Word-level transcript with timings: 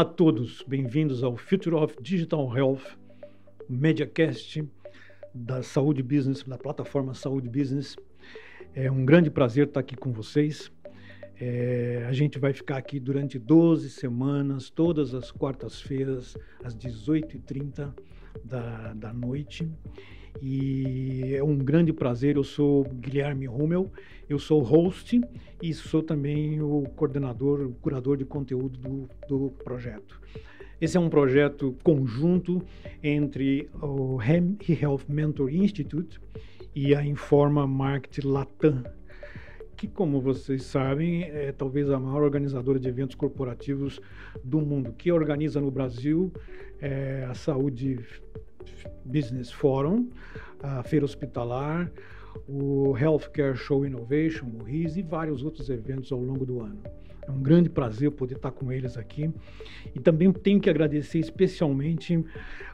Olá 0.00 0.08
a 0.08 0.14
todos, 0.14 0.64
bem-vindos 0.66 1.22
ao 1.22 1.36
Future 1.36 1.76
of 1.76 1.94
Digital 2.00 2.56
Health, 2.56 2.96
MediaCast 3.68 4.66
da 5.34 5.62
Saúde 5.62 6.02
Business, 6.02 6.42
da 6.42 6.56
plataforma 6.56 7.12
Saúde 7.12 7.50
Business. 7.50 7.96
É 8.74 8.90
um 8.90 9.04
grande 9.04 9.30
prazer 9.30 9.66
estar 9.66 9.80
aqui 9.80 9.94
com 9.94 10.10
vocês. 10.10 10.72
É, 11.38 12.06
a 12.08 12.14
gente 12.14 12.38
vai 12.38 12.54
ficar 12.54 12.78
aqui 12.78 12.98
durante 12.98 13.38
12 13.38 13.90
semanas, 13.90 14.70
todas 14.70 15.12
as 15.12 15.30
quartas-feiras, 15.30 16.34
às 16.64 16.74
18h30 16.74 17.92
da, 18.42 18.94
da 18.94 19.12
noite. 19.12 19.68
E 20.40 21.34
é 21.34 21.42
um 21.42 21.56
grande 21.56 21.92
prazer. 21.92 22.36
Eu 22.36 22.44
sou 22.44 22.84
Guilherme 22.84 23.46
Rummel, 23.46 23.90
eu 24.28 24.38
sou 24.38 24.62
host 24.62 25.20
e 25.62 25.74
sou 25.74 26.02
também 26.02 26.60
o 26.62 26.82
coordenador, 26.96 27.62
o 27.62 27.72
curador 27.72 28.16
de 28.16 28.24
conteúdo 28.24 28.78
do, 28.78 29.08
do 29.28 29.50
projeto. 29.64 30.20
Esse 30.80 30.96
é 30.96 31.00
um 31.00 31.10
projeto 31.10 31.76
conjunto 31.82 32.62
entre 33.02 33.68
o 33.82 34.18
Health 34.22 35.02
Mentor 35.08 35.52
Institute 35.52 36.18
e 36.74 36.94
a 36.94 37.04
Informa 37.04 37.66
Market 37.66 38.24
Latam, 38.24 38.82
que, 39.76 39.86
como 39.86 40.20
vocês 40.20 40.62
sabem, 40.62 41.24
é 41.24 41.52
talvez 41.52 41.90
a 41.90 41.98
maior 41.98 42.22
organizadora 42.22 42.78
de 42.78 42.88
eventos 42.88 43.14
corporativos 43.14 44.00
do 44.42 44.60
mundo, 44.60 44.92
que 44.92 45.12
organiza 45.12 45.60
no 45.60 45.70
Brasil 45.70 46.32
é, 46.80 47.26
a 47.28 47.34
saúde 47.34 47.98
Business 49.04 49.50
Forum, 49.50 50.08
a 50.62 50.82
Feira 50.82 51.04
Hospitalar, 51.04 51.90
o 52.48 52.96
Healthcare 52.96 53.56
Show 53.56 53.84
Innovation, 53.84 54.46
o 54.60 54.62
RIS 54.62 54.96
e 54.96 55.02
vários 55.02 55.42
outros 55.42 55.68
eventos 55.68 56.12
ao 56.12 56.20
longo 56.20 56.44
do 56.44 56.60
ano. 56.60 56.80
É 57.26 57.30
um 57.30 57.42
grande 57.42 57.68
prazer 57.68 58.10
poder 58.10 58.36
estar 58.36 58.50
com 58.50 58.72
eles 58.72 58.96
aqui. 58.96 59.30
E 59.94 60.00
também 60.00 60.32
tenho 60.32 60.60
que 60.60 60.70
agradecer 60.70 61.18
especialmente 61.18 62.24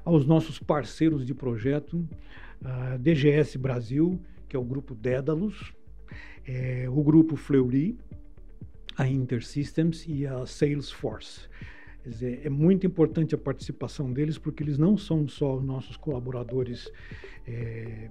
aos 0.04 0.26
nossos 0.26 0.58
parceiros 0.58 1.26
de 1.26 1.34
projeto, 1.34 2.06
a 2.64 2.96
DGS 2.96 3.58
Brasil, 3.58 4.20
que 4.48 4.56
é 4.56 4.58
o 4.58 4.64
grupo 4.64 4.94
Dédalus, 4.94 5.72
é, 6.46 6.86
o 6.88 7.02
grupo 7.02 7.36
Fleury, 7.36 7.98
a 8.96 9.06
InterSystems 9.06 10.06
e 10.08 10.26
a 10.26 10.46
Salesforce. 10.46 11.48
Quer 12.06 12.10
dizer, 12.10 12.40
é 12.44 12.48
muito 12.48 12.86
importante 12.86 13.34
a 13.34 13.38
participação 13.38 14.12
deles, 14.12 14.38
porque 14.38 14.62
eles 14.62 14.78
não 14.78 14.96
são 14.96 15.26
só 15.26 15.60
nossos 15.60 15.96
colaboradores 15.96 16.88
é, 17.44 18.08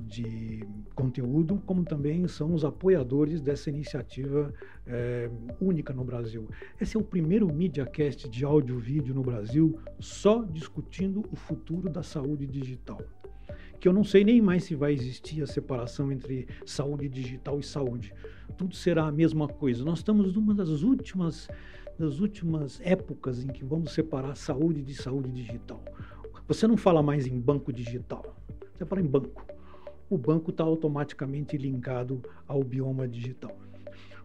de 0.00 0.66
conteúdo, 0.94 1.62
como 1.66 1.84
também 1.84 2.26
são 2.26 2.54
os 2.54 2.64
apoiadores 2.64 3.42
dessa 3.42 3.68
iniciativa 3.68 4.50
é, 4.86 5.28
única 5.60 5.92
no 5.92 6.02
Brasil. 6.02 6.48
Esse 6.80 6.96
é 6.96 7.00
o 7.00 7.04
primeiro 7.04 7.46
MediaCast 7.52 8.30
de 8.30 8.46
áudio 8.46 8.78
e 8.78 8.80
vídeo 8.80 9.14
no 9.14 9.22
Brasil 9.22 9.78
só 10.00 10.42
discutindo 10.42 11.22
o 11.30 11.36
futuro 11.36 11.90
da 11.90 12.02
saúde 12.02 12.46
digital. 12.46 13.02
Que 13.84 13.88
eu 13.88 13.92
não 13.92 14.02
sei 14.02 14.24
nem 14.24 14.40
mais 14.40 14.64
se 14.64 14.74
vai 14.74 14.94
existir 14.94 15.42
a 15.42 15.46
separação 15.46 16.10
entre 16.10 16.48
saúde 16.64 17.06
digital 17.06 17.60
e 17.60 17.62
saúde. 17.62 18.14
Tudo 18.56 18.74
será 18.74 19.04
a 19.04 19.12
mesma 19.12 19.46
coisa. 19.46 19.84
Nós 19.84 19.98
estamos 19.98 20.32
numa 20.32 20.54
das 20.54 20.80
últimas 20.80 21.48
das 21.98 22.18
últimas 22.18 22.80
épocas 22.80 23.44
em 23.44 23.48
que 23.48 23.62
vamos 23.62 23.92
separar 23.92 24.36
saúde 24.36 24.80
de 24.80 24.94
saúde 24.94 25.30
digital. 25.30 25.84
Você 26.48 26.66
não 26.66 26.78
fala 26.78 27.02
mais 27.02 27.26
em 27.26 27.38
banco 27.38 27.70
digital, 27.70 28.34
você 28.72 28.86
fala 28.86 29.02
em 29.02 29.06
banco. 29.06 29.46
O 30.08 30.16
banco 30.16 30.50
está 30.50 30.64
automaticamente 30.64 31.58
linkado 31.58 32.22
ao 32.48 32.64
bioma 32.64 33.06
digital. 33.06 33.54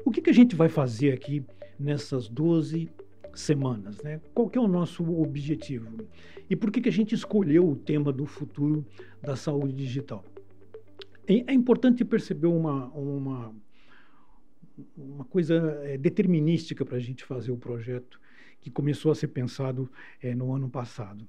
O 0.05 0.09
que, 0.09 0.21
que 0.21 0.29
a 0.29 0.33
gente 0.33 0.55
vai 0.55 0.69
fazer 0.69 1.11
aqui 1.11 1.43
nessas 1.77 2.29
12 2.29 2.89
semanas? 3.33 4.01
Né? 4.01 4.19
Qual 4.33 4.49
que 4.49 4.57
é 4.57 4.61
o 4.61 4.67
nosso 4.67 5.03
objetivo? 5.19 6.07
E 6.49 6.55
por 6.55 6.71
que, 6.71 6.81
que 6.81 6.89
a 6.89 6.91
gente 6.91 7.13
escolheu 7.13 7.67
o 7.69 7.75
tema 7.75 8.11
do 8.11 8.25
futuro 8.25 8.85
da 9.21 9.35
saúde 9.35 9.73
digital? 9.73 10.23
É, 11.27 11.51
é 11.51 11.53
importante 11.53 12.03
perceber 12.03 12.47
uma, 12.47 12.87
uma 12.87 13.53
uma 14.97 15.25
coisa 15.25 15.55
é, 15.83 15.97
determinística 15.97 16.85
para 16.85 16.97
a 16.97 16.99
gente 16.99 17.23
fazer 17.23 17.51
o 17.51 17.57
projeto 17.57 18.19
que 18.61 18.69
começou 18.69 19.11
a 19.11 19.15
ser 19.15 19.29
pensado 19.29 19.89
é, 20.21 20.35
no 20.35 20.53
ano 20.53 20.69
passado. 20.69 21.27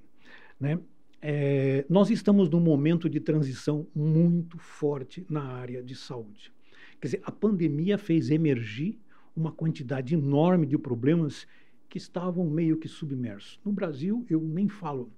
Né? 0.58 0.78
É, 1.22 1.84
nós 1.88 2.10
estamos 2.10 2.48
num 2.48 2.60
momento 2.60 3.08
de 3.08 3.20
transição 3.20 3.86
muito 3.94 4.58
forte 4.58 5.24
na 5.28 5.42
área 5.42 5.82
de 5.82 5.94
saúde. 5.94 6.52
Quer 7.00 7.06
dizer, 7.06 7.20
a 7.24 7.30
pandemia 7.30 7.98
fez 7.98 8.30
emergir 8.30 8.98
uma 9.34 9.52
quantidade 9.52 10.14
enorme 10.14 10.66
de 10.66 10.76
problemas 10.76 11.46
que 11.90 11.98
estavam 11.98 12.48
meio 12.48 12.78
que 12.78 12.88
submersos. 12.88 13.60
No 13.64 13.72
Brasil, 13.72 14.24
eu 14.30 14.40
nem 14.40 14.68
falo 14.68 15.12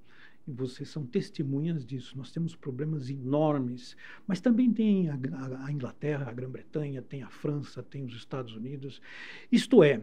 e 0.47 0.51
vocês 0.51 0.89
são 0.89 1.07
testemunhas 1.07 1.87
disso. 1.87 2.17
Nós 2.17 2.33
temos 2.33 2.57
problemas 2.57 3.09
enormes, 3.09 3.97
mas 4.27 4.41
também 4.41 4.73
tem 4.73 5.09
a, 5.09 5.19
a, 5.65 5.71
Inglaterra, 5.71 6.29
a 6.29 6.33
Grã-Bretanha, 6.33 7.03
tem 7.03 7.23
a 7.23 7.31
França, 7.31 7.83
tem 7.83 8.05
os 8.05 8.15
Estados 8.15 8.55
Unidos. 8.55 9.01
Isto 9.53 9.85
é, 9.85 10.03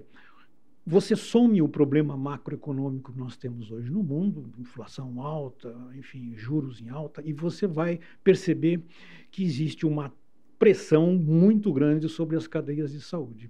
você 0.85 1.15
some 1.15 1.61
o 1.61 1.67
problema 1.67 2.15
macroeconômico 2.15 3.11
que 3.11 3.19
nós 3.19 3.35
temos 3.35 3.69
hoje 3.69 3.91
no 3.91 4.01
mundo, 4.01 4.49
inflação 4.57 5.21
alta, 5.21 5.75
enfim, 5.93 6.33
juros 6.35 6.79
em 6.81 6.89
alta, 6.89 7.21
e 7.25 7.33
você 7.33 7.67
vai 7.67 7.99
perceber 8.23 8.81
que 9.29 9.43
existe 9.43 9.85
uma 9.85 10.13
pressão 10.59 11.13
muito 11.15 11.71
grande 11.71 12.09
sobre 12.09 12.35
as 12.35 12.45
cadeias 12.45 12.91
de 12.91 12.99
saúde. 12.99 13.49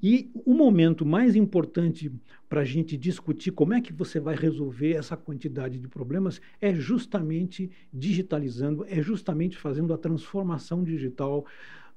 E 0.00 0.30
o 0.46 0.54
momento 0.54 1.04
mais 1.04 1.34
importante 1.34 2.12
para 2.48 2.60
a 2.60 2.64
gente 2.64 2.96
discutir 2.96 3.50
como 3.50 3.74
é 3.74 3.80
que 3.80 3.92
você 3.92 4.20
vai 4.20 4.36
resolver 4.36 4.92
essa 4.92 5.16
quantidade 5.16 5.80
de 5.80 5.88
problemas 5.88 6.40
é 6.60 6.72
justamente 6.72 7.70
digitalizando, 7.92 8.86
é 8.88 9.02
justamente 9.02 9.56
fazendo 9.56 9.92
a 9.92 9.98
transformação 9.98 10.84
digital 10.84 11.44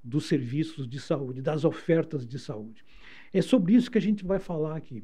dos 0.04 0.26
serviços 0.26 0.88
de 0.88 1.00
saúde, 1.00 1.42
das 1.42 1.64
ofertas 1.64 2.26
de 2.26 2.40
saúde. 2.40 2.84
É 3.32 3.42
sobre 3.42 3.76
isso 3.76 3.92
que 3.92 3.98
a 3.98 4.02
gente 4.02 4.26
vai 4.26 4.40
falar 4.40 4.76
aqui. 4.76 5.04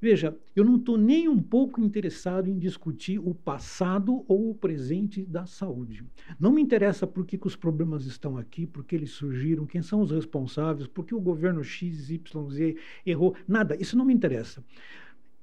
Veja, 0.00 0.36
eu 0.54 0.64
não 0.64 0.76
estou 0.76 0.98
nem 0.98 1.26
um 1.26 1.40
pouco 1.40 1.80
interessado 1.80 2.48
em 2.48 2.58
discutir 2.58 3.18
o 3.18 3.34
passado 3.34 4.24
ou 4.28 4.50
o 4.50 4.54
presente 4.54 5.24
da 5.24 5.46
saúde. 5.46 6.04
Não 6.38 6.52
me 6.52 6.60
interessa 6.60 7.06
por 7.06 7.24
que, 7.24 7.38
que 7.38 7.46
os 7.46 7.56
problemas 7.56 8.04
estão 8.04 8.36
aqui, 8.36 8.66
por 8.66 8.84
que 8.84 8.94
eles 8.94 9.10
surgiram, 9.10 9.64
quem 9.64 9.80
são 9.80 10.02
os 10.02 10.10
responsáveis, 10.10 10.86
por 10.86 11.06
que 11.06 11.14
o 11.14 11.20
governo 11.20 11.64
X, 11.64 12.10
Y, 12.10 12.50
Z 12.50 12.76
errou. 13.06 13.34
Nada, 13.48 13.74
isso 13.80 13.96
não 13.96 14.04
me 14.04 14.12
interessa. 14.12 14.62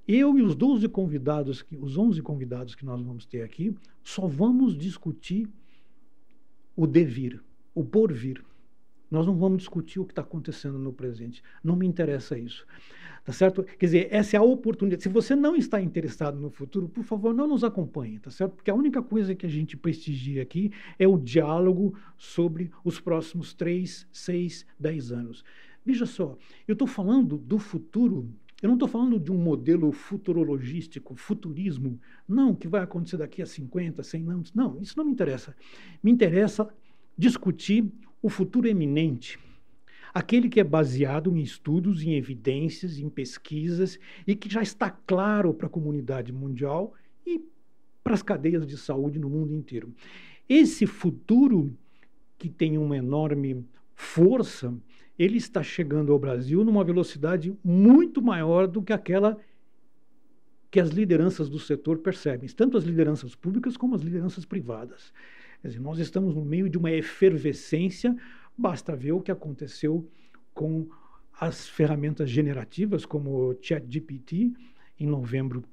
Eu 0.08 0.38
e 0.38 0.42
os 0.42 0.54
12 0.56 0.88
convidados, 0.90 1.66
os 1.80 1.98
11 1.98 2.22
convidados 2.22 2.76
que 2.76 2.86
nós 2.86 3.02
vamos 3.02 3.26
ter 3.26 3.42
aqui, 3.42 3.74
só 4.04 4.28
vamos 4.28 4.78
discutir 4.78 5.50
o 6.76 6.86
devir, 6.86 7.42
o 7.74 7.84
porvir. 7.84 8.44
Nós 9.10 9.26
não 9.26 9.36
vamos 9.36 9.60
discutir 9.60 10.00
o 10.00 10.06
que 10.06 10.12
está 10.12 10.24
acontecendo 10.24 10.78
no 10.78 10.92
presente. 10.92 11.44
Não 11.64 11.76
me 11.76 11.86
interessa 11.86 12.38
isso. 12.38 12.66
Tá 13.24 13.32
certo? 13.32 13.64
Quer 13.64 13.86
dizer, 13.86 14.08
essa 14.12 14.36
é 14.36 14.40
a 14.40 14.44
oportunidade. 14.44 15.02
Se 15.02 15.10
você 15.10 15.34
não 15.34 15.56
está 15.56 15.82
interessado 15.82 16.38
no 16.40 16.50
futuro, 16.50 16.90
por 16.90 17.06
favor, 17.06 17.34
não 17.34 17.48
nos 17.48 17.64
acompanhe, 17.64 18.20
tá 18.20 18.30
certo? 18.30 18.56
Porque 18.56 18.70
a 18.70 18.76
única 18.76 19.02
coisa 19.02 19.34
que 19.34 19.46
a 19.46 19.50
gente 19.50 19.78
prestigia 19.78 20.42
aqui 20.42 20.72
é 21.00 21.08
o 21.08 21.18
diálogo 21.18 21.96
sobre 22.18 22.70
os 22.84 23.00
próximos 23.00 23.54
3, 23.54 24.08
6, 24.12 24.66
10 24.78 25.12
anos. 25.14 25.46
Veja 25.86 26.06
só, 26.06 26.38
eu 26.68 26.74
estou 26.74 26.88
falando 26.88 27.38
do 27.38 27.58
futuro 27.58 28.30
eu 28.64 28.68
não 28.68 28.76
estou 28.76 28.88
falando 28.88 29.20
de 29.20 29.30
um 29.30 29.38
modelo 29.38 29.92
futurologístico, 29.92 31.16
futurismo, 31.16 32.00
não, 32.26 32.56
que 32.56 32.66
vai 32.66 32.82
acontecer 32.82 33.18
daqui 33.18 33.42
a 33.42 33.46
50, 33.46 34.02
100 34.02 34.30
anos. 34.30 34.54
Não, 34.54 34.82
isso 34.82 34.98
não 34.98 35.04
me 35.04 35.12
interessa. 35.12 35.54
Me 36.02 36.10
interessa 36.10 36.74
discutir 37.18 37.92
o 38.22 38.30
futuro 38.30 38.66
eminente, 38.66 39.38
aquele 40.14 40.48
que 40.48 40.60
é 40.60 40.64
baseado 40.64 41.36
em 41.36 41.42
estudos, 41.42 42.04
em 42.04 42.14
evidências, 42.16 43.00
em 43.00 43.10
pesquisas 43.10 43.98
e 44.28 44.36
que 44.36 44.50
já 44.50 44.62
está 44.62 44.90
claro 44.90 45.54
para 45.54 45.68
a 45.68 45.70
comunidade 45.70 46.32
mundial 46.32 46.94
e 47.26 47.42
para 48.04 48.14
as 48.14 48.22
cadeias 48.22 48.68
de 48.68 48.78
saúde 48.78 49.18
no 49.18 49.30
mundo 49.30 49.54
inteiro. 49.54 49.94
Esse 50.48 50.86
futuro 50.86 51.76
que 52.38 52.50
tem 52.50 52.78
uma 52.78 52.98
enorme 52.98 53.66
força, 53.96 54.74
ele 55.18 55.38
está 55.38 55.64
chegando 55.64 56.12
ao 56.12 56.20
Brasil 56.20 56.64
numa 56.64 56.84
velocidade 56.84 57.58
muito 57.64 58.22
maior 58.22 58.68
do 58.68 58.82
que 58.82 58.94
aquela 58.94 59.38
que 60.70 60.80
as 60.80 60.90
lideranças 60.90 61.50
do 61.50 61.60
setor 61.60 62.00
percebem, 62.00 62.50
tanto 62.50 62.78
as 62.78 62.84
lideranças 62.84 63.36
públicas 63.36 63.78
como 63.78 63.94
as 63.94 64.02
lideranças 64.02 64.44
privadas. 64.44 65.14
Quer 65.62 65.68
dizer, 65.68 65.80
nós 65.80 66.00
estamos 66.00 66.34
no 66.36 66.44
meio 66.44 66.68
de 66.68 66.78
uma 66.78 66.92
efervescência 66.92 68.16
Basta 68.58 68.96
ver 68.96 69.12
o 69.12 69.22
que 69.22 69.32
aconteceu 69.32 70.08
com 70.54 70.88
as 71.40 71.68
ferramentas 71.68 72.30
generativas, 72.30 73.06
como 73.06 73.50
o 73.50 73.58
ChatGPT, 73.62 74.54
em 75.00 75.08
novembro 75.08 75.64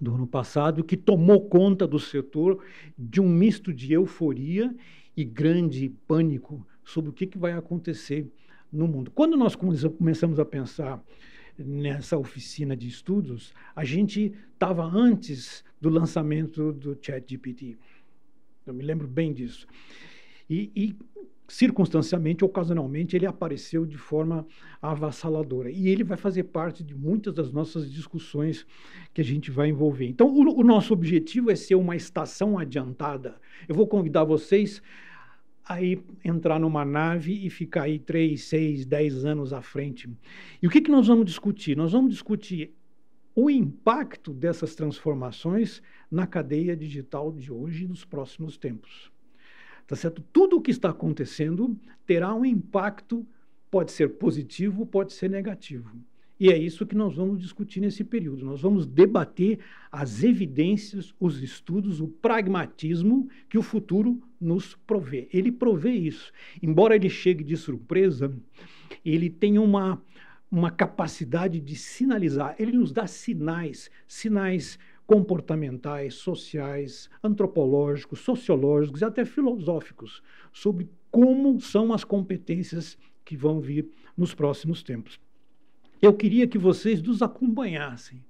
do 0.00 0.14
ano 0.14 0.26
passado, 0.26 0.82
que 0.82 0.96
tomou 0.96 1.48
conta 1.48 1.86
do 1.86 1.98
setor 1.98 2.64
de 2.96 3.20
um 3.20 3.28
misto 3.28 3.72
de 3.72 3.92
euforia 3.92 4.74
e 5.16 5.24
grande 5.24 5.90
pânico 6.06 6.66
sobre 6.84 7.10
o 7.10 7.12
que, 7.12 7.26
que 7.26 7.36
vai 7.36 7.52
acontecer 7.52 8.26
no 8.72 8.86
mundo. 8.86 9.10
Quando 9.10 9.36
nós 9.36 9.54
começamos 9.54 10.38
a 10.38 10.44
pensar 10.44 11.02
nessa 11.58 12.16
oficina 12.16 12.76
de 12.76 12.86
estudos, 12.86 13.52
a 13.74 13.84
gente 13.84 14.32
estava 14.52 14.84
antes 14.84 15.64
do 15.80 15.88
lançamento 15.88 16.72
do 16.72 16.96
ChatGPT. 17.00 17.76
Eu 18.64 18.74
me 18.74 18.84
lembro 18.84 19.08
bem 19.08 19.32
disso. 19.32 19.66
E, 20.48 20.70
e, 20.74 20.96
circunstancialmente, 21.48 22.44
ocasionalmente, 22.44 23.16
ele 23.16 23.24
apareceu 23.24 23.86
de 23.86 23.96
forma 23.96 24.46
avassaladora. 24.82 25.70
E 25.70 25.88
ele 25.88 26.04
vai 26.04 26.18
fazer 26.18 26.44
parte 26.44 26.84
de 26.84 26.94
muitas 26.94 27.32
das 27.32 27.50
nossas 27.50 27.90
discussões 27.90 28.66
que 29.14 29.22
a 29.22 29.24
gente 29.24 29.50
vai 29.50 29.70
envolver. 29.70 30.06
Então, 30.06 30.28
o, 30.28 30.60
o 30.60 30.62
nosso 30.62 30.92
objetivo 30.92 31.50
é 31.50 31.56
ser 31.56 31.74
uma 31.74 31.96
estação 31.96 32.58
adiantada. 32.58 33.40
Eu 33.66 33.74
vou 33.74 33.86
convidar 33.86 34.24
vocês 34.24 34.82
aí 35.64 36.02
entrar 36.24 36.58
numa 36.58 36.84
nave 36.84 37.46
e 37.46 37.50
ficar 37.50 37.84
aí 37.84 37.98
três, 37.98 38.44
seis, 38.44 38.84
dez 38.84 39.24
anos 39.24 39.52
à 39.52 39.62
frente. 39.62 40.08
E 40.62 40.66
o 40.66 40.70
que, 40.70 40.82
que 40.82 40.90
nós 40.90 41.06
vamos 41.06 41.24
discutir? 41.24 41.76
Nós 41.76 41.92
vamos 41.92 42.10
discutir 42.10 42.74
o 43.34 43.48
impacto 43.48 44.32
dessas 44.34 44.74
transformações 44.74 45.82
na 46.10 46.26
cadeia 46.26 46.76
digital 46.76 47.32
de 47.32 47.52
hoje 47.52 47.84
e 47.84 47.88
nos 47.88 48.04
próximos 48.04 48.58
tempos. 48.58 49.10
Tá 49.88 49.96
certo? 49.96 50.22
Tudo 50.30 50.58
o 50.58 50.60
que 50.60 50.70
está 50.70 50.90
acontecendo 50.90 51.74
terá 52.06 52.34
um 52.34 52.44
impacto, 52.44 53.26
pode 53.70 53.90
ser 53.90 54.10
positivo, 54.10 54.84
pode 54.84 55.14
ser 55.14 55.30
negativo. 55.30 55.90
E 56.38 56.52
é 56.52 56.56
isso 56.56 56.86
que 56.86 56.94
nós 56.94 57.16
vamos 57.16 57.40
discutir 57.40 57.80
nesse 57.80 58.04
período. 58.04 58.44
Nós 58.44 58.60
vamos 58.60 58.86
debater 58.86 59.58
as 59.90 60.22
evidências, 60.22 61.12
os 61.18 61.42
estudos, 61.42 62.02
o 62.02 62.06
pragmatismo 62.06 63.28
que 63.48 63.56
o 63.56 63.62
futuro 63.62 64.22
nos 64.38 64.76
provê. 64.86 65.26
Ele 65.32 65.50
provê 65.50 65.92
isso. 65.92 66.32
Embora 66.62 66.94
ele 66.94 67.08
chegue 67.08 67.42
de 67.42 67.56
surpresa, 67.56 68.30
ele 69.02 69.30
tem 69.30 69.58
uma, 69.58 70.00
uma 70.50 70.70
capacidade 70.70 71.58
de 71.60 71.74
sinalizar. 71.74 72.54
Ele 72.58 72.72
nos 72.72 72.92
dá 72.92 73.06
sinais, 73.06 73.90
sinais 74.06 74.78
comportamentais, 75.08 76.16
sociais, 76.16 77.08
antropológicos, 77.24 78.20
sociológicos 78.20 79.00
e 79.00 79.06
até 79.06 79.24
filosóficos 79.24 80.22
sobre 80.52 80.86
como 81.10 81.58
são 81.62 81.94
as 81.94 82.04
competências 82.04 82.98
que 83.24 83.34
vão 83.34 83.58
vir 83.58 83.88
nos 84.14 84.34
próximos 84.34 84.82
tempos. 84.82 85.18
Eu 86.02 86.12
queria 86.12 86.46
que 86.46 86.58
vocês 86.58 87.00
nos 87.00 87.22
acompanhassem, 87.22 88.22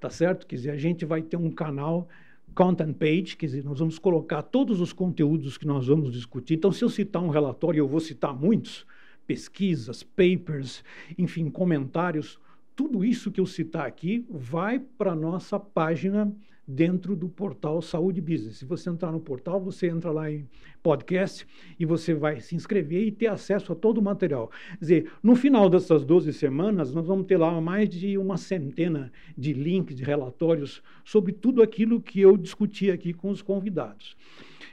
tá 0.00 0.08
certo? 0.08 0.46
Quer 0.46 0.56
dizer, 0.56 0.70
a 0.70 0.78
gente 0.78 1.04
vai 1.04 1.20
ter 1.20 1.36
um 1.36 1.50
canal 1.50 2.08
content 2.54 2.96
page, 2.96 3.36
quer 3.36 3.44
dizer, 3.44 3.62
nós 3.62 3.78
vamos 3.78 3.98
colocar 3.98 4.42
todos 4.42 4.80
os 4.80 4.94
conteúdos 4.94 5.58
que 5.58 5.66
nós 5.66 5.86
vamos 5.86 6.10
discutir. 6.10 6.54
Então, 6.54 6.72
se 6.72 6.82
eu 6.82 6.88
citar 6.88 7.22
um 7.22 7.28
relatório, 7.28 7.80
eu 7.80 7.86
vou 7.86 8.00
citar 8.00 8.34
muitos, 8.34 8.86
pesquisas, 9.26 10.02
papers, 10.02 10.82
enfim, 11.18 11.50
comentários, 11.50 12.40
tudo 12.76 13.02
isso 13.02 13.32
que 13.32 13.40
eu 13.40 13.46
citar 13.46 13.86
aqui 13.86 14.26
vai 14.28 14.78
para 14.78 15.12
a 15.12 15.16
nossa 15.16 15.58
página 15.58 16.30
dentro 16.68 17.16
do 17.16 17.28
portal 17.28 17.80
Saúde 17.80 18.20
Business. 18.20 18.58
Se 18.58 18.64
você 18.64 18.90
entrar 18.90 19.12
no 19.12 19.20
portal, 19.20 19.58
você 19.60 19.88
entra 19.88 20.10
lá 20.10 20.30
em 20.30 20.46
podcast 20.82 21.46
e 21.78 21.86
você 21.86 22.12
vai 22.12 22.40
se 22.40 22.54
inscrever 22.54 23.06
e 23.06 23.12
ter 23.12 23.28
acesso 23.28 23.72
a 23.72 23.76
todo 23.76 23.98
o 23.98 24.02
material. 24.02 24.50
Quer 24.70 24.78
dizer, 24.80 25.12
no 25.22 25.34
final 25.34 25.70
dessas 25.70 26.04
12 26.04 26.32
semanas, 26.34 26.92
nós 26.92 27.06
vamos 27.06 27.26
ter 27.26 27.38
lá 27.38 27.58
mais 27.60 27.88
de 27.88 28.18
uma 28.18 28.36
centena 28.36 29.10
de 29.38 29.54
links, 29.54 29.96
de 29.96 30.04
relatórios 30.04 30.82
sobre 31.04 31.32
tudo 31.32 31.62
aquilo 31.62 32.00
que 32.00 32.20
eu 32.20 32.36
discuti 32.36 32.90
aqui 32.90 33.14
com 33.14 33.30
os 33.30 33.40
convidados. 33.40 34.16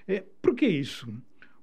É, 0.06 0.24
por 0.42 0.56
que 0.56 0.66
isso? 0.66 1.08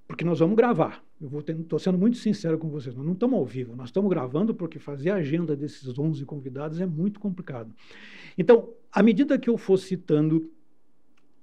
Porque 0.07 0.25
nós 0.25 0.39
vamos 0.39 0.57
gravar. 0.57 1.05
Eu 1.21 1.39
estou 1.41 1.79
sendo 1.79 1.99
muito 1.99 2.17
sincero 2.17 2.59
com 2.59 2.71
vocês, 2.71 2.95
nós 2.95 3.05
não 3.05 3.13
estamos 3.13 3.39
ao 3.39 3.45
vivo, 3.45 3.77
nós 3.77 3.91
estamos 3.91 4.09
gravando 4.09 4.55
porque 4.55 4.79
fazer 4.79 5.11
a 5.11 5.17
agenda 5.17 5.55
desses 5.55 5.99
11 5.99 6.25
convidados 6.25 6.81
é 6.81 6.87
muito 6.87 7.21
complicado. 7.21 7.75
Então, 8.39 8.71
à 8.91 9.03
medida 9.03 9.39
que 9.39 9.51
eu 9.51 9.59
for 9.59 9.77
citando 9.77 10.51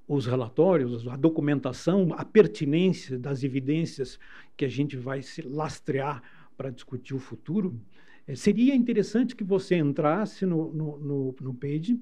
os 0.07 0.25
relatórios, 0.25 1.07
a 1.07 1.15
documentação, 1.15 2.11
a 2.17 2.25
pertinência 2.25 3.19
das 3.19 3.43
evidências 3.43 4.17
que 4.55 4.65
a 4.65 4.69
gente 4.69 4.97
vai 4.97 5.21
se 5.21 5.43
lastrear 5.43 6.23
para 6.57 6.71
discutir 6.71 7.13
o 7.13 7.19
futuro, 7.19 7.79
eh, 8.25 8.35
seria 8.35 8.73
interessante 8.73 9.35
que 9.35 9.43
você 9.43 9.75
entrasse 9.75 10.43
no, 10.43 10.73
no, 10.73 10.97
no, 10.97 11.35
no 11.39 11.53
page, 11.53 12.01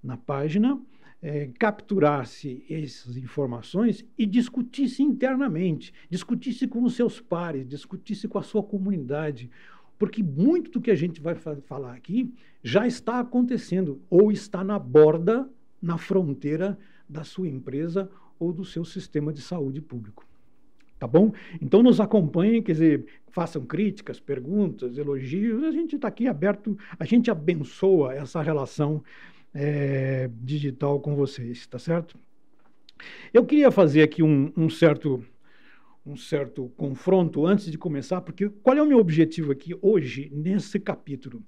na 0.00 0.16
página, 0.16 0.80
é, 1.22 1.50
capturasse 1.58 2.64
essas 2.70 3.16
informações 3.16 4.04
e 4.16 4.24
discutisse 4.24 5.02
internamente, 5.02 5.92
discutisse 6.08 6.66
com 6.66 6.82
os 6.84 6.94
seus 6.94 7.20
pares, 7.20 7.66
discutisse 7.66 8.28
com 8.28 8.38
a 8.38 8.42
sua 8.42 8.62
comunidade, 8.62 9.50
porque 9.98 10.22
muito 10.22 10.70
do 10.70 10.80
que 10.80 10.90
a 10.90 10.94
gente 10.94 11.20
vai 11.20 11.34
fa 11.34 11.56
falar 11.66 11.94
aqui 11.94 12.32
já 12.62 12.86
está 12.86 13.18
acontecendo 13.18 14.00
ou 14.08 14.30
está 14.30 14.62
na 14.62 14.78
borda, 14.78 15.48
na 15.82 15.98
fronteira 15.98 16.78
da 17.08 17.24
sua 17.24 17.48
empresa 17.48 18.10
ou 18.38 18.52
do 18.52 18.64
seu 18.64 18.84
sistema 18.84 19.32
de 19.32 19.40
saúde 19.40 19.80
público. 19.80 20.24
Tá 20.98 21.06
bom? 21.06 21.32
Então 21.60 21.82
nos 21.82 22.00
acompanhem, 22.00 22.60
quer 22.60 22.72
dizer, 22.72 23.06
façam 23.30 23.64
críticas, 23.64 24.18
perguntas, 24.18 24.98
elogios. 24.98 25.62
A 25.62 25.70
gente 25.70 25.94
está 25.94 26.08
aqui 26.08 26.26
aberto, 26.26 26.76
a 26.98 27.04
gente 27.04 27.30
abençoa 27.30 28.14
essa 28.14 28.42
relação 28.42 29.02
é, 29.54 30.30
digital 30.40 31.00
com 31.00 31.14
vocês, 31.14 31.66
tá 31.66 31.78
certo? 31.78 32.18
Eu 33.32 33.44
queria 33.44 33.70
fazer 33.70 34.02
aqui 34.02 34.22
um, 34.22 34.52
um, 34.56 34.68
certo 34.68 35.24
um 36.04 36.16
certo 36.16 36.70
confronto 36.76 37.46
antes 37.46 37.70
de 37.70 37.78
começar, 37.78 38.20
porque 38.20 38.48
qual 38.48 38.76
é 38.76 38.82
o 38.82 38.86
meu 38.86 38.98
objetivo 38.98 39.52
aqui 39.52 39.76
hoje 39.82 40.30
nesse 40.32 40.80
capítulo? 40.80 41.42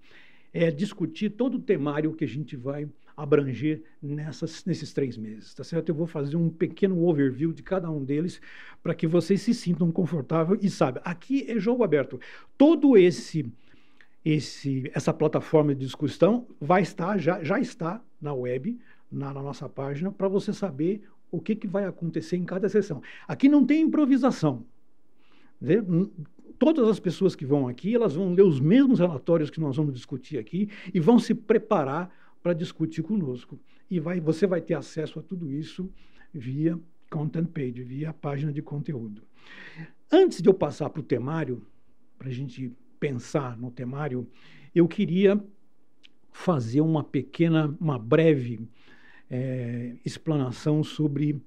É 0.52 0.70
discutir 0.70 1.30
todo 1.30 1.54
o 1.54 1.60
temário 1.60 2.12
que 2.12 2.24
a 2.24 2.28
gente 2.28 2.56
vai 2.56 2.88
abranger 3.16 3.82
nessas, 4.02 4.64
nesses 4.64 4.92
três 4.92 5.16
meses, 5.16 5.54
tá 5.54 5.62
certo? 5.62 5.90
Eu 5.90 5.94
vou 5.94 6.06
fazer 6.06 6.36
um 6.36 6.48
pequeno 6.48 7.04
overview 7.06 7.52
de 7.52 7.62
cada 7.62 7.90
um 7.90 8.04
deles 8.04 8.40
para 8.82 8.94
que 8.94 9.06
vocês 9.06 9.42
se 9.42 9.54
sintam 9.54 9.92
confortáveis 9.92 10.62
e 10.62 10.70
saibam. 10.70 11.02
Aqui 11.04 11.44
é 11.48 11.58
jogo 11.58 11.84
aberto. 11.84 12.18
Todo 12.56 12.96
esse 12.96 13.46
esse, 14.24 14.90
essa 14.94 15.12
plataforma 15.12 15.74
de 15.74 15.84
discussão 15.84 16.46
vai 16.60 16.82
estar, 16.82 17.18
já, 17.18 17.42
já 17.42 17.58
está 17.58 18.02
na 18.20 18.34
web, 18.34 18.78
na, 19.10 19.32
na 19.32 19.42
nossa 19.42 19.68
página, 19.68 20.12
para 20.12 20.28
você 20.28 20.52
saber 20.52 21.02
o 21.30 21.40
que, 21.40 21.54
que 21.54 21.66
vai 21.66 21.84
acontecer 21.84 22.36
em 22.36 22.44
cada 22.44 22.68
sessão. 22.68 23.02
Aqui 23.26 23.48
não 23.48 23.64
tem 23.64 23.82
improvisação. 23.82 24.64
Né? 25.60 25.76
Todas 26.58 26.88
as 26.88 27.00
pessoas 27.00 27.34
que 27.34 27.46
vão 27.46 27.68
aqui, 27.68 27.94
elas 27.94 28.14
vão 28.14 28.34
ler 28.34 28.42
os 28.42 28.60
mesmos 28.60 28.98
relatórios 28.98 29.48
que 29.48 29.60
nós 29.60 29.76
vamos 29.76 29.94
discutir 29.94 30.38
aqui 30.38 30.68
e 30.92 31.00
vão 31.00 31.18
se 31.18 31.34
preparar 31.34 32.10
para 32.42 32.52
discutir 32.52 33.02
conosco. 33.02 33.58
E 33.90 33.98
vai, 33.98 34.20
você 34.20 34.46
vai 34.46 34.60
ter 34.60 34.74
acesso 34.74 35.18
a 35.18 35.22
tudo 35.22 35.50
isso 35.50 35.90
via 36.32 36.78
content 37.10 37.48
page, 37.48 37.82
via 37.82 38.12
página 38.12 38.52
de 38.52 38.62
conteúdo. 38.62 39.22
Antes 40.12 40.42
de 40.42 40.48
eu 40.48 40.54
passar 40.54 40.90
para 40.90 41.00
o 41.00 41.04
temário, 41.04 41.64
para 42.18 42.28
a 42.28 42.32
gente 42.32 42.72
pensar 43.00 43.56
no 43.56 43.70
temário, 43.70 44.28
eu 44.74 44.86
queria 44.86 45.42
fazer 46.30 46.82
uma 46.82 47.02
pequena, 47.02 47.74
uma 47.80 47.98
breve 47.98 48.68
é, 49.28 49.96
explanação 50.04 50.84
sobre 50.84 51.42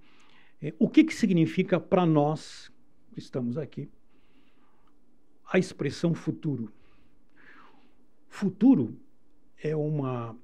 é, 0.62 0.74
o 0.80 0.90
que, 0.90 1.04
que 1.04 1.14
significa 1.14 1.80
para 1.80 2.06
nós 2.06 2.72
que 3.14 3.20
estamos 3.20 3.58
aqui 3.58 3.90
a 5.52 5.60
expressão 5.60 6.14
futuro. 6.16 6.74
Futuro 8.28 8.98
é 9.62 9.76
uma 9.76 10.36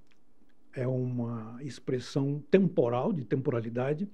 é 0.71 0.87
uma 0.87 1.57
expressão 1.61 2.43
temporal 2.51 3.11
de 3.11 3.25
temporalidade 3.25 4.07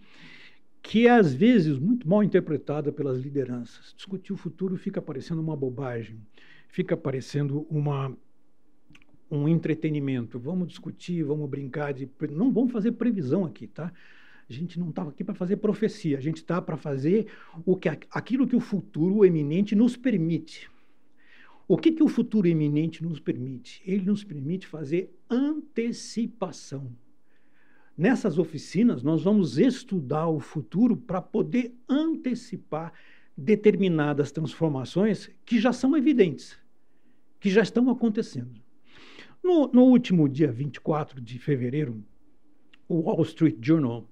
que 0.82 1.08
é 1.08 1.12
às 1.12 1.34
vezes 1.34 1.78
muito 1.78 2.08
mal 2.08 2.24
interpretada 2.24 2.92
pelas 2.92 3.20
lideranças. 3.20 3.94
Discutir 3.96 4.32
o 4.32 4.38
futuro 4.38 4.78
fica 4.78 5.02
parecendo 5.02 5.42
uma 5.42 5.56
bobagem 5.56 6.18
fica 6.68 6.96
parecendo 6.96 7.66
uma, 7.70 8.16
um 9.30 9.48
entretenimento. 9.48 10.40
Vamos 10.40 10.68
discutir, 10.68 11.24
vamos 11.24 11.50
brincar 11.50 11.94
de. 11.94 12.10
Não 12.32 12.52
vamos 12.52 12.72
fazer 12.72 12.94
previsão 12.94 13.46
aqui, 13.46 13.68
tá? 13.68 13.92
A 14.48 14.54
gente 14.54 14.80
não 14.80 14.90
estava 14.90 15.10
aqui 15.10 15.24
para 15.24 15.34
fazer 15.34 15.58
profecia, 15.58 16.18
a 16.18 16.22
gente 16.22 16.38
está 16.38 16.62
para 16.62 16.78
fazer 16.78 17.28
o 17.66 17.76
que, 17.76 17.90
aquilo 17.90 18.48
que 18.48 18.56
o 18.56 18.60
futuro 18.60 19.26
eminente 19.26 19.76
nos 19.76 19.98
permite. 19.98 20.70
O 21.68 21.78
que, 21.78 21.92
que 21.92 22.04
o 22.04 22.08
futuro 22.08 22.48
eminente 22.48 23.04
nos 23.04 23.20
permite? 23.20 23.82
Ele 23.84 24.06
nos 24.06 24.24
permite 24.24 24.68
fazer 24.68 25.12
antecipação. 25.28 26.96
Nessas 27.98 28.38
oficinas, 28.38 29.02
nós 29.02 29.24
vamos 29.24 29.58
estudar 29.58 30.28
o 30.28 30.40
futuro 30.40 30.96
para 30.96 31.22
poder 31.22 31.74
antecipar 31.90 32.94
determinadas 33.38 34.32
transformações 34.32 35.30
que 35.46 35.60
já 35.60 35.74
são 35.74 35.96
evidentes 35.96 36.58
que 37.46 37.50
já 37.52 37.62
estão 37.62 37.92
acontecendo. 37.92 38.60
No, 39.44 39.68
no 39.68 39.84
último 39.84 40.28
dia 40.28 40.52
24 40.52 41.22
de 41.22 41.38
fevereiro, 41.38 42.04
o 42.88 43.02
Wall 43.02 43.22
Street 43.22 43.58
Journal 43.62 44.10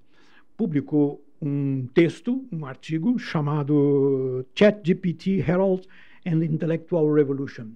publicou 0.56 1.20
um 1.42 1.84
texto, 1.92 2.46
um 2.52 2.64
artigo 2.64 3.18
chamado 3.18 4.46
ChatGPT 4.54 5.40
Herald 5.40 5.84
and 6.24 6.44
Intellectual 6.44 7.12
Revolution. 7.12 7.72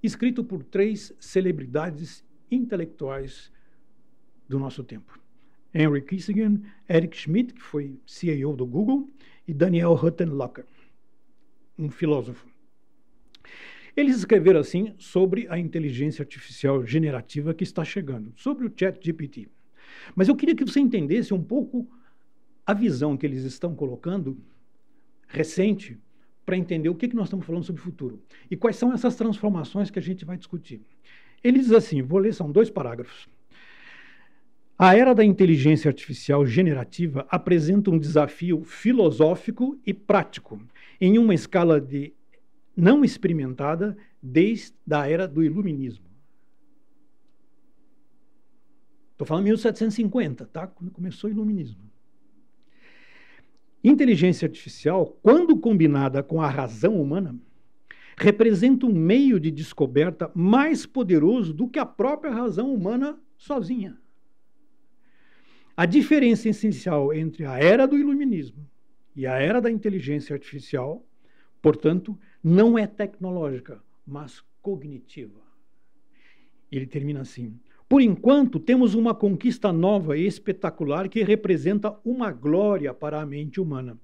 escrito 0.00 0.44
por 0.44 0.62
três 0.62 1.12
celebridades 1.18 2.24
intelectuais 2.48 3.52
do 4.48 4.56
nosso 4.56 4.84
tempo. 4.84 5.18
Henry 5.74 6.00
Kissinger, 6.00 6.60
Eric 6.88 7.16
Schmidt, 7.16 7.54
que 7.54 7.60
foi 7.60 7.98
CEO 8.06 8.54
do 8.54 8.64
Google, 8.64 9.10
e 9.50 9.52
Daniel 9.52 9.94
Huttenlocher, 9.94 10.64
um 11.76 11.90
filósofo. 11.90 12.46
Eles 13.96 14.16
escreveram 14.16 14.60
assim 14.60 14.94
sobre 14.96 15.48
a 15.50 15.58
inteligência 15.58 16.22
artificial 16.22 16.86
generativa 16.86 17.52
que 17.52 17.64
está 17.64 17.84
chegando, 17.84 18.32
sobre 18.36 18.64
o 18.64 18.72
Chat 18.74 19.04
GPT. 19.04 19.48
Mas 20.14 20.28
eu 20.28 20.36
queria 20.36 20.54
que 20.54 20.64
você 20.64 20.78
entendesse 20.78 21.34
um 21.34 21.42
pouco 21.42 21.90
a 22.64 22.72
visão 22.72 23.16
que 23.16 23.26
eles 23.26 23.42
estão 23.42 23.74
colocando 23.74 24.38
recente 25.26 25.98
para 26.46 26.56
entender 26.56 26.88
o 26.88 26.94
que, 26.94 27.08
que 27.08 27.16
nós 27.16 27.26
estamos 27.26 27.44
falando 27.44 27.64
sobre 27.64 27.80
o 27.80 27.84
futuro 27.84 28.22
e 28.48 28.56
quais 28.56 28.76
são 28.76 28.92
essas 28.92 29.16
transformações 29.16 29.90
que 29.90 29.98
a 29.98 30.02
gente 30.02 30.24
vai 30.24 30.36
discutir. 30.36 30.80
Ele 31.42 31.58
diz 31.58 31.72
assim: 31.72 32.02
vou 32.02 32.20
ler, 32.20 32.32
são 32.32 32.52
dois 32.52 32.70
parágrafos. 32.70 33.28
A 34.82 34.96
era 34.96 35.14
da 35.14 35.22
inteligência 35.22 35.90
artificial 35.90 36.46
generativa 36.46 37.26
apresenta 37.28 37.90
um 37.90 37.98
desafio 37.98 38.64
filosófico 38.64 39.78
e 39.84 39.92
prático, 39.92 40.58
em 40.98 41.18
uma 41.18 41.34
escala 41.34 41.78
de 41.78 42.14
não 42.74 43.04
experimentada 43.04 43.94
desde 44.22 44.72
a 44.90 45.06
era 45.06 45.28
do 45.28 45.44
iluminismo. 45.44 46.06
Estou 49.12 49.26
falando 49.26 49.44
1750, 49.44 50.46
tá? 50.46 50.66
Quando 50.66 50.90
começou 50.90 51.28
o 51.28 51.32
iluminismo. 51.34 51.82
Inteligência 53.84 54.46
artificial, 54.46 55.18
quando 55.22 55.58
combinada 55.58 56.22
com 56.22 56.40
a 56.40 56.48
razão 56.48 56.98
humana, 56.98 57.38
representa 58.16 58.86
um 58.86 58.94
meio 58.94 59.38
de 59.38 59.50
descoberta 59.50 60.30
mais 60.34 60.86
poderoso 60.86 61.52
do 61.52 61.68
que 61.68 61.78
a 61.78 61.84
própria 61.84 62.32
razão 62.32 62.72
humana 62.72 63.20
sozinha. 63.36 64.00
A 65.80 65.86
diferença 65.86 66.46
essencial 66.46 67.10
entre 67.10 67.46
a 67.46 67.58
era 67.58 67.86
do 67.86 67.96
iluminismo 67.96 68.68
e 69.16 69.26
a 69.26 69.38
era 69.38 69.62
da 69.62 69.70
inteligência 69.70 70.34
artificial, 70.34 71.02
portanto, 71.62 72.18
não 72.44 72.78
é 72.78 72.86
tecnológica, 72.86 73.82
mas 74.06 74.44
cognitiva. 74.60 75.40
Ele 76.70 76.84
termina 76.84 77.22
assim: 77.22 77.58
por 77.88 78.02
enquanto, 78.02 78.60
temos 78.60 78.94
uma 78.94 79.14
conquista 79.14 79.72
nova 79.72 80.18
e 80.18 80.26
espetacular 80.26 81.08
que 81.08 81.22
representa 81.22 81.98
uma 82.04 82.30
glória 82.30 82.92
para 82.92 83.18
a 83.18 83.24
mente 83.24 83.58
humana, 83.58 83.98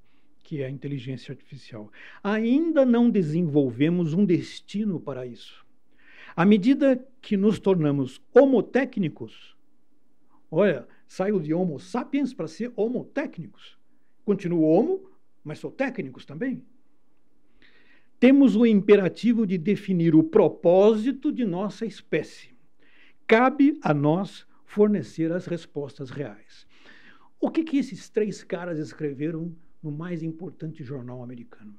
que 0.45 0.62
é 0.62 0.64
a 0.64 0.71
inteligência 0.71 1.33
artificial. 1.33 1.92
Ainda 2.25 2.87
não 2.87 3.11
desenvolvemos 3.11 4.14
um 4.14 4.25
destino 4.25 4.99
para 4.99 5.26
isso. 5.26 5.62
À 6.35 6.47
medida 6.47 7.06
que 7.21 7.37
nos 7.37 7.59
tornamos 7.59 8.18
homotécnicos, 8.33 9.54
olha, 10.50 10.88
saiu 11.07 11.41
de 11.41 11.53
Homo 11.55 11.79
sapiens 11.79 12.35
para 12.35 12.49
ser 12.49 12.73
homotécnicos. 12.77 13.79
Continuo 14.25 14.63
homo, 14.63 15.11
mas 15.45 15.59
sou 15.59 15.71
técnicos 15.71 16.25
também. 16.25 16.63
Temos 18.19 18.57
o 18.57 18.65
imperativo 18.65 19.47
de 19.47 19.59
definir 19.59 20.15
o 20.15 20.23
propósito 20.23 21.31
de 21.31 21.45
nossa 21.45 21.85
espécie 21.85 22.57
Cabe 23.27 23.77
a 23.83 23.93
nós 23.93 24.47
fornecer 24.65 25.33
as 25.33 25.47
respostas 25.47 26.11
reais. 26.11 26.65
O 27.41 27.51
que, 27.51 27.65
que 27.65 27.77
esses 27.77 28.09
três 28.09 28.45
caras 28.45 28.79
escreveram 28.79 29.53
no 29.83 29.91
mais 29.91 30.23
importante 30.23 30.85
jornal 30.85 31.25
americano? 31.25 31.77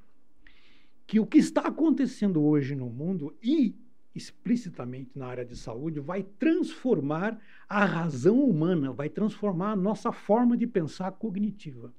Que 1.05 1.21
o 1.21 1.25
que 1.25 1.37
está 1.37 1.61
acontecendo 1.61 2.43
hoje 2.43 2.75
no 2.75 2.89
mundo 2.89 3.33
e 3.41 3.73
explicitamente 4.17 5.11
na 5.15 5.27
área 5.27 5.45
de 5.45 5.55
saúde 5.55 5.99
vai 5.99 6.23
transformar 6.23 7.39
a 7.69 7.85
razão 7.85 8.43
humana, 8.43 8.91
vai 8.91 9.09
transformar 9.09 9.71
a 9.71 9.75
nossa 9.75 10.11
forma 10.11 10.57
de 10.57 10.65
pensar 10.65 11.11
cognitiva. 11.11 11.93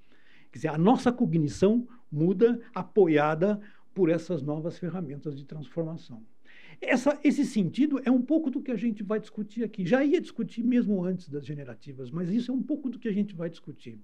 Quer 0.50 0.58
dizer, 0.58 0.68
a 0.68 0.78
nossa 0.78 1.12
cognição 1.12 1.86
muda 2.10 2.60
apoiada 2.74 3.60
por 3.94 4.10
essas 4.10 4.42
novas 4.42 4.78
ferramentas 4.78 5.36
de 5.36 5.44
transformação. 5.44 6.22
Essa, 6.80 7.18
esse 7.24 7.44
sentido 7.44 8.00
é 8.04 8.10
um 8.10 8.22
pouco 8.22 8.50
do 8.50 8.60
que 8.60 8.70
a 8.70 8.76
gente 8.76 9.02
vai 9.02 9.18
discutir 9.18 9.64
aqui. 9.64 9.84
Já 9.84 10.04
ia 10.04 10.20
discutir 10.20 10.62
mesmo 10.62 11.02
antes 11.02 11.28
das 11.28 11.44
generativas, 11.44 12.10
mas 12.10 12.28
isso 12.28 12.52
é 12.52 12.54
um 12.54 12.62
pouco 12.62 12.88
do 12.88 12.98
que 12.98 13.08
a 13.08 13.12
gente 13.12 13.34
vai 13.34 13.50
discutir. 13.50 13.98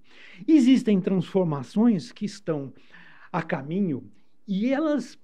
Existem 0.47 0.99
transformações 0.99 2.11
que 2.11 2.25
estão 2.25 2.73
a 3.31 3.41
caminho 3.41 4.03
e 4.47 4.67
elas 4.67 5.17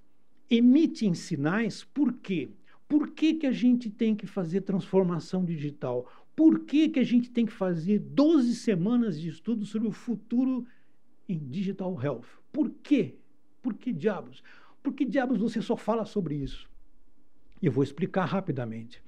emitem 0.48 1.14
sinais 1.14 1.84
por 1.84 2.12
quê? 2.14 2.50
Por 2.92 3.08
que, 3.08 3.32
que 3.32 3.46
a 3.46 3.52
gente 3.52 3.88
tem 3.88 4.14
que 4.14 4.26
fazer 4.26 4.60
transformação 4.60 5.46
digital? 5.46 6.06
Por 6.36 6.60
que, 6.60 6.90
que 6.90 7.00
a 7.00 7.02
gente 7.02 7.30
tem 7.30 7.46
que 7.46 7.52
fazer 7.52 7.98
12 7.98 8.54
semanas 8.54 9.18
de 9.18 9.30
estudo 9.30 9.64
sobre 9.64 9.88
o 9.88 9.92
futuro 9.92 10.66
em 11.26 11.38
digital 11.38 11.98
health? 11.98 12.26
Por 12.52 12.68
quê? 12.82 13.14
Por 13.62 13.72
que 13.72 13.94
diabos? 13.94 14.42
Por 14.82 14.92
que 14.92 15.06
diabos 15.06 15.40
você 15.40 15.62
só 15.62 15.74
fala 15.74 16.04
sobre 16.04 16.34
isso? 16.34 16.68
Eu 17.62 17.72
vou 17.72 17.82
explicar 17.82 18.26
rapidamente. 18.26 19.02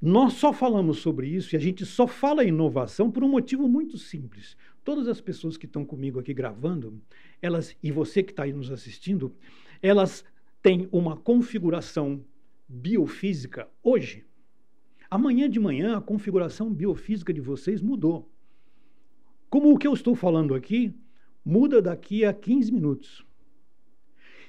Nós 0.00 0.34
só 0.34 0.52
falamos 0.52 0.98
sobre 0.98 1.26
isso 1.26 1.56
e 1.56 1.56
a 1.56 1.60
gente 1.60 1.84
só 1.84 2.06
fala 2.06 2.44
inovação 2.44 3.10
por 3.10 3.24
um 3.24 3.28
motivo 3.28 3.66
muito 3.66 3.98
simples. 3.98 4.56
Todas 4.84 5.08
as 5.08 5.20
pessoas 5.20 5.56
que 5.56 5.66
estão 5.66 5.84
comigo 5.84 6.20
aqui 6.20 6.32
gravando, 6.32 7.02
elas 7.42 7.76
e 7.82 7.90
você 7.90 8.22
que 8.22 8.30
está 8.30 8.44
aí 8.44 8.52
nos 8.52 8.70
assistindo, 8.70 9.34
elas 9.82 10.24
têm 10.62 10.88
uma 10.92 11.16
configuração 11.16 12.24
biofísica 12.74 13.68
hoje. 13.82 14.24
Amanhã 15.10 15.48
de 15.48 15.60
manhã 15.60 15.96
a 15.96 16.00
configuração 16.00 16.72
biofísica 16.72 17.32
de 17.32 17.40
vocês 17.40 17.80
mudou. 17.80 18.30
Como 19.48 19.72
o 19.72 19.78
que 19.78 19.86
eu 19.86 19.94
estou 19.94 20.14
falando 20.14 20.54
aqui 20.54 20.94
muda 21.44 21.80
daqui 21.80 22.24
a 22.24 22.32
15 22.32 22.72
minutos. 22.72 23.26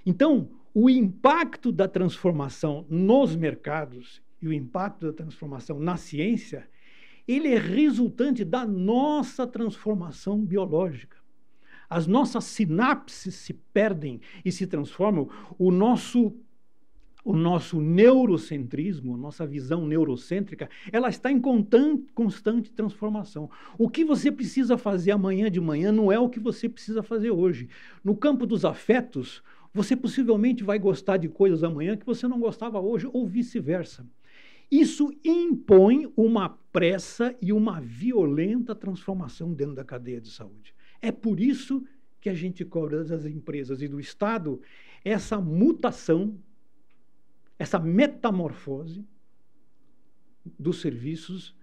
Então, 0.06 0.50
o 0.74 0.90
impacto 0.90 1.72
da 1.72 1.88
transformação 1.88 2.86
nos 2.90 3.36
mercados 3.36 4.22
e 4.42 4.48
o 4.48 4.54
impacto 4.54 5.06
da 5.06 5.14
transformação 5.14 5.80
na 5.80 5.98
ciência, 5.98 6.70
ele 7.28 7.50
é 7.50 7.60
resultante 7.60 8.44
da 8.46 8.66
nossa 8.66 9.46
transformação 9.46 10.44
biológica. 10.44 11.18
As 11.90 12.08
nossas 12.08 12.46
sinapses 12.46 13.36
se 13.36 13.54
perdem 13.54 14.20
e 14.44 14.52
se 14.52 14.66
transformam, 14.66 15.30
o 15.58 15.72
nosso 15.72 16.36
o 17.26 17.36
nosso 17.36 17.82
neurocentrismo, 17.82 19.18
nossa 19.18 19.48
visão 19.48 19.88
neurocêntrica, 19.88 20.70
ela 20.92 21.10
está 21.10 21.32
em 21.32 21.42
constante 21.42 22.72
transformação. 22.72 23.50
O 23.80 23.90
que 23.90 24.06
você 24.06 24.32
precisa 24.32 24.78
fazer 24.78 25.10
amanhã 25.10 25.50
de 25.50 25.60
manhã 25.60 25.92
não 25.92 26.12
é 26.12 26.20
o 26.20 26.30
que 26.30 26.40
você 26.40 26.70
precisa 26.70 27.02
fazer 27.02 27.32
hoje. 27.32 27.68
No 28.04 28.16
campo 28.16 28.46
dos 28.46 28.64
afetos, 28.64 29.42
você 29.74 29.96
possivelmente 29.96 30.64
vai 30.64 30.78
gostar 30.78 31.18
de 31.18 31.28
coisas 31.28 31.64
amanhã 31.64 31.98
que 31.98 32.06
você 32.06 32.28
não 32.28 32.40
gostava 32.40 32.80
hoje, 32.80 33.10
ou 33.12 33.28
vice-versa. 33.28 34.06
Isso 34.70 35.12
impõe 35.24 36.12
uma 36.16 36.50
pressa 36.72 37.36
e 37.42 37.52
uma 37.52 37.82
violenta 37.82 38.76
transformação 38.76 39.52
dentro 39.52 39.74
da 39.74 39.84
cadeia 39.84 40.22
de 40.22 40.30
saúde. 40.30 40.76
É 41.02 41.12
por 41.12 41.40
isso 41.40 41.84
que 42.22 42.30
a 42.30 42.36
gente 42.36 42.64
cobra 42.64 43.04
das 43.04 43.26
empresas 43.26 43.82
e 43.82 43.88
do 43.88 44.00
Estado 44.00 44.62
essa 45.04 45.40
mutação, 45.40 46.36
essa 47.58 47.80
metamorfose 47.80 49.06
dos 50.60 50.82
serviços, 50.82 51.56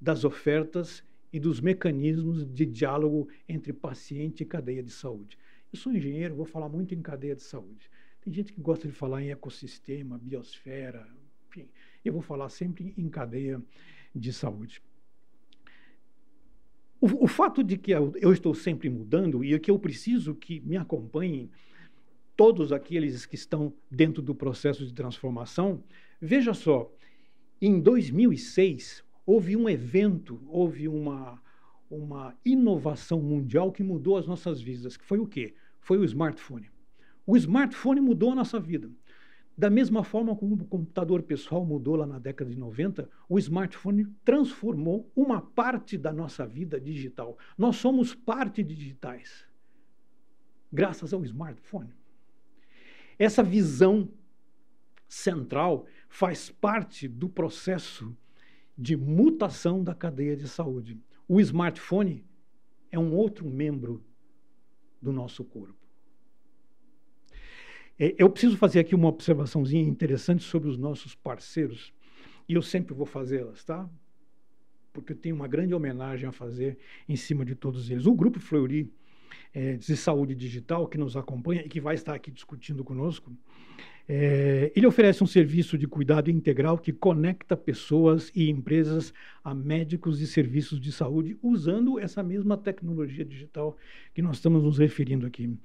das 0.00 0.24
ofertas 0.24 1.02
e 1.32 1.38
dos 1.38 1.60
mecanismos 1.60 2.44
de 2.44 2.66
diálogo 2.66 3.28
entre 3.48 3.72
paciente 3.72 4.42
e 4.42 4.46
cadeia 4.46 4.82
de 4.82 4.90
saúde. 4.90 5.38
Eu 5.72 5.78
sou 5.78 5.92
engenheiro, 5.92 6.34
vou 6.34 6.44
falar 6.44 6.68
muito 6.68 6.94
em 6.94 7.02
cadeia 7.02 7.34
de 7.34 7.42
saúde. 7.42 7.90
Tem 8.20 8.32
gente 8.32 8.52
que 8.52 8.60
gosta 8.60 8.86
de 8.86 8.94
falar 8.94 9.22
em 9.22 9.30
ecossistema, 9.30 10.18
biosfera, 10.18 11.08
enfim. 11.48 11.68
Eu 12.04 12.12
vou 12.12 12.22
falar 12.22 12.48
sempre 12.48 12.92
em 12.96 13.08
cadeia 13.08 13.62
de 14.14 14.32
saúde. 14.32 14.82
O, 17.00 17.24
o 17.24 17.26
fato 17.26 17.64
de 17.64 17.78
que 17.78 17.92
eu, 17.92 18.12
eu 18.16 18.32
estou 18.32 18.54
sempre 18.54 18.90
mudando 18.90 19.42
e 19.42 19.58
que 19.58 19.70
eu 19.70 19.78
preciso 19.78 20.34
que 20.34 20.60
me 20.60 20.76
acompanhem 20.76 21.50
todos 22.40 22.72
aqueles 22.72 23.26
que 23.26 23.34
estão 23.34 23.70
dentro 23.90 24.22
do 24.22 24.34
processo 24.34 24.86
de 24.86 24.94
transformação, 24.94 25.84
veja 26.18 26.54
só, 26.54 26.90
em 27.60 27.78
2006 27.78 29.04
houve 29.26 29.54
um 29.54 29.68
evento, 29.68 30.40
houve 30.48 30.88
uma 30.88 31.38
uma 31.90 32.34
inovação 32.42 33.20
mundial 33.20 33.70
que 33.70 33.82
mudou 33.82 34.16
as 34.16 34.26
nossas 34.26 34.58
vidas, 34.58 34.96
que 34.96 35.04
foi 35.04 35.18
o 35.18 35.26
quê? 35.26 35.54
Foi 35.82 35.98
o 35.98 36.04
smartphone. 36.04 36.70
O 37.26 37.36
smartphone 37.36 38.00
mudou 38.00 38.32
a 38.32 38.36
nossa 38.36 38.58
vida. 38.58 38.90
Da 39.54 39.68
mesma 39.68 40.02
forma 40.02 40.34
como 40.34 40.54
o 40.54 40.64
computador 40.64 41.22
pessoal 41.22 41.62
mudou 41.62 41.94
lá 41.94 42.06
na 42.06 42.18
década 42.18 42.50
de 42.50 42.56
90, 42.56 43.06
o 43.28 43.38
smartphone 43.38 44.06
transformou 44.24 45.12
uma 45.14 45.42
parte 45.42 45.98
da 45.98 46.10
nossa 46.10 46.46
vida 46.46 46.80
digital. 46.80 47.36
Nós 47.58 47.76
somos 47.76 48.14
parte 48.14 48.62
digitais, 48.62 49.44
graças 50.72 51.12
ao 51.12 51.22
smartphone. 51.22 51.99
Essa 53.20 53.42
visão 53.42 54.08
central, 55.06 55.84
faz 56.08 56.48
parte 56.48 57.06
do 57.06 57.28
processo 57.28 58.16
de 58.78 58.96
mutação 58.96 59.84
da 59.84 59.94
cadeia 59.94 60.34
de 60.34 60.48
saúde. 60.48 60.98
O 61.28 61.38
smartphone 61.38 62.24
é 62.90 62.98
um 62.98 63.14
outro 63.14 63.46
membro 63.46 64.02
do 65.02 65.12
nosso 65.12 65.44
corpo. 65.44 65.76
É, 67.98 68.14
eu 68.16 68.30
preciso 68.30 68.56
fazer 68.56 68.80
aqui 68.80 68.94
uma 68.94 69.08
observaçãozinha 69.08 69.82
interessante 69.82 70.42
sobre 70.42 70.70
os 70.70 70.78
nossos 70.78 71.14
parceiros, 71.14 71.92
e 72.48 72.54
eu 72.54 72.62
sempre 72.62 72.94
vou 72.94 73.04
fazê-las, 73.04 73.62
tá? 73.62 73.86
Porque 74.94 75.12
eu 75.12 75.16
tenho 75.16 75.36
uma 75.36 75.46
grande 75.46 75.74
homenagem 75.74 76.26
a 76.26 76.32
fazer 76.32 76.78
em 77.06 77.16
cima 77.16 77.44
de 77.44 77.54
todos 77.54 77.90
eles. 77.90 78.06
O 78.06 78.14
Grupo 78.14 78.40
Fleury 78.40 78.90
de 79.52 79.96
Saúde 79.96 80.34
Digital, 80.34 80.86
que 80.86 80.98
nos 80.98 81.16
acompanha 81.16 81.62
e 81.62 81.68
que 81.68 81.80
vai 81.80 81.94
estar 81.94 82.14
aqui 82.14 82.30
discutindo 82.30 82.84
conosco, 82.84 83.32
é, 84.12 84.72
ele 84.74 84.88
oferece 84.88 85.22
um 85.22 85.26
serviço 85.26 85.78
de 85.78 85.86
cuidado 85.86 86.32
integral 86.32 86.76
que 86.76 86.92
conecta 86.92 87.56
pessoas 87.56 88.28
e 88.34 88.50
empresas 88.50 89.14
a 89.44 89.54
médicos 89.54 90.20
e 90.20 90.26
serviços 90.26 90.80
de 90.80 90.90
saúde 90.90 91.38
usando 91.40 91.96
essa 91.96 92.20
mesma 92.20 92.56
tecnologia 92.56 93.24
digital 93.24 93.76
que 94.12 94.20
nós 94.20 94.38
estamos 94.38 94.64
nos 94.64 94.78
referindo 94.78 95.28
aqui. 95.28 95.56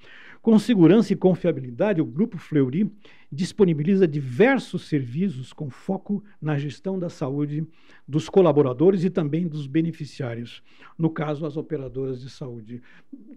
Com 0.43 0.59
segurança 0.59 1.11
e 1.11 1.15
confiabilidade, 1.15 1.99
o 1.99 2.05
Grupo 2.05 2.37
Fleury 2.37 2.91
disponibiliza 3.31 4.07
diversos 4.07 4.87
serviços 4.87 5.51
com 5.51 5.69
foco 5.69 6.23
na 6.39 6.55
gestão 6.57 6.99
da 6.99 7.09
saúde 7.09 7.67
dos 8.07 8.29
colaboradores 8.29 9.03
e 9.03 9.09
também 9.09 9.47
dos 9.47 9.65
beneficiários, 9.65 10.61
no 10.97 11.09
caso, 11.09 11.45
as 11.45 11.57
operadoras 11.57 12.21
de 12.21 12.29
saúde. 12.29 12.81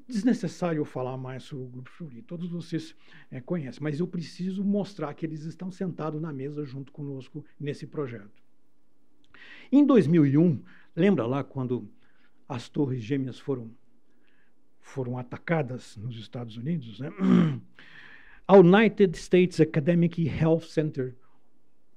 Desnecessário 0.06 0.84
falar 0.84 1.16
mais 1.16 1.44
sobre 1.44 1.64
o 1.64 1.68
Grupo 1.68 1.90
Fleury, 1.90 2.22
todos 2.22 2.50
vocês 2.50 2.94
é, 3.30 3.40
conhecem, 3.40 3.82
mas 3.82 3.98
eu 3.98 4.06
preciso 4.06 4.62
mostrar 4.62 4.97
que 5.14 5.24
eles 5.24 5.44
estão 5.44 5.70
sentados 5.70 6.20
na 6.20 6.32
mesa 6.32 6.64
junto 6.64 6.92
conosco 6.92 7.44
nesse 7.58 7.86
projeto. 7.86 8.42
Em 9.70 9.84
2001, 9.84 10.62
lembra 10.96 11.26
lá 11.26 11.44
quando 11.44 11.88
as 12.48 12.68
Torres 12.68 13.02
Gêmeas 13.02 13.38
foram 13.38 13.70
foram 14.80 15.18
atacadas 15.18 15.96
nos 15.98 16.18
Estados 16.18 16.56
Unidos, 16.56 16.98
né? 16.98 17.10
A 18.48 18.56
United 18.56 19.16
States 19.18 19.60
Academic 19.60 20.26
Health 20.26 20.62
Center, 20.62 21.14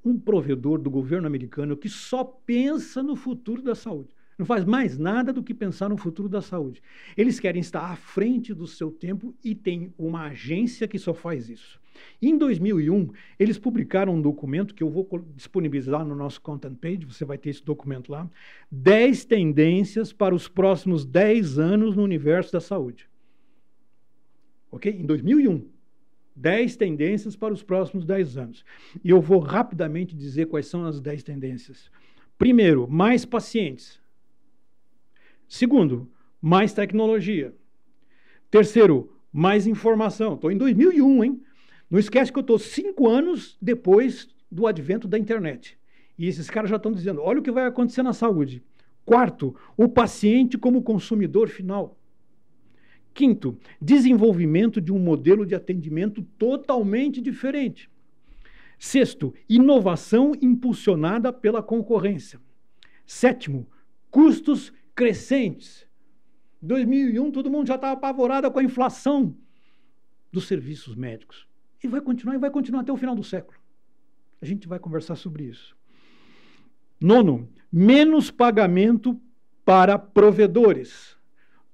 um 0.03 0.20
provedor 0.20 0.77
do 0.77 0.89
governo 0.89 1.25
americano 1.25 1.77
que 1.77 1.88
só 1.88 2.25
pensa 2.25 3.01
no 3.01 3.15
futuro 3.15 3.62
da 3.62 3.74
saúde. 3.74 4.13
Não 4.38 4.46
faz 4.46 4.65
mais 4.65 4.98
nada 4.98 5.31
do 5.31 5.43
que 5.43 5.53
pensar 5.53 5.88
no 5.88 5.96
futuro 5.96 6.27
da 6.27 6.41
saúde. 6.41 6.81
Eles 7.15 7.39
querem 7.39 7.62
estar 7.62 7.91
à 7.91 7.96
frente 7.96 8.53
do 8.53 8.67
seu 8.67 8.91
tempo 8.91 9.34
e 9.43 9.55
tem 9.55 9.93
uma 9.98 10.24
agência 10.27 10.88
que 10.88 11.00
só 11.00 11.13
faz 11.13 11.48
isso. 11.48 11.80
Em 12.21 12.38
2001, 12.38 13.10
eles 13.39 13.57
publicaram 13.57 14.15
um 14.15 14.21
documento 14.21 14.75
que 14.75 14.83
eu 14.83 14.89
vou 14.89 15.07
disponibilizar 15.36 16.05
no 16.05 16.15
nosso 16.15 16.39
content 16.41 16.75
page, 16.75 17.05
você 17.05 17.25
vai 17.25 17.38
ter 17.38 17.50
esse 17.50 17.63
documento 17.63 18.12
lá, 18.12 18.29
10 18.71 19.25
tendências 19.25 20.13
para 20.13 20.36
os 20.36 20.48
próximos 20.48 21.05
10 21.05 21.57
anos 21.57 21.95
no 21.95 22.03
universo 22.03 22.51
da 22.51 22.60
saúde. 22.60 23.10
Ok? 24.71 24.91
Em 24.91 25.05
2001. 25.05 25.67
10 26.36 26.77
tendências 26.77 27.36
para 27.36 27.53
os 27.53 27.62
próximos 27.62 28.05
10 28.05 28.38
anos. 28.38 28.65
E 29.03 29.10
eu 29.10 29.19
vou 29.19 29.39
rapidamente 29.39 30.15
dizer 30.15 30.48
quais 30.48 30.67
são 30.67 30.86
as 30.86 31.01
10 31.01 31.24
tendências. 31.24 31.91
Primeiro, 32.38 32.88
mais 32.88 33.25
pacientes. 33.25 34.00
Segundo, 35.48 36.10
mais 36.41 36.74
tecnologia. 36.74 37.53
Terceiro, 38.50 39.13
mais 39.31 39.68
informação. 39.68 40.35
Estou 40.35 40.51
em 40.51 40.57
2001, 40.57 41.24
hein? 41.24 41.42
Não 41.91 41.99
esquece 41.99 42.31
que 42.31 42.39
eu 42.39 42.41
estou 42.41 42.57
cinco 42.57 43.09
anos 43.09 43.57
depois 43.61 44.29
do 44.49 44.65
advento 44.65 45.09
da 45.09 45.19
internet. 45.19 45.77
E 46.17 46.25
esses 46.25 46.49
caras 46.49 46.69
já 46.69 46.77
estão 46.77 46.93
dizendo: 46.93 47.21
olha 47.21 47.41
o 47.41 47.43
que 47.43 47.51
vai 47.51 47.65
acontecer 47.65 48.01
na 48.01 48.13
saúde. 48.13 48.63
Quarto, 49.05 49.53
o 49.75 49.89
paciente 49.89 50.57
como 50.57 50.81
consumidor 50.81 51.49
final. 51.49 51.97
Quinto, 53.13 53.57
desenvolvimento 53.81 54.79
de 54.79 54.93
um 54.93 54.99
modelo 54.99 55.45
de 55.45 55.53
atendimento 55.53 56.21
totalmente 56.37 57.19
diferente. 57.19 57.89
Sexto, 58.79 59.33
inovação 59.49 60.31
impulsionada 60.41 61.33
pela 61.33 61.61
concorrência. 61.61 62.39
Sétimo, 63.05 63.67
custos 64.09 64.71
crescentes. 64.95 65.85
2001, 66.61 67.31
todo 67.31 67.51
mundo 67.51 67.67
já 67.67 67.75
estava 67.75 67.93
apavorado 67.93 68.49
com 68.49 68.59
a 68.59 68.63
inflação 68.63 69.35
dos 70.31 70.47
serviços 70.47 70.95
médicos. 70.95 71.50
E 71.83 71.87
vai 71.87 72.01
continuar, 72.01 72.35
e 72.35 72.39
vai 72.39 72.51
continuar 72.51 72.81
até 72.81 72.91
o 72.91 72.98
final 72.98 73.15
do 73.15 73.24
século. 73.24 73.57
A 74.41 74.46
gente 74.46 74.67
vai 74.67 74.79
conversar 74.79 75.15
sobre 75.15 75.46
isso. 75.46 75.75
Nono, 77.00 77.50
menos 77.72 78.29
pagamento 78.29 79.20
para 79.65 79.98
provedores. 79.98 81.17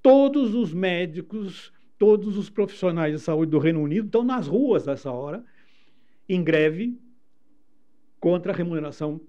Todos 0.02 0.54
os 0.54 0.72
médicos, 0.72 1.72
todos 1.98 2.38
os 2.38 2.48
profissionais 2.48 3.12
de 3.12 3.20
saúde 3.20 3.50
do 3.50 3.58
Reino 3.58 3.82
Unido 3.82 4.06
estão 4.06 4.24
nas 4.24 4.46
ruas 4.46 4.86
nessa 4.86 5.10
hora, 5.10 5.44
em 6.28 6.42
greve 6.42 6.98
contra 8.20 8.52
a 8.52 8.54
remuneração 8.54 9.20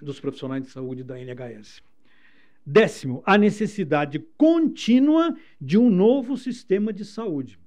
dos 0.00 0.20
profissionais 0.20 0.62
de 0.62 0.70
saúde 0.70 1.02
da 1.02 1.18
NHS. 1.18 1.82
Décimo, 2.64 3.22
a 3.24 3.38
necessidade 3.38 4.18
contínua 4.36 5.34
de 5.60 5.78
um 5.78 5.88
novo 5.88 6.36
sistema 6.36 6.92
de 6.92 7.04
saúde. 7.04 7.58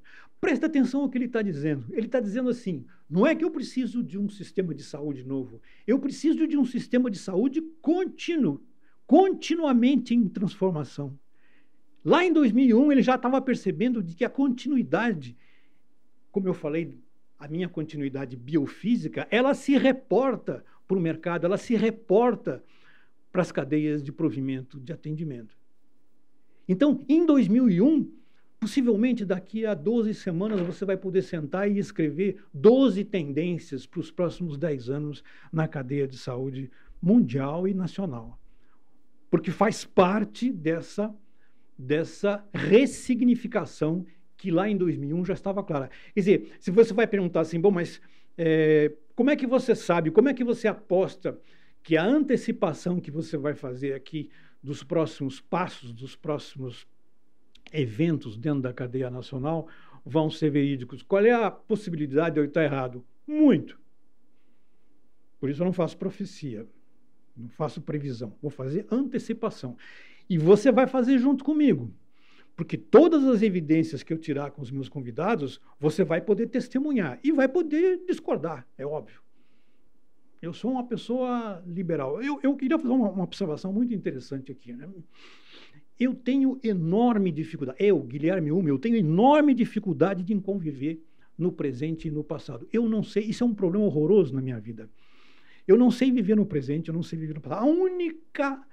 Presta 0.41 0.65
atenção 0.65 1.01
ao 1.01 1.10
que 1.10 1.19
ele 1.19 1.25
está 1.25 1.43
dizendo. 1.43 1.86
Ele 1.91 2.08
está 2.08 2.19
dizendo 2.19 2.49
assim: 2.49 2.84
não 3.08 3.27
é 3.27 3.36
que 3.36 3.45
eu 3.45 3.51
preciso 3.51 4.01
de 4.01 4.17
um 4.17 4.27
sistema 4.27 4.73
de 4.73 4.84
saúde 4.84 5.23
novo, 5.23 5.62
eu 5.86 5.99
preciso 5.99 6.47
de 6.47 6.58
um 6.58 6.65
sistema 6.65 7.12
de 7.12 7.19
saúde 7.19 7.62
contínuo, 7.80 8.60
continuamente 9.06 10.15
em 10.15 10.27
transformação. 10.27 11.17
Lá 12.04 12.25
em 12.25 12.34
2001, 12.34 12.91
ele 12.91 13.04
já 13.04 13.13
estava 13.13 13.39
percebendo 13.39 14.01
de 14.01 14.15
que 14.15 14.25
a 14.25 14.30
continuidade, 14.30 15.38
como 16.32 16.47
eu 16.47 16.54
falei, 16.56 16.97
a 17.38 17.47
minha 17.47 17.69
continuidade 17.69 18.36
biofísica, 18.36 19.27
ela 19.30 19.54
se 19.54 19.77
reporta 19.77 20.65
para 20.88 20.97
o 20.97 21.01
mercado, 21.01 21.45
ela 21.45 21.58
se 21.58 21.75
reporta 21.75 22.63
para 23.32 23.43
as 23.43 23.51
cadeias 23.51 24.01
de 24.01 24.12
provimento 24.12 24.80
de 24.80 24.91
atendimento. 24.91 25.56
Então, 26.67 27.06
em 27.08 27.25
2001, 27.25 28.20
Possivelmente 28.62 29.26
daqui 29.26 29.65
a 29.65 29.74
12 29.74 30.13
semanas 30.13 30.62
você 30.62 30.86
vai 30.86 30.95
poder 30.95 31.24
sentar 31.24 31.67
e 31.67 31.80
escrever 31.80 32.43
12 32.54 33.04
tendências 33.06 33.88
para 33.88 34.00
os 34.00 34.12
próximos 34.12 34.56
10 34.56 34.88
anos 34.88 35.24
na 35.52 35.67
cadeia 35.67 36.08
de 36.08 36.15
saúde 36.15 36.69
mundial 37.02 37.67
e 37.67 37.74
nacional. 37.74 38.39
Porque 39.32 39.50
faz 39.50 39.84
parte 39.84 40.52
dessa, 40.52 41.12
dessa 41.76 42.45
ressignificação 42.54 44.06
que 44.38 44.52
lá 44.52 44.69
em 44.69 44.78
2001 44.78 45.26
já 45.26 45.34
estava 45.34 45.63
clara. 45.63 45.89
Quer 46.13 46.19
dizer, 46.19 46.52
se 46.60 46.69
você 46.69 46.93
vai 46.93 47.08
perguntar 47.08 47.39
assim, 47.39 47.60
bom, 47.60 47.71
mas 47.71 48.00
é, 48.38 48.93
como 49.15 49.32
é 49.32 49.36
que 49.36 49.47
você 49.47 49.74
sabe, 49.74 50.12
como 50.12 50.30
é 50.30 50.36
que 50.36 50.43
você 50.43 50.67
aposta 50.67 51.36
que 51.82 51.97
a 51.97 52.06
antecipação 52.06 53.00
que 53.00 53.10
você 53.10 53.38
vai 53.38 53.56
fazer 53.56 53.95
aqui 53.95 54.30
dos 54.62 54.84
próximos 54.84 55.41
passos, 55.41 55.91
dos 55.93 56.15
próximos 56.15 56.86
eventos 57.71 58.38
dentro 58.38 58.62
da 58.62 58.74
cadeia 58.74 59.10
nacional 59.10 59.67
vão 60.06 60.30
ser 60.30 60.50
verídicos. 60.50 61.02
Qual 61.04 61.24
é 61.24 61.32
a 61.32 61.52
possibilidade 61.52 62.36
de 62.36 62.41
eu 62.41 62.45
estar 62.45 62.63
errado? 62.63 63.06
Muito. 63.28 63.80
Por 65.39 65.50
isso 65.50 65.62
eu 65.62 65.65
não 65.65 65.74
faço 65.74 65.97
profecia, 65.97 66.67
não 67.36 67.50
faço 67.50 67.82
previsão, 67.82 68.36
vou 68.41 68.52
fazer 68.52 68.86
antecipação. 68.91 69.76
E 70.30 70.38
você 70.38 70.71
vai 70.71 70.88
fazer 70.88 71.17
junto 71.17 71.43
comigo. 71.43 71.93
Porque 72.56 72.78
todas 72.78 73.26
as 73.26 73.41
evidências 73.41 74.04
que 74.04 74.13
eu 74.13 74.17
tirar 74.17 74.52
com 74.52 74.62
os 74.62 74.69
meus 74.69 74.88
convidados, 74.88 75.60
você 75.80 76.04
vai 76.04 76.21
poder 76.21 76.47
testemunhar 76.47 77.19
e 77.24 77.32
vai 77.32 77.47
poder 77.47 78.02
discordar, 78.06 78.67
é 78.78 78.86
óbvio. 78.86 79.21
Eu 80.41 80.54
sou 80.54 80.71
uma 80.71 80.86
pessoa 80.86 81.63
liberal. 81.67 82.21
Eu, 82.21 82.39
eu 82.41 82.56
queria 82.56 82.78
fazer 82.78 82.91
uma, 82.91 83.10
uma 83.10 83.24
observação 83.24 83.71
muito 83.71 83.93
interessante 83.93 84.52
aqui. 84.52 84.74
Né? 84.74 84.89
Eu 86.01 86.15
tenho 86.15 86.59
enorme 86.63 87.31
dificuldade, 87.31 87.77
eu, 87.79 87.99
Guilherme 87.99 88.51
Hume, 88.51 88.69
eu 88.69 88.79
tenho 88.79 88.95
enorme 88.95 89.53
dificuldade 89.53 90.23
de 90.23 90.33
conviver 90.41 90.99
no 91.37 91.51
presente 91.51 92.07
e 92.07 92.11
no 92.11 92.23
passado. 92.23 92.67
Eu 92.73 92.89
não 92.89 93.03
sei, 93.03 93.25
isso 93.25 93.43
é 93.43 93.45
um 93.45 93.53
problema 93.53 93.85
horroroso 93.85 94.33
na 94.33 94.41
minha 94.41 94.59
vida. 94.59 94.89
Eu 95.67 95.77
não 95.77 95.91
sei 95.91 96.11
viver 96.11 96.35
no 96.35 96.43
presente, 96.43 96.87
eu 96.87 96.93
não 96.95 97.03
sei 97.03 97.19
viver 97.19 97.35
no 97.35 97.41
passado. 97.41 97.67
A 97.67 97.71
única 97.71 98.67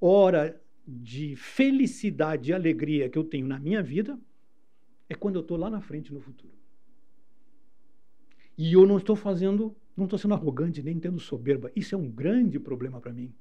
hora 0.00 0.58
de 0.88 1.36
felicidade 1.36 2.50
e 2.50 2.54
alegria 2.54 3.10
que 3.10 3.18
eu 3.18 3.24
tenho 3.24 3.46
na 3.46 3.58
minha 3.58 3.82
vida 3.82 4.18
é 5.06 5.14
quando 5.14 5.34
eu 5.34 5.42
estou 5.42 5.58
lá 5.58 5.68
na 5.68 5.82
frente 5.82 6.14
no 6.14 6.20
futuro. 6.20 6.54
E 8.56 8.72
eu 8.72 8.86
não 8.86 8.96
estou 8.96 9.16
fazendo, 9.16 9.76
não 9.94 10.04
estou 10.04 10.18
sendo 10.18 10.32
arrogante 10.32 10.82
nem 10.82 10.98
tendo 10.98 11.20
soberba. 11.20 11.70
Isso 11.76 11.94
é 11.94 11.98
um 11.98 12.10
grande 12.10 12.58
problema 12.58 13.02
para 13.02 13.12
mim. 13.12 13.34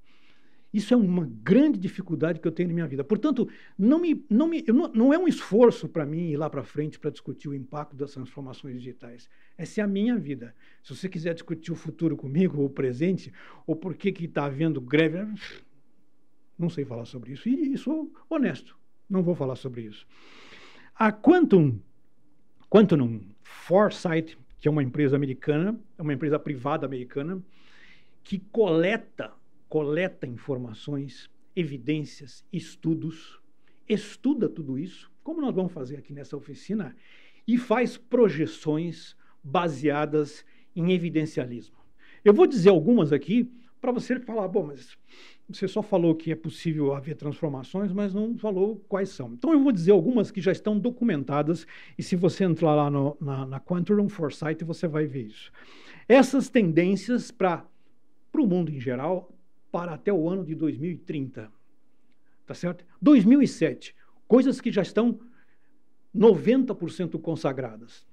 Isso 0.74 0.92
é 0.92 0.98
uma 0.98 1.30
grande 1.44 1.78
dificuldade 1.78 2.40
que 2.40 2.48
eu 2.48 2.52
tenho 2.52 2.70
na 2.70 2.74
minha 2.74 2.88
vida. 2.88 3.04
Portanto, 3.04 3.48
não, 3.78 4.00
me, 4.00 4.26
não, 4.28 4.48
me, 4.48 4.64
não, 4.68 4.88
não 4.92 5.14
é 5.14 5.18
um 5.20 5.28
esforço 5.28 5.88
para 5.88 6.04
mim 6.04 6.32
ir 6.32 6.38
lá 6.38 6.50
para 6.50 6.64
frente 6.64 6.98
para 6.98 7.12
discutir 7.12 7.48
o 7.48 7.54
impacto 7.54 7.96
das 7.96 8.12
transformações 8.14 8.78
digitais. 8.78 9.30
Essa 9.56 9.82
é 9.82 9.84
a 9.84 9.88
minha 9.88 10.18
vida. 10.18 10.56
Se 10.82 10.96
você 10.96 11.08
quiser 11.08 11.36
discutir 11.36 11.72
o 11.72 11.76
futuro 11.76 12.18
comigo, 12.18 12.60
ou 12.60 12.66
o 12.66 12.70
presente, 12.72 13.32
ou 13.68 13.76
por 13.76 13.96
que 13.96 14.10
está 14.26 14.46
havendo 14.46 14.82
greve, 14.82 15.40
não 16.58 16.72
sei 16.72 16.84
falar 16.84 17.06
sobre 17.06 17.34
isso. 17.34 17.48
E, 17.48 17.74
e 17.74 17.78
sou 17.78 18.12
honesto, 18.28 18.76
não 19.08 19.22
vou 19.22 19.36
falar 19.36 19.56
sobre 19.56 19.84
isso. 19.84 20.08
A 20.96 21.12
Quantum, 21.12 21.80
Quantum 22.68 23.22
Foresight, 23.44 24.40
que 24.60 24.68
é 24.68 24.72
uma 24.72 24.82
empresa 24.82 25.16
americana, 25.16 25.80
é 26.00 26.02
uma 26.02 26.14
empresa 26.14 26.40
privada 26.40 26.86
americana, 26.88 27.40
que 28.24 28.40
coleta 28.40 29.32
coleta 29.74 30.28
informações, 30.28 31.32
evidências, 31.56 32.46
estudos, 32.54 33.40
estuda 33.90 34.48
tudo 34.48 34.78
isso, 34.78 35.12
como 35.24 35.42
nós 35.42 35.56
vamos 35.56 35.72
fazer 35.72 35.98
aqui 35.98 36.14
nessa 36.14 36.38
oficina, 36.38 36.96
e 37.48 37.58
faz 37.58 37.98
projeções 37.98 39.16
baseadas 39.44 40.46
em 40.76 40.92
evidencialismo. 40.92 41.76
Eu 42.24 42.36
vou 42.36 42.46
dizer 42.46 42.70
algumas 42.70 43.12
aqui 43.12 43.52
para 43.82 43.92
você 43.92 44.20
falar, 44.20 44.48
bom, 44.48 44.68
mas 44.68 44.96
você 45.50 45.68
só 45.68 45.82
falou 45.82 46.14
que 46.14 46.32
é 46.32 46.36
possível 46.36 46.94
haver 46.94 47.16
transformações, 47.16 47.92
mas 47.92 48.14
não 48.14 48.38
falou 48.38 48.80
quais 48.88 49.10
são. 49.10 49.34
Então 49.34 49.54
eu 49.54 49.64
vou 49.64 49.72
dizer 49.72 49.90
algumas 49.90 50.30
que 50.30 50.40
já 50.40 50.52
estão 50.52 50.78
documentadas, 50.78 51.66
e 51.98 52.04
se 52.04 52.16
você 52.16 52.44
entrar 52.44 52.76
lá 52.76 52.92
no, 52.92 53.18
na, 53.20 53.44
na 53.48 53.60
Quantum 53.60 54.08
Foresight, 54.08 54.64
você 54.64 54.88
vai 54.88 55.08
ver 55.08 55.24
isso. 55.24 55.52
Essas 56.08 56.48
tendências 56.48 57.32
para 57.32 57.66
o 58.36 58.46
mundo 58.46 58.72
em 58.72 58.80
geral 58.80 59.33
para 59.74 59.96
até 59.96 60.14
o 60.14 60.30
ano 60.30 60.46
de 60.46 60.54
2030. 60.54 61.52
Tá 62.46 62.54
certo? 62.54 62.86
2007, 63.02 63.96
coisas 64.28 64.62
que 64.62 64.72
já 64.72 64.84
estão 64.84 65.20
90% 66.16 67.20
consagradas. 67.20 68.06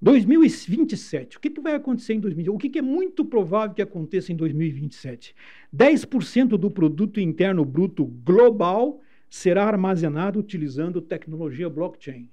2027, 0.00 1.36
o 1.36 1.40
que, 1.40 1.50
que 1.50 1.60
vai 1.60 1.74
acontecer 1.74 2.14
em 2.14 2.20
2027? 2.20 2.54
O 2.54 2.58
que, 2.60 2.68
que 2.68 2.78
é 2.78 2.82
muito 2.82 3.24
provável 3.24 3.74
que 3.74 3.82
aconteça 3.82 4.32
em 4.32 4.36
2027? 4.36 5.34
10% 5.74 6.50
do 6.50 6.70
produto 6.70 7.18
interno 7.18 7.64
bruto 7.64 8.04
global 8.04 9.00
será 9.28 9.64
armazenado 9.64 10.38
utilizando 10.38 11.02
tecnologia 11.02 11.68
blockchain. 11.68 12.30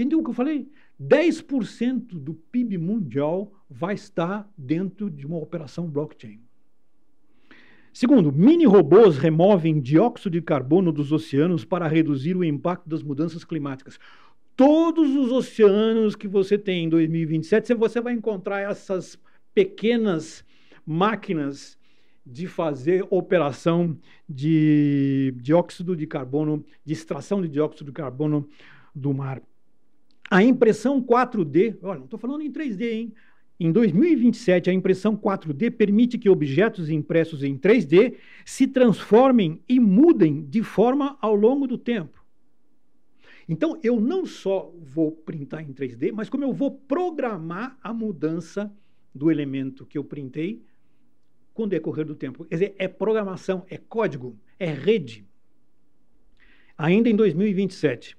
Entendeu 0.00 0.20
o 0.20 0.24
que 0.24 0.30
eu 0.30 0.34
falei? 0.34 0.66
10% 0.98 2.18
do 2.18 2.32
PIB 2.32 2.78
mundial 2.78 3.52
vai 3.68 3.92
estar 3.92 4.50
dentro 4.56 5.10
de 5.10 5.26
uma 5.26 5.36
operação 5.36 5.86
blockchain. 5.90 6.40
Segundo, 7.92 8.32
mini 8.32 8.64
robôs 8.64 9.18
removem 9.18 9.78
dióxido 9.78 10.32
de 10.32 10.40
carbono 10.40 10.90
dos 10.90 11.12
oceanos 11.12 11.66
para 11.66 11.86
reduzir 11.86 12.34
o 12.34 12.42
impacto 12.42 12.88
das 12.88 13.02
mudanças 13.02 13.44
climáticas. 13.44 14.00
Todos 14.56 15.14
os 15.14 15.30
oceanos 15.30 16.16
que 16.16 16.26
você 16.26 16.56
tem 16.56 16.84
em 16.84 16.88
2027, 16.88 17.74
você 17.74 18.00
vai 18.00 18.14
encontrar 18.14 18.60
essas 18.60 19.18
pequenas 19.54 20.42
máquinas 20.86 21.78
de 22.24 22.46
fazer 22.46 23.06
operação 23.10 23.98
de 24.26 25.34
dióxido 25.42 25.94
de 25.94 26.06
carbono, 26.06 26.64
de 26.86 26.94
extração 26.94 27.42
de 27.42 27.48
dióxido 27.48 27.88
de 27.88 27.92
carbono 27.92 28.48
do 28.94 29.12
mar. 29.12 29.42
A 30.30 30.44
impressão 30.44 31.02
4D, 31.02 31.76
olha, 31.82 31.98
não 31.98 32.04
estou 32.04 32.18
falando 32.18 32.42
em 32.42 32.52
3D, 32.52 32.82
hein? 32.82 33.12
Em 33.58 33.72
2027, 33.72 34.70
a 34.70 34.72
impressão 34.72 35.16
4D 35.16 35.70
permite 35.72 36.16
que 36.16 36.30
objetos 36.30 36.88
impressos 36.88 37.42
em 37.42 37.58
3D 37.58 38.14
se 38.44 38.66
transformem 38.66 39.60
e 39.68 39.80
mudem 39.80 40.46
de 40.46 40.62
forma 40.62 41.18
ao 41.20 41.34
longo 41.34 41.66
do 41.66 41.76
tempo. 41.76 42.24
Então, 43.48 43.78
eu 43.82 44.00
não 44.00 44.24
só 44.24 44.72
vou 44.78 45.10
printar 45.10 45.62
em 45.62 45.74
3D, 45.74 46.12
mas 46.12 46.30
como 46.30 46.44
eu 46.44 46.52
vou 46.52 46.70
programar 46.70 47.76
a 47.82 47.92
mudança 47.92 48.72
do 49.12 49.30
elemento 49.30 49.84
que 49.84 49.98
eu 49.98 50.04
printei 50.04 50.62
com 51.52 51.64
o 51.64 51.66
decorrer 51.66 52.06
do 52.06 52.14
tempo. 52.14 52.44
Quer 52.44 52.54
dizer, 52.54 52.74
é 52.78 52.86
programação, 52.86 53.66
é 53.68 53.76
código, 53.76 54.38
é 54.58 54.72
rede. 54.72 55.26
Ainda 56.78 57.10
em 57.10 57.16
2027, 57.16 58.16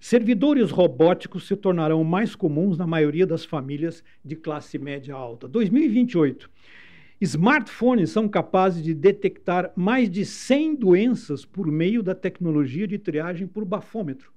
Servidores 0.00 0.70
robóticos 0.70 1.46
se 1.46 1.54
tornarão 1.54 2.02
mais 2.02 2.34
comuns 2.34 2.78
na 2.78 2.86
maioria 2.86 3.26
das 3.26 3.44
famílias 3.44 4.02
de 4.24 4.34
classe 4.34 4.78
média 4.78 5.14
alta. 5.14 5.46
2028. 5.46 6.50
Smartphones 7.20 8.08
são 8.08 8.26
capazes 8.26 8.82
de 8.82 8.94
detectar 8.94 9.70
mais 9.76 10.08
de 10.08 10.24
100 10.24 10.76
doenças 10.76 11.44
por 11.44 11.66
meio 11.66 12.02
da 12.02 12.14
tecnologia 12.14 12.88
de 12.88 12.98
triagem 12.98 13.46
por 13.46 13.62
bafômetro. 13.66 14.32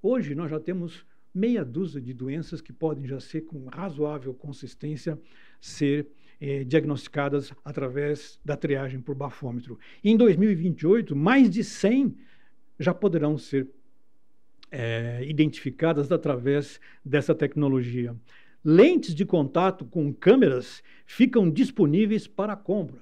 Hoje 0.00 0.36
nós 0.36 0.48
já 0.48 0.60
temos 0.60 1.04
meia 1.34 1.64
dúzia 1.64 2.00
de 2.00 2.14
doenças 2.14 2.60
que 2.60 2.72
podem 2.72 3.08
já 3.08 3.18
ser 3.18 3.40
com 3.40 3.66
razoável 3.66 4.32
consistência 4.32 5.18
ser 5.60 6.06
eh, 6.40 6.62
diagnosticadas 6.62 7.52
através 7.64 8.38
da 8.44 8.56
triagem 8.56 9.00
por 9.00 9.16
bafômetro. 9.16 9.76
Em 10.04 10.16
2028, 10.16 11.16
mais 11.16 11.50
de 11.50 11.64
100 11.64 12.16
já 12.78 12.94
poderão 12.94 13.36
ser 13.36 13.68
é, 14.70 15.24
identificadas 15.24 16.10
através 16.10 16.80
dessa 17.04 17.34
tecnologia. 17.34 18.16
Lentes 18.64 19.14
de 19.14 19.24
contato 19.24 19.84
com 19.84 20.12
câmeras 20.12 20.82
ficam 21.04 21.50
disponíveis 21.50 22.26
para 22.26 22.56
compra. 22.56 23.00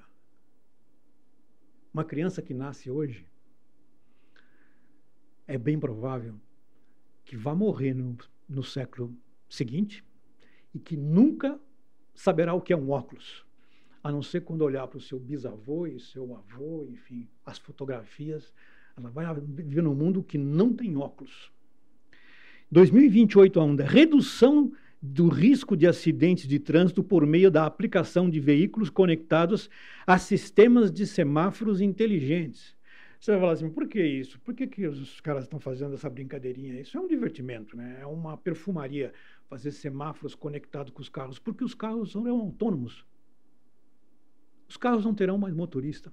Uma 1.93 2.05
criança 2.05 2.43
que 2.43 2.53
nasce 2.53 2.91
hoje 2.91 3.27
é 5.47 5.57
bem 5.57 5.79
provável 5.79 6.35
que 7.25 7.37
vá 7.37 7.55
morrer 7.55 7.95
no, 7.95 8.17
no 8.49 8.63
século 8.63 9.17
seguinte 9.49 10.05
e 10.75 10.79
que 10.79 10.97
nunca 10.97 11.59
saberá 12.15 12.53
o 12.55 12.61
que 12.61 12.73
é 12.73 12.77
um 12.77 12.91
óculos, 12.91 13.45
a 14.03 14.11
não 14.11 14.23
ser 14.23 14.43
quando 14.43 14.63
olhar 14.63 14.87
para 14.87 14.99
o 14.99 15.01
seu 15.01 15.19
bisavô 15.19 15.87
e 15.87 15.99
seu 15.99 16.37
avô, 16.37 16.85
enfim, 16.85 17.29
as 17.45 17.59
fotografias. 17.59 18.53
Ela 18.97 19.11
vai 19.11 19.27
viver 19.35 19.83
num 19.83 19.95
mundo 19.95 20.23
que 20.23 20.39
não 20.39 20.73
tem 20.73 20.97
óculos. 20.97 21.53
2028 22.71 23.61
ainda, 23.61 23.85
redução 23.85 24.73
do 25.01 25.29
risco 25.29 25.77
de 25.77 25.87
acidentes 25.87 26.49
de 26.49 26.59
trânsito 26.59 27.05
por 27.05 27.27
meio 27.27 27.51
da 27.51 27.67
aplicação 27.67 28.31
de 28.31 28.41
veículos 28.41 28.89
conectados 28.89 29.69
a 30.07 30.17
sistemas 30.17 30.91
de 30.91 31.07
semáforos 31.07 31.81
inteligentes. 31.81 32.75
Você 33.21 33.33
vai 33.33 33.41
falar 33.41 33.53
assim, 33.53 33.71
por 33.71 33.87
que 33.87 34.03
isso? 34.03 34.41
Por 34.41 34.55
que, 34.55 34.67
que 34.67 34.87
os 34.87 35.21
caras 35.21 35.45
estão 35.45 35.61
fazendo 35.61 35.95
essa 35.95 36.09
brincadeirinha? 36.09 36.81
Isso 36.81 36.97
é 36.97 37.01
um 37.01 37.07
divertimento, 37.07 37.77
né? 37.77 37.99
é 38.01 38.07
uma 38.07 38.37
perfumaria 38.37 39.13
fazer 39.49 39.73
semáforos 39.73 40.35
conectados 40.35 40.93
com 40.93 41.01
os 41.01 41.09
carros, 41.09 41.39
porque 41.39 41.65
os 41.65 41.75
carros 41.75 42.13
são 42.13 42.27
autônomos. 42.29 43.05
Os 44.69 44.77
carros 44.77 45.05
não 45.05 45.15
terão 45.15 45.39
mais 45.39 45.55
motorista. 45.55 46.13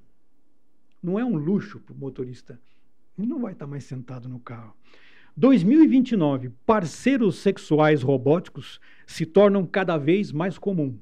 Não 1.01 1.17
é 1.17 1.25
um 1.25 1.35
luxo 1.35 1.79
para 1.79 1.93
o 1.93 1.97
motorista. 1.97 2.59
Ele 3.17 3.27
não 3.27 3.41
vai 3.41 3.53
estar 3.53 3.67
mais 3.67 3.83
sentado 3.83 4.29
no 4.29 4.39
carro. 4.39 4.75
2029, 5.35 6.51
parceiros 6.65 7.37
sexuais 7.37 8.01
robóticos 8.01 8.79
se 9.05 9.25
tornam 9.25 9.65
cada 9.65 9.97
vez 9.97 10.31
mais 10.31 10.57
comum. 10.57 10.97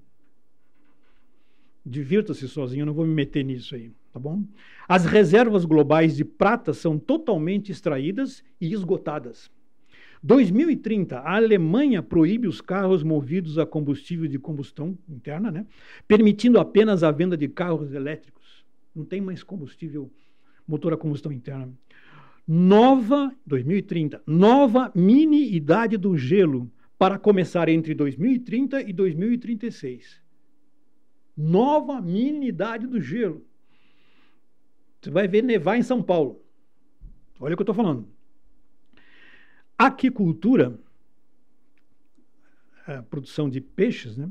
Divirta-se 1.85 2.47
sozinho, 2.47 2.85
não 2.85 2.93
vou 2.93 3.05
me 3.05 3.13
meter 3.13 3.43
nisso 3.43 3.73
aí, 3.73 3.91
tá 4.12 4.19
bom? 4.19 4.43
As 4.88 5.05
reservas 5.05 5.65
globais 5.65 6.15
de 6.15 6.23
prata 6.23 6.73
são 6.73 6.99
totalmente 6.99 7.71
extraídas 7.71 8.43
e 8.62 8.71
esgotadas. 8.71 9.51
2030, 10.21 11.19
a 11.19 11.35
Alemanha 11.35 12.03
proíbe 12.03 12.47
os 12.47 12.59
carros 12.59 13.03
movidos 13.03 13.57
a 13.57 13.65
combustível 13.65 14.27
de 14.27 14.38
combustão 14.38 14.97
interna, 15.07 15.49
né? 15.49 15.65
permitindo 16.07 16.59
apenas 16.59 17.03
a 17.03 17.12
venda 17.12 17.38
de 17.38 17.47
carros 17.47 17.93
elétricos. 17.93 18.38
Não 18.95 19.06
tem 19.06 19.21
mais 19.21 19.43
combustível, 19.43 20.12
motor 20.67 20.93
a 20.93 20.97
combustão 20.97 21.32
interna 21.32 21.73
nova 22.52 23.32
2030, 23.45 24.23
nova 24.25 24.91
mini 24.95 25.54
idade 25.54 25.97
do 25.97 26.17
gelo 26.17 26.67
para 26.97 27.19
começar 27.19 27.69
entre 27.69 27.93
2030 27.93 28.82
e 28.82 28.91
2036. 28.91 30.19
Nova 31.38 32.02
mini 32.02 32.47
idade 32.47 32.88
do 32.88 32.99
gelo. 32.99 33.45
Você 34.99 35.12
vai 35.12 35.28
ver 35.28 35.43
nevar 35.43 35.78
em 35.78 35.84
São 35.84 36.02
Paulo. 36.02 36.43
Olha 37.39 37.54
o 37.54 37.56
que 37.56 37.62
eu 37.62 37.65
estou 37.65 37.75
falando. 37.75 38.10
Aquicultura, 39.78 40.78
a 42.88 43.04
produção 43.04 43.47
de 43.47 43.62
peixes, 43.62 44.17
né, 44.17 44.28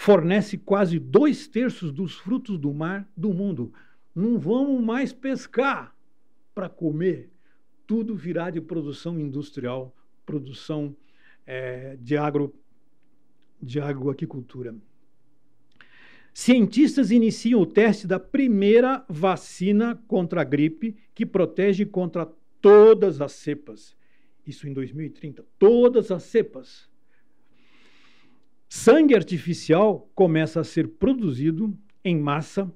fornece 0.00 0.56
quase 0.56 0.96
dois 0.96 1.48
terços 1.48 1.90
dos 1.90 2.14
frutos 2.14 2.56
do 2.56 2.72
mar 2.72 3.10
do 3.16 3.34
mundo. 3.34 3.72
Não 4.14 4.38
vamos 4.38 4.80
mais 4.80 5.12
pescar 5.12 5.92
para 6.54 6.68
comer 6.68 7.32
tudo 7.84 8.14
virá 8.14 8.48
de 8.48 8.60
produção 8.60 9.18
industrial, 9.18 9.92
produção 10.24 10.96
é, 11.44 11.96
de, 11.96 12.16
agro, 12.16 12.54
de 13.60 13.80
agroaquicultura. 13.80 14.76
Cientistas 16.32 17.10
iniciam 17.10 17.60
o 17.60 17.66
teste 17.66 18.06
da 18.06 18.20
primeira 18.20 19.04
vacina 19.08 20.00
contra 20.06 20.42
a 20.42 20.44
gripe 20.44 20.96
que 21.12 21.26
protege 21.26 21.84
contra 21.84 22.24
todas 22.60 23.20
as 23.20 23.32
cepas. 23.32 23.96
Isso 24.46 24.68
em 24.68 24.72
2030. 24.72 25.44
Todas 25.58 26.12
as 26.12 26.22
cepas. 26.22 26.88
Sangue 28.68 29.14
artificial 29.14 30.10
começa 30.14 30.60
a 30.60 30.64
ser 30.64 30.88
produzido 30.88 31.76
em 32.04 32.18
massa 32.18 32.70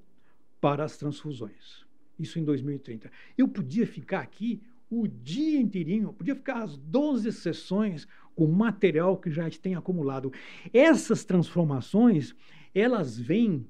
para 0.61 0.85
as 0.85 0.97
transfusões. 0.97 1.85
Isso 2.19 2.39
em 2.39 2.45
2030. 2.45 3.11
Eu 3.37 3.47
podia 3.47 3.87
ficar 3.87 4.21
aqui 4.21 4.63
o 4.91 5.07
dia 5.07 5.61
inteirinho, 5.61 6.13
podia 6.13 6.35
ficar 6.35 6.63
as 6.63 6.77
12 6.79 7.31
sessões 7.33 8.07
com 8.35 8.47
material 8.47 9.19
que 9.19 9.31
já 9.31 9.49
tem 9.51 9.75
acumulado. 9.75 10.33
Essas 10.73 11.25
transformações, 11.25 12.35
elas 12.75 13.19
vêm 13.19 13.67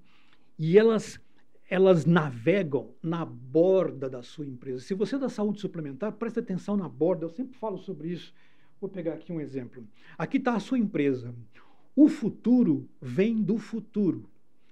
e 0.59 0.79
elas 0.79 1.21
elas 1.69 2.05
navegam 2.05 2.95
na 3.03 3.25
borda 3.25 4.09
da 4.11 4.23
sua 4.23 4.45
empresa. 4.45 4.81
Se 4.81 4.93
você 4.93 5.17
é 5.17 5.19
da 5.19 5.31
saúde 5.31 5.59
suplementar, 5.59 6.13
preste 6.13 6.39
atenção 6.39 6.77
na 6.77 6.87
borda. 6.87 7.25
Eu 7.25 7.31
sempre 7.31 7.57
falo 7.57 7.79
sobre 7.79 8.09
isso. 8.09 8.35
Vou 8.79 8.91
pegar 8.91 9.15
aqui 9.15 9.33
um 9.33 9.41
exemplo. 9.41 9.83
Aqui 10.19 10.37
está 10.37 10.55
a 10.55 10.61
sua 10.61 10.79
empresa. 10.79 11.35
O 11.95 12.09
futuro 12.09 12.89
vem 13.01 13.43
do 13.43 13.59
futuro. 13.59 14.29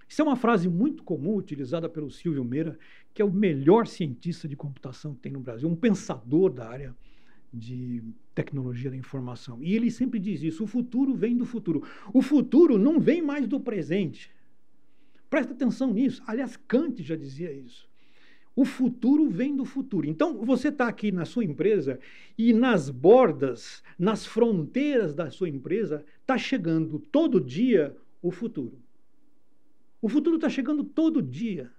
Isso 0.09 0.23
é 0.23 0.25
uma 0.25 0.37
frase 0.37 0.69
muito 0.69 1.03
comum 1.05 1.37
utilizada 1.37 1.89
pelo 1.89 2.11
Silvio 2.11 2.45
Meira, 2.45 2.79
que 3.13 3.21
é 3.21 3.25
o 3.25 3.33
melhor 3.33 3.87
cientista 3.87 4.49
de 4.49 4.57
computação 4.57 5.15
que 5.15 5.21
tem 5.21 5.33
no 5.33 5.41
Brasil, 5.41 5.69
um 5.69 5.77
pensador 5.77 6.53
da 6.53 6.69
área 6.69 6.97
de 7.53 8.03
tecnologia 8.35 8.91
da 8.91 8.97
informação. 8.97 9.63
E 9.63 9.75
ele 9.75 9.91
sempre 9.91 10.19
diz 10.19 10.43
isso: 10.43 10.65
o 10.65 10.67
futuro 10.67 11.15
vem 11.15 11.37
do 11.37 11.45
futuro. 11.45 11.83
O 12.13 12.23
futuro 12.23 12.79
não 12.79 12.99
vem 12.99 13.21
mais 13.21 13.47
do 13.47 13.61
presente. 13.61 14.31
Presta 15.29 15.53
atenção 15.53 15.93
nisso. 15.93 16.23
Aliás, 16.27 16.57
Kant 16.57 17.03
já 17.03 17.17
dizia 17.17 17.53
isso. 17.53 17.90
O 18.61 18.65
futuro 18.67 19.27
vem 19.27 19.57
do 19.57 19.65
futuro. 19.65 20.07
Então, 20.07 20.45
você 20.45 20.69
está 20.69 20.87
aqui 20.87 21.11
na 21.11 21.25
sua 21.25 21.43
empresa 21.43 21.99
e 22.37 22.53
nas 22.53 22.91
bordas, 22.91 23.83
nas 23.99 24.27
fronteiras 24.27 25.15
da 25.15 25.31
sua 25.31 25.49
empresa, 25.49 26.05
está 26.21 26.37
chegando 26.37 26.99
todo 26.99 27.41
dia 27.41 27.97
o 28.21 28.31
futuro. 28.31 28.79
O 30.03 30.11
futuro 30.11 30.37
está 30.37 30.51
chegando 30.51 30.85
todo 30.85 31.23
dia. 31.23 31.73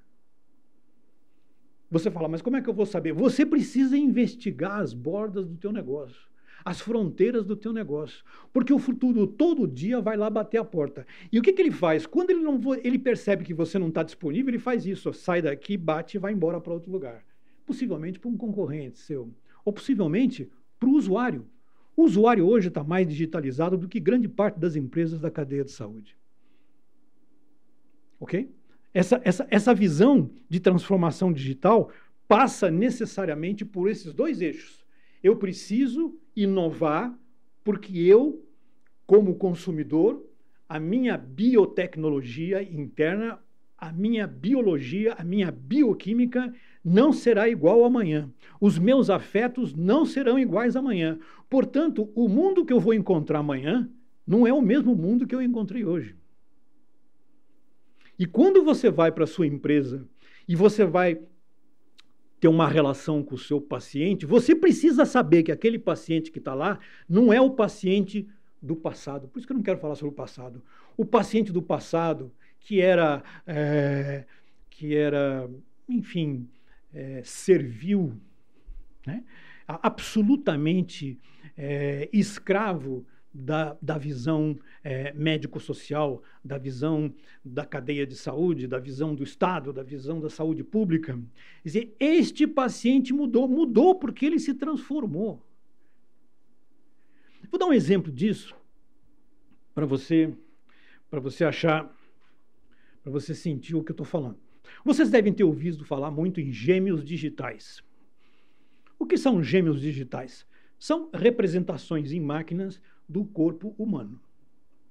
Você 1.91 2.09
fala, 2.09 2.27
mas 2.27 2.41
como 2.41 2.57
é 2.57 2.61
que 2.63 2.67
eu 2.67 2.73
vou 2.73 2.87
saber? 2.87 3.13
Você 3.13 3.45
precisa 3.45 3.95
investigar 3.95 4.79
as 4.79 4.91
bordas 4.91 5.47
do 5.47 5.57
teu 5.57 5.71
negócio 5.71 6.30
as 6.63 6.79
fronteiras 6.79 7.45
do 7.45 7.55
teu 7.55 7.73
negócio. 7.73 8.23
Porque 8.53 8.73
o 8.73 8.79
futuro 8.79 9.25
todo 9.27 9.67
dia 9.67 9.99
vai 10.01 10.17
lá 10.17 10.29
bater 10.29 10.57
a 10.57 10.65
porta. 10.65 11.05
E 11.31 11.39
o 11.39 11.41
que, 11.41 11.53
que 11.53 11.61
ele 11.61 11.71
faz? 11.71 12.05
Quando 12.05 12.31
ele, 12.31 12.41
não, 12.41 12.59
ele 12.83 12.99
percebe 12.99 13.43
que 13.43 13.53
você 13.53 13.77
não 13.79 13.87
está 13.89 14.03
disponível, 14.03 14.49
ele 14.49 14.59
faz 14.59 14.85
isso. 14.85 15.11
sai 15.13 15.41
daqui, 15.41 15.77
bate 15.77 16.17
e 16.17 16.19
vai 16.19 16.33
embora 16.33 16.59
para 16.59 16.73
outro 16.73 16.91
lugar. 16.91 17.23
Possivelmente 17.65 18.19
para 18.19 18.29
um 18.29 18.37
concorrente 18.37 18.99
seu. 18.99 19.33
Ou 19.63 19.73
possivelmente 19.73 20.49
para 20.79 20.89
o 20.89 20.93
usuário. 20.93 21.45
O 21.95 22.03
usuário 22.03 22.45
hoje 22.47 22.69
está 22.69 22.83
mais 22.83 23.07
digitalizado 23.07 23.77
do 23.77 23.87
que 23.87 23.99
grande 23.99 24.27
parte 24.27 24.59
das 24.59 24.75
empresas 24.75 25.19
da 25.19 25.29
cadeia 25.29 25.63
de 25.63 25.71
saúde. 25.71 26.17
Ok? 28.19 28.49
Essa, 28.93 29.21
essa, 29.23 29.47
essa 29.49 29.73
visão 29.73 30.29
de 30.49 30.59
transformação 30.59 31.31
digital 31.31 31.91
passa 32.27 32.69
necessariamente 32.69 33.65
por 33.65 33.89
esses 33.89 34.13
dois 34.13 34.41
eixos. 34.41 34.80
Eu 35.23 35.35
preciso 35.35 36.15
inovar, 36.35 37.17
porque 37.63 37.97
eu, 37.97 38.43
como 39.05 39.35
consumidor, 39.35 40.25
a 40.67 40.79
minha 40.79 41.17
biotecnologia 41.17 42.63
interna, 42.63 43.39
a 43.77 43.91
minha 43.91 44.25
biologia, 44.25 45.13
a 45.17 45.23
minha 45.23 45.51
bioquímica 45.51 46.53
não 46.83 47.11
será 47.11 47.49
igual 47.49 47.83
amanhã. 47.83 48.31
Os 48.59 48.79
meus 48.79 49.09
afetos 49.09 49.73
não 49.73 50.05
serão 50.05 50.39
iguais 50.39 50.75
amanhã. 50.75 51.19
Portanto, 51.49 52.09
o 52.15 52.27
mundo 52.27 52.65
que 52.65 52.71
eu 52.71 52.79
vou 52.79 52.93
encontrar 52.93 53.39
amanhã 53.39 53.89
não 54.25 54.47
é 54.47 54.53
o 54.53 54.61
mesmo 54.61 54.95
mundo 54.95 55.27
que 55.27 55.35
eu 55.35 55.41
encontrei 55.41 55.83
hoje. 55.83 56.15
E 58.17 58.25
quando 58.25 58.63
você 58.63 58.89
vai 58.89 59.11
para 59.11 59.23
a 59.23 59.27
sua 59.27 59.47
empresa 59.47 60.07
e 60.47 60.55
você 60.55 60.85
vai 60.85 61.19
ter 62.41 62.47
uma 62.47 62.67
relação 62.67 63.23
com 63.23 63.35
o 63.35 63.37
seu 63.37 63.61
paciente, 63.61 64.25
você 64.25 64.55
precisa 64.55 65.05
saber 65.05 65.43
que 65.43 65.51
aquele 65.51 65.77
paciente 65.77 66.31
que 66.31 66.39
está 66.39 66.55
lá 66.55 66.79
não 67.07 67.31
é 67.31 67.39
o 67.39 67.51
paciente 67.51 68.27
do 68.59 68.75
passado. 68.75 69.27
Por 69.27 69.37
isso 69.37 69.47
que 69.47 69.53
eu 69.53 69.57
não 69.57 69.63
quero 69.63 69.79
falar 69.79 69.93
sobre 69.93 70.11
o 70.11 70.15
passado. 70.15 70.63
O 70.97 71.05
paciente 71.05 71.51
do 71.51 71.61
passado, 71.61 72.33
que 72.59 72.81
era, 72.81 73.23
é, 73.45 74.25
que 74.71 74.95
era 74.95 75.47
enfim, 75.87 76.49
é, 76.91 77.21
servil, 77.23 78.19
né? 79.05 79.23
absolutamente 79.67 81.19
é, 81.55 82.09
escravo 82.11 83.05
da, 83.33 83.77
da 83.81 83.97
visão 83.97 84.57
é, 84.83 85.13
médico-social, 85.13 86.21
da 86.43 86.57
visão 86.57 87.13
da 87.43 87.65
cadeia 87.65 88.05
de 88.05 88.15
saúde, 88.15 88.67
da 88.67 88.77
visão 88.77 89.15
do 89.15 89.23
Estado, 89.23 89.71
da 89.71 89.83
visão 89.83 90.19
da 90.19 90.29
saúde 90.29 90.63
pública. 90.63 91.13
Quer 91.63 91.67
dizer, 91.69 91.95
este 91.99 92.45
paciente 92.45 93.13
mudou, 93.13 93.47
mudou 93.47 93.95
porque 93.95 94.25
ele 94.25 94.39
se 94.39 94.53
transformou. 94.53 95.41
Vou 97.49 97.59
dar 97.59 97.65
um 97.65 97.73
exemplo 97.73 98.11
disso 98.11 98.55
para 99.73 99.85
você, 99.85 100.33
para 101.09 101.19
você 101.19 101.43
achar, 101.43 101.93
para 103.03 103.11
você 103.11 103.33
sentir 103.33 103.75
o 103.75 103.83
que 103.83 103.91
eu 103.91 103.93
estou 103.93 104.05
falando. 104.05 104.37
Vocês 104.85 105.09
devem 105.09 105.33
ter 105.33 105.43
ouvido 105.43 105.83
falar 105.83 106.11
muito 106.11 106.39
em 106.39 106.51
gêmeos 106.51 107.03
digitais. 107.03 107.83
O 108.97 109.05
que 109.05 109.17
são 109.17 109.43
gêmeos 109.43 109.81
digitais? 109.81 110.45
São 110.79 111.09
representações 111.13 112.11
em 112.11 112.19
máquinas 112.19 112.81
do 113.11 113.25
corpo 113.25 113.75
humano. 113.77 114.19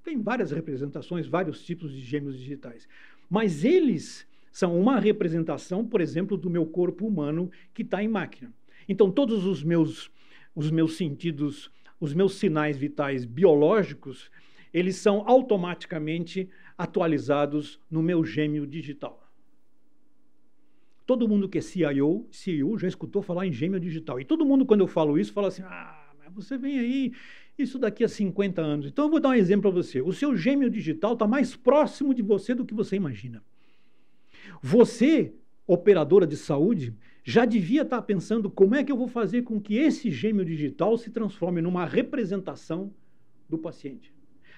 Tem 0.05 0.21
várias 0.21 0.51
representações, 0.51 1.27
vários 1.27 1.65
tipos 1.65 1.93
de 1.93 2.01
gêmeos 2.01 2.39
digitais. 2.39 2.87
Mas 3.29 3.65
eles 3.65 4.27
são 4.53 4.79
uma 4.79 4.99
representação, 4.99 5.87
por 5.87 6.01
exemplo, 6.01 6.37
do 6.37 6.51
meu 6.51 6.67
corpo 6.67 7.07
humano 7.07 7.51
que 7.73 7.83
está 7.83 8.03
em 8.03 8.09
máquina. 8.09 8.53
Então, 8.89 9.11
todos 9.11 9.47
os 9.47 9.63
meus, 9.63 10.11
os 10.55 10.71
meus 10.71 10.97
sentidos, 10.97 11.71
os 11.99 12.13
meus 12.13 12.35
sinais 12.35 12.77
vitais 12.77 13.25
biológicos, 13.25 14.31
eles 14.73 14.97
são 14.97 15.25
automaticamente 15.27 16.49
atualizados 16.77 17.81
no 17.91 18.03
meu 18.03 18.25
gêmeo 18.25 18.67
digital. 18.67 19.19
Todo 21.07 21.29
mundo 21.29 21.49
que 21.49 21.59
é 21.59 21.61
CIO, 21.61 22.29
já 22.79 22.87
escutou 22.87 23.23
falar 23.23 23.47
em 23.47 23.53
gêmeo 23.53 23.81
digital. 23.81 24.21
E 24.21 24.25
todo 24.25 24.45
mundo, 24.45 24.67
quando 24.67 24.81
eu 24.81 24.87
falo 24.87 25.19
isso, 25.19 25.33
fala 25.33 25.49
assim: 25.49 25.63
ah, 25.63 26.13
mas 26.19 26.33
você 26.33 26.57
vem 26.57 26.79
aí 26.79 27.13
isso 27.61 27.79
daqui 27.79 28.05
a 28.05 28.09
50 28.09 28.61
anos. 28.61 28.87
Então 28.87 29.07
eu 29.07 29.11
vou 29.11 29.21
dar 29.21 29.31
um 29.31 29.35
exemplo 29.35 29.71
para 29.71 29.83
você. 29.83 30.01
O 30.01 30.13
seu 30.13 30.37
gêmeo 30.37 30.71
digital 30.71 31.15
está 31.15 31.27
mais 31.27 31.57
próximo 31.57 32.15
de 32.15 32.23
você 32.23 32.55
do 32.55 32.65
que 32.65 32.75
você 32.75 32.97
imagina. 32.97 33.43
Você, 34.63 35.35
operadora 35.67 36.27
de 36.27 36.37
saúde, 36.37 36.95
já 37.25 37.45
devia 37.45 37.83
estar 37.83 37.97
tá 37.97 38.03
pensando 38.03 38.51
como 38.51 38.75
é 38.75 38.83
que 38.83 38.91
eu 38.91 38.97
vou 38.97 39.09
fazer 39.09 39.43
com 39.43 39.61
que 39.61 39.77
esse 39.77 40.11
gêmeo 40.11 40.45
digital 40.45 40.97
se 40.97 41.11
transforme 41.11 41.61
numa 41.61 41.85
representação 41.85 42.93
do 43.49 43.59
paciente. 43.59 44.13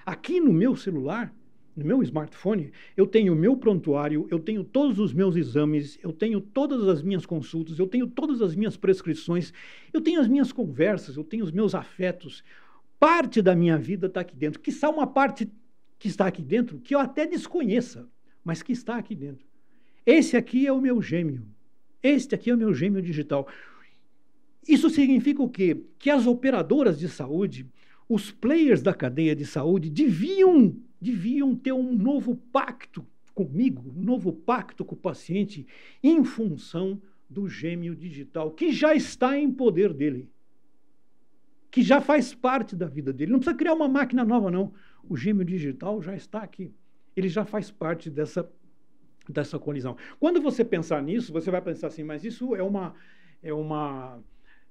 Aqui 0.04 0.40
no 0.40 0.52
meu 0.52 0.74
celular, 0.74 1.34
no 1.74 1.84
meu 1.84 2.02
smartphone, 2.02 2.70
eu 2.96 3.06
tenho 3.06 3.32
o 3.32 3.36
meu 3.36 3.56
prontuário, 3.56 4.26
eu 4.30 4.38
tenho 4.38 4.62
todos 4.62 4.98
os 4.98 5.12
meus 5.12 5.36
exames, 5.36 5.98
eu 6.02 6.12
tenho 6.12 6.40
todas 6.40 6.86
as 6.86 7.02
minhas 7.02 7.24
consultas, 7.24 7.78
eu 7.78 7.86
tenho 7.86 8.06
todas 8.06 8.42
as 8.42 8.54
minhas 8.54 8.76
prescrições, 8.76 9.52
eu 9.92 10.00
tenho 10.00 10.20
as 10.20 10.28
minhas 10.28 10.52
conversas, 10.52 11.16
eu 11.16 11.24
tenho 11.24 11.44
os 11.44 11.50
meus 11.50 11.74
afetos, 11.74 12.44
parte 13.02 13.42
da 13.42 13.56
minha 13.56 13.76
vida 13.76 14.06
está 14.06 14.20
aqui 14.20 14.36
dentro. 14.36 14.60
Que 14.60 14.70
uma 14.86 15.08
parte 15.08 15.50
que 15.98 16.06
está 16.06 16.28
aqui 16.28 16.40
dentro 16.40 16.78
que 16.78 16.94
eu 16.94 17.00
até 17.00 17.26
desconheça, 17.26 18.08
mas 18.44 18.62
que 18.62 18.70
está 18.70 18.96
aqui 18.96 19.12
dentro. 19.12 19.44
Esse 20.06 20.36
aqui 20.36 20.68
é 20.68 20.72
o 20.72 20.80
meu 20.80 21.02
gêmeo. 21.02 21.44
Este 22.00 22.36
aqui 22.36 22.48
é 22.48 22.54
o 22.54 22.56
meu 22.56 22.72
gêmeo 22.72 23.02
digital. 23.02 23.48
Isso 24.68 24.88
significa 24.88 25.42
o 25.42 25.50
quê? 25.50 25.82
Que 25.98 26.10
as 26.10 26.28
operadoras 26.28 26.96
de 26.96 27.08
saúde, 27.08 27.66
os 28.08 28.30
players 28.30 28.82
da 28.82 28.94
cadeia 28.94 29.34
de 29.34 29.46
saúde, 29.46 29.90
deviam, 29.90 30.72
deviam 31.00 31.56
ter 31.56 31.72
um 31.72 31.96
novo 31.96 32.36
pacto 32.52 33.04
comigo, 33.34 33.92
um 33.96 34.02
novo 34.04 34.32
pacto 34.32 34.84
com 34.84 34.94
o 34.94 34.98
paciente, 34.98 35.66
em 36.04 36.22
função 36.22 37.02
do 37.28 37.48
gêmeo 37.48 37.96
digital, 37.96 38.52
que 38.52 38.70
já 38.70 38.94
está 38.94 39.36
em 39.36 39.50
poder 39.50 39.92
dele 39.92 40.28
que 41.72 41.82
já 41.82 42.02
faz 42.02 42.34
parte 42.34 42.76
da 42.76 42.86
vida 42.86 43.12
dele. 43.14 43.32
Não 43.32 43.38
precisa 43.38 43.56
criar 43.56 43.72
uma 43.72 43.88
máquina 43.88 44.24
nova, 44.24 44.50
não. 44.50 44.74
O 45.08 45.16
gêmeo 45.16 45.44
digital 45.44 46.02
já 46.02 46.14
está 46.14 46.42
aqui. 46.42 46.70
Ele 47.16 47.28
já 47.28 47.46
faz 47.46 47.70
parte 47.70 48.10
dessa, 48.10 48.48
dessa 49.26 49.58
colisão. 49.58 49.96
Quando 50.20 50.40
você 50.40 50.62
pensar 50.62 51.02
nisso, 51.02 51.32
você 51.32 51.50
vai 51.50 51.62
pensar 51.62 51.86
assim, 51.86 52.04
mas 52.04 52.24
isso 52.24 52.54
é 52.54 52.62
uma. 52.62 52.94
É 53.42 53.52
uma 53.52 54.22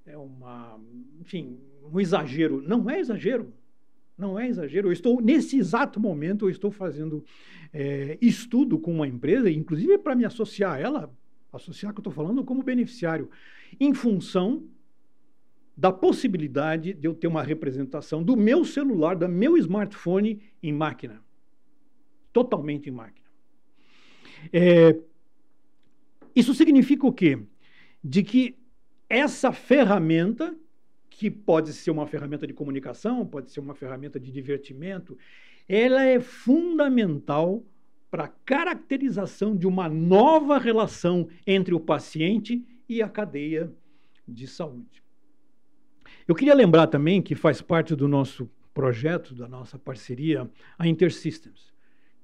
é 0.06 0.18
uma, 0.18 0.80
enfim, 1.20 1.60
um 1.92 2.00
exagero. 2.00 2.62
Não 2.62 2.90
é 2.90 3.00
exagero. 3.00 3.52
Não 4.18 4.40
é 4.40 4.48
exagero. 4.48 4.88
Eu 4.88 4.92
estou, 4.92 5.20
nesse 5.20 5.58
exato 5.58 6.00
momento, 6.00 6.46
eu 6.46 6.50
estou 6.50 6.70
fazendo 6.72 7.24
é, 7.74 8.18
estudo 8.22 8.78
com 8.78 8.94
uma 8.94 9.08
empresa, 9.08 9.50
inclusive 9.50 9.98
para 9.98 10.16
me 10.16 10.26
associar 10.26 10.74
a 10.74 10.80
ela, 10.80 11.14
associar 11.52 11.94
que 11.94 12.00
eu 12.00 12.02
estou 12.02 12.14
falando 12.14 12.44
como 12.44 12.64
beneficiário, 12.64 13.30
em 13.80 13.94
função 13.94 14.64
da 15.82 15.91
possibilidade 15.91 16.94
de 16.94 17.08
eu 17.08 17.15
ter 17.15 17.26
uma 17.26 17.41
representação 17.41 18.22
do 18.22 18.38
meu 18.38 18.63
celular, 18.63 19.15
do 19.15 19.28
meu 19.28 19.58
smartphone 19.58 20.39
em 20.62 20.72
máquina. 20.72 21.20
Totalmente 22.32 22.88
em 22.88 22.91
máquina. 22.91 23.28
É, 24.54 24.96
isso 26.36 26.54
significa 26.54 27.08
o 27.08 27.12
quê? 27.12 27.41
De 28.04 28.22
que 28.22 28.60
essa 29.10 29.52
ferramenta, 29.52 30.56
que 31.10 31.32
pode 31.32 31.74
ser 31.74 31.89
uma 31.89 32.06
ferramenta 32.06 32.46
de 32.46 32.54
comunicação, 32.54 33.26
pode 33.26 33.50
ser 33.50 33.60
uma 33.60 33.74
ferramenta 33.74 34.20
de 34.20 34.32
divertimento, 34.32 35.17
ela 35.67 36.06
é 36.06 36.20
fundamental 36.20 37.65
para 38.12 38.26
a 38.26 38.34
caracterização 38.46 39.58
de 39.58 39.65
uma 39.65 39.89
nova 39.89 40.60
relação 40.60 41.28
entre 41.48 41.74
o 41.74 41.80
paciente 41.80 42.63
e 42.88 43.02
a 43.02 43.10
cadeia 43.10 43.74
de 44.28 44.46
saúde. 44.46 45.02
Eu 46.32 46.36
queria 46.36 46.56
lembrar 46.56 46.88
também 46.88 47.22
que 47.22 47.36
faz 47.36 47.62
parte 47.62 47.94
do 47.94 48.08
nosso 48.08 48.50
projeto, 48.74 49.36
da 49.36 49.50
nossa 49.50 49.78
parceria, 49.78 50.50
a 50.80 50.88
InterSystems, 50.88 51.74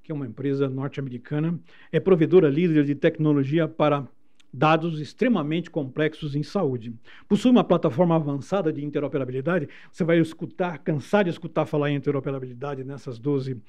que 0.02 0.13
é 0.13 0.15
uma 0.15 0.26
empresa 0.26 0.70
norte-americana, 0.70 1.60
é 1.91 2.00
provedora 2.00 2.48
líder 2.48 2.86
de 2.86 2.96
tecnologia 2.96 3.67
para 3.67 4.08
dados 4.54 5.02
extremamente 5.02 5.70
complexos 5.70 6.38
em 6.38 6.41
saúde. 6.41 6.93
Possui 7.28 7.52
uma 7.52 7.65
plataforma 7.65 8.15
avançada 8.15 8.72
de 8.72 8.82
interoperabilidade. 8.82 9.67
Você 9.91 10.06
vai 10.06 10.20
escutar, 10.20 10.78
cansar 10.78 11.26
de 11.26 11.32
escutar 11.32 11.65
falar 11.65 11.91
em 11.91 11.96
interoperabilidade 11.96 12.86
nessas 12.86 13.20
12, 13.20 13.62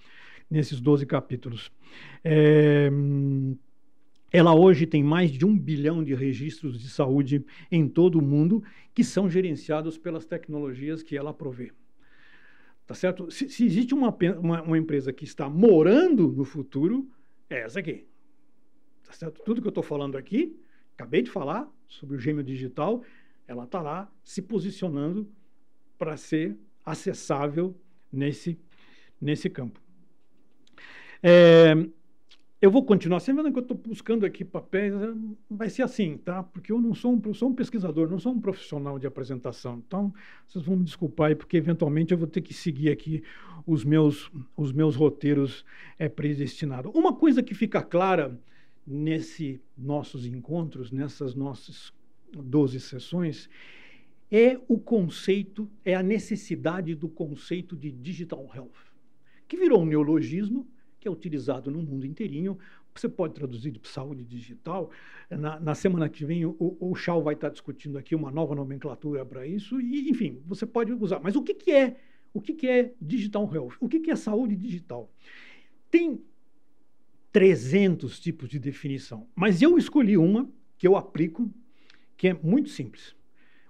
nesses 0.49 0.81
12 0.81 1.05
capítulos. 1.05 1.69
É, 2.23 2.89
ela 4.31 4.55
hoje 4.55 4.87
tem 4.87 5.03
mais 5.03 5.31
de 5.31 5.45
um 5.45 5.59
bilhão 5.59 6.05
de 6.05 6.15
registros 6.15 6.81
de 6.81 6.89
saúde 6.89 7.45
em 7.71 7.89
todo 7.89 8.19
o 8.19 8.23
mundo 8.23 8.63
que 8.95 9.03
são 9.03 9.29
gerenciados 9.29 9.97
pelas 9.97 10.27
tecnologias 10.27 11.03
que 11.03 11.17
ela 11.17 11.33
provê. 11.33 11.73
Tá 12.87 12.95
certo? 12.95 13.31
Se, 13.31 13.49
se 13.49 13.65
existe 13.65 13.95
uma, 13.95 14.15
uma, 14.41 14.63
uma, 14.63 14.79
empresa 14.79 15.13
que 15.13 15.25
está 15.25 15.49
morando 15.49 16.29
no 16.33 16.45
futuro, 16.45 17.09
é 17.49 17.61
essa 17.61 17.81
aqui. 17.81 18.07
Tá 19.05 19.13
certo? 19.13 19.43
Tudo 19.45 19.61
que 19.61 19.67
eu 19.67 19.71
estou 19.71 19.83
falando 19.83 20.17
aqui, 20.17 20.59
acabei 20.95 21.23
de 21.23 21.31
falar 21.31 21.71
sobre 21.87 22.17
o 22.17 22.19
gêmeo 22.19 22.43
digital, 22.43 23.03
ela 23.47 23.65
está 23.65 23.81
lá 23.81 24.11
se 24.23 24.43
posicionando 24.43 25.31
para 25.99 26.17
ser 26.17 26.57
acessável 26.85 27.77
nesse, 28.13 28.59
nesse 29.21 29.51
campo. 29.51 29.81
É, 31.23 31.75
eu 32.61 32.73
vou 32.73 32.85
continuar, 32.85 33.21
você 33.21 33.33
vendo 33.33 33.53
que 33.53 33.59
eu 33.59 33.63
estou 33.63 33.77
buscando 33.77 34.27
aqui 34.27 34.45
papéis, 34.45 34.93
é, 34.93 35.15
vai 35.49 35.71
ser 35.71 35.83
assim, 35.83 36.17
tá? 36.17 36.43
Porque 36.43 36.73
eu 36.73 36.81
não 36.81 36.93
sou 36.93 37.15
um, 37.15 37.35
sou 37.35 37.51
um 37.51 37.55
pesquisador, 37.55 38.11
não 38.11 38.19
sou 38.19 38.33
um 38.33 38.41
profissional 38.41 38.99
de 38.99 39.07
apresentação. 39.07 39.81
Então, 39.87 40.13
vocês 40.47 40.65
vão 40.65 40.77
me 40.77 40.85
desculpar 40.85 41.29
aí, 41.29 41.35
porque 41.37 41.57
eventualmente 41.57 42.13
eu 42.13 42.19
vou 42.19 42.27
ter 42.27 42.41
que 42.41 42.53
seguir 42.53 42.91
aqui 42.91 43.23
os 43.65 43.85
meus, 43.85 44.29
os 44.57 44.73
meus 44.73 44.97
roteiros 44.97 45.65
é, 45.99 46.09
predestinados. 46.09 46.93
Uma 46.95 47.15
coisa 47.15 47.45
que 47.45 47.55
fica 47.55 47.81
clara 47.81 48.37
nesses 48.85 49.61
nossos 49.77 50.27
encontros, 50.27 50.91
nessas 50.91 51.37
nossas 51.37 51.93
12 52.33 52.81
sessões, 52.81 53.49
é 54.33 54.59
o 54.67 54.79
conceito, 54.79 55.71
é 55.85 55.95
a 55.95 56.03
necessidade 56.03 56.97
do 56.97 57.09
conceito 57.09 57.77
de 57.77 57.93
digital 57.93 58.51
health, 58.53 58.93
que 59.47 59.57
virou 59.57 59.83
um 59.83 59.87
neologismo 59.87 60.67
que 60.99 61.07
é 61.07 61.11
utilizado 61.11 61.71
no 61.71 61.83
mundo 61.83 62.07
inteirinho. 62.07 62.59
Você 62.95 63.09
pode 63.09 63.35
traduzir 63.35 63.71
de 63.71 63.81
saúde 63.89 64.25
digital. 64.25 64.91
Na, 65.31 65.61
na 65.61 65.75
semana 65.75 66.09
que 66.09 66.25
vem, 66.25 66.45
o, 66.45 66.57
o 66.59 66.95
Chau 66.95 67.23
vai 67.23 67.35
estar 67.35 67.49
discutindo 67.49 67.97
aqui 67.97 68.15
uma 68.15 68.31
nova 68.31 68.55
nomenclatura 68.55 69.25
para 69.25 69.47
isso. 69.47 69.81
E, 69.81 70.11
enfim, 70.11 70.43
você 70.47 70.67
pode 70.67 70.93
usar. 70.93 71.21
Mas 71.21 71.37
o 71.37 71.43
que, 71.43 71.55
que 71.55 71.71
é 71.71 71.97
o 72.33 72.41
que, 72.41 72.53
que 72.53 72.67
é 72.67 72.93
digital 73.01 73.51
health? 73.53 73.73
O 73.81 73.89
que, 73.89 74.01
que 74.01 74.11
é 74.11 74.17
saúde 74.17 74.55
digital? 74.55 75.11
Tem 75.91 76.21
300 77.33 78.21
tipos 78.21 78.49
de 78.49 78.59
definição, 78.59 79.27
mas 79.35 79.63
eu 79.63 79.79
escolhi 79.79 80.17
uma 80.17 80.49
que 80.77 80.87
eu 80.87 80.97
aplico, 80.97 81.51
que 82.17 82.29
é 82.29 82.35
muito 82.35 82.71
simples. 82.71 83.15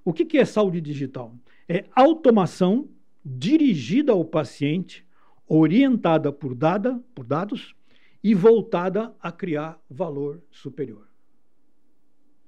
O 0.04 0.12
que, 0.12 0.24
que 0.24 0.38
é 0.38 0.44
saúde 0.44 0.80
digital? 0.80 1.34
É 1.68 1.84
automação 1.94 2.88
dirigida 3.24 4.12
ao 4.12 4.24
paciente 4.24 5.04
orientada 5.48 6.32
por, 6.32 6.54
dada, 6.54 7.02
por 7.14 7.24
dados 7.24 7.74
e 8.22 8.34
voltada 8.34 9.14
a 9.20 9.32
criar 9.32 9.80
valor 9.88 10.42
superior. 10.50 11.08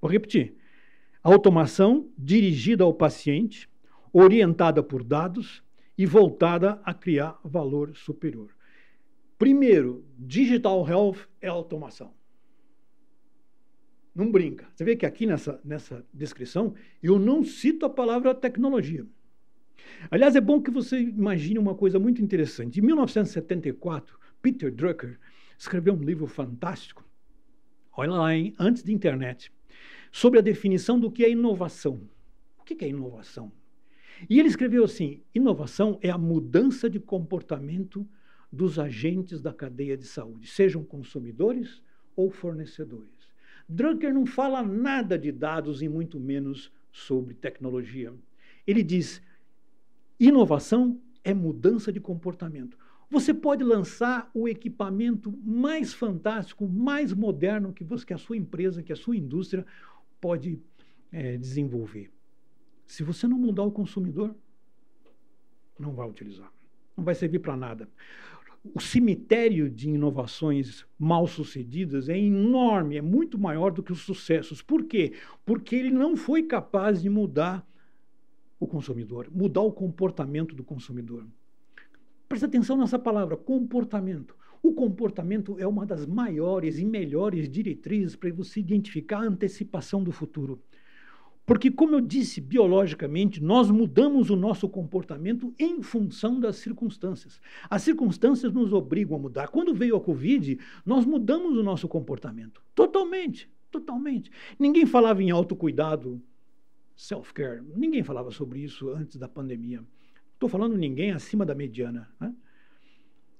Vou 0.01 0.11
repetir. 0.11 0.55
Automação 1.23 2.09
dirigida 2.17 2.85
ao 2.85 2.95
paciente, 2.95 3.69
orientada 4.13 4.83
por 4.83 5.05
dados 5.05 5.63
e 5.97 6.07
voltada 6.07 6.81
a 6.85 6.95
criar 6.95 7.39
valor 7.45 7.95
superior. 7.95 8.51
Primeiro, 9.39 10.05
digital 10.19 10.87
health 10.89 11.29
é 11.41 11.49
automação. 11.49 12.13
Não 14.15 14.31
brinca. 14.31 14.67
Você 14.75 14.85
vê 14.85 14.97
que 14.97 15.07
aqui 15.07 15.27
nessa, 15.27 15.61
nessa 15.65 16.05
descrição 16.13 16.75
eu 17.03 17.19
não 17.19 17.45
cito 17.45 17.87
a 17.87 17.91
palavra 17.91 18.35
tecnologia. 18.35 19.07
Aliás, 20.11 20.35
é 20.35 20.41
bom 20.41 20.61
que 20.61 20.71
você 20.71 21.01
imagine 21.01 21.59
uma 21.59 21.75
coisa 21.75 21.99
muito 21.99 22.23
interessante. 22.23 22.81
Em 22.81 22.83
1974, 22.83 24.19
Peter 24.41 24.73
Drucker 24.73 25.19
escreveu 25.59 25.95
um 25.95 26.03
livro 26.03 26.27
fantástico, 26.27 27.05
olha 27.93 28.13
lá, 28.13 28.35
hein? 28.35 28.55
antes 28.59 28.83
de 28.83 28.93
internet, 28.93 29.53
sobre 30.11 30.39
a 30.39 30.43
definição 30.43 30.99
do 30.99 31.11
que 31.11 31.25
é 31.25 31.31
inovação. 31.31 32.01
O 32.59 32.65
que 32.65 32.85
é 32.85 32.89
inovação? 32.89 33.53
E 34.29 34.39
ele 34.39 34.49
escreveu 34.49 34.85
assim: 34.85 35.23
inovação 35.35 35.99
é 36.03 36.11
a 36.11 36.19
mudança 36.19 36.91
de 36.91 36.99
comportamento 36.99 38.07
dos 38.53 38.79
agentes 38.79 39.41
da 39.41 39.53
cadeia 39.53 39.97
de 39.97 40.05
saúde, 40.05 40.49
sejam 40.49 40.83
consumidores 40.85 41.83
ou 42.17 42.31
fornecedores. 42.31 43.31
Drucker 43.69 44.13
não 44.13 44.27
fala 44.27 44.63
nada 44.63 45.17
de 45.17 45.31
dados 45.31 45.81
e 45.81 45.89
muito 45.89 46.19
menos 46.19 46.73
sobre 46.91 47.35
tecnologia. 47.35 48.13
Ele 48.67 48.83
diz: 48.83 49.23
Inovação 50.21 51.01
é 51.25 51.33
mudança 51.33 51.91
de 51.91 51.99
comportamento. 51.99 52.77
Você 53.09 53.33
pode 53.33 53.65
lançar 53.65 54.31
o 54.35 54.47
equipamento 54.47 55.33
mais 55.43 55.95
fantástico, 55.95 56.69
mais 56.69 57.15
moderno 57.15 57.73
que, 57.73 57.83
você, 57.83 58.05
que 58.05 58.13
a 58.13 58.19
sua 58.19 58.37
empresa, 58.37 58.83
que 58.83 58.93
a 58.93 58.97
sua 58.97 59.17
indústria 59.17 59.65
pode 60.21 60.61
é, 61.11 61.39
desenvolver. 61.39 62.11
Se 62.87 63.03
você 63.03 63.27
não 63.27 63.39
mudar 63.39 63.63
o 63.63 63.73
consumidor, 63.73 64.37
não 65.79 65.95
vai 65.95 66.07
utilizar. 66.07 66.53
Não 66.95 67.03
vai 67.03 67.15
servir 67.15 67.39
para 67.39 67.57
nada. 67.57 67.89
O 68.75 68.81
cemitério 68.81 69.71
de 69.71 69.89
inovações 69.89 70.87
mal 70.99 71.27
sucedidas 71.27 72.11
é 72.11 72.19
enorme, 72.19 72.99
é 72.99 73.03
muito 73.03 73.39
maior 73.39 73.71
do 73.71 73.83
que 73.83 73.91
os 73.91 74.03
sucessos. 74.03 74.61
Por 74.61 74.85
quê? 74.85 75.15
Porque 75.47 75.75
ele 75.75 75.91
não 75.91 76.15
foi 76.15 76.43
capaz 76.43 77.01
de 77.01 77.09
mudar 77.09 77.67
o 78.61 78.67
consumidor, 78.67 79.29
mudar 79.35 79.63
o 79.63 79.73
comportamento 79.73 80.55
do 80.55 80.63
consumidor. 80.63 81.27
Presta 82.29 82.47
atenção 82.47 82.77
nessa 82.77 82.99
palavra, 82.99 83.37
comportamento. 83.37 84.37
O 84.63 84.75
comportamento 84.75 85.59
é 85.59 85.67
uma 85.67 85.87
das 85.87 86.07
maiores 86.07 86.79
e 86.79 86.85
melhores 86.85 87.49
diretrizes 87.49 88.15
para 88.15 88.31
você 88.31 88.61
identificar 88.61 89.21
a 89.21 89.27
antecipação 89.27 90.05
do 90.05 90.13
futuro. 90.13 90.63
Porque, 91.47 91.71
como 91.71 91.97
eu 91.97 92.01
disse, 92.01 92.41
biologicamente, 92.41 93.43
nós 93.43 93.71
mudamos 93.71 94.31
o 94.31 94.37
nosso 94.37 94.69
comportamento 94.69 95.53
em 95.59 95.83
função 95.83 96.39
das 96.39 96.57
circunstâncias. 96.57 97.41
As 97.69 97.83
circunstâncias 97.83 98.53
nos 98.53 98.73
obrigam 98.73 99.17
a 99.17 99.19
mudar. 99.19 99.49
Quando 99.49 99.75
veio 99.75 99.97
a 99.97 100.01
Covid, 100.01 100.59
nós 100.87 101.05
mudamos 101.05 101.57
o 101.57 101.63
nosso 101.63 101.89
comportamento. 101.89 102.63
Totalmente, 102.75 103.51
totalmente. 103.71 104.31
Ninguém 104.59 104.87
falava 104.87 105.23
em 105.23 105.31
autocuidado 105.31 106.23
self-care. 107.01 107.63
Ninguém 107.75 108.03
falava 108.03 108.31
sobre 108.31 108.61
isso 108.61 108.91
antes 108.91 109.17
da 109.17 109.27
pandemia. 109.27 109.83
Estou 110.35 110.49
falando 110.49 110.77
ninguém 110.77 111.13
acima 111.13 111.47
da 111.47 111.55
mediana. 111.55 112.09
Né? 112.21 112.35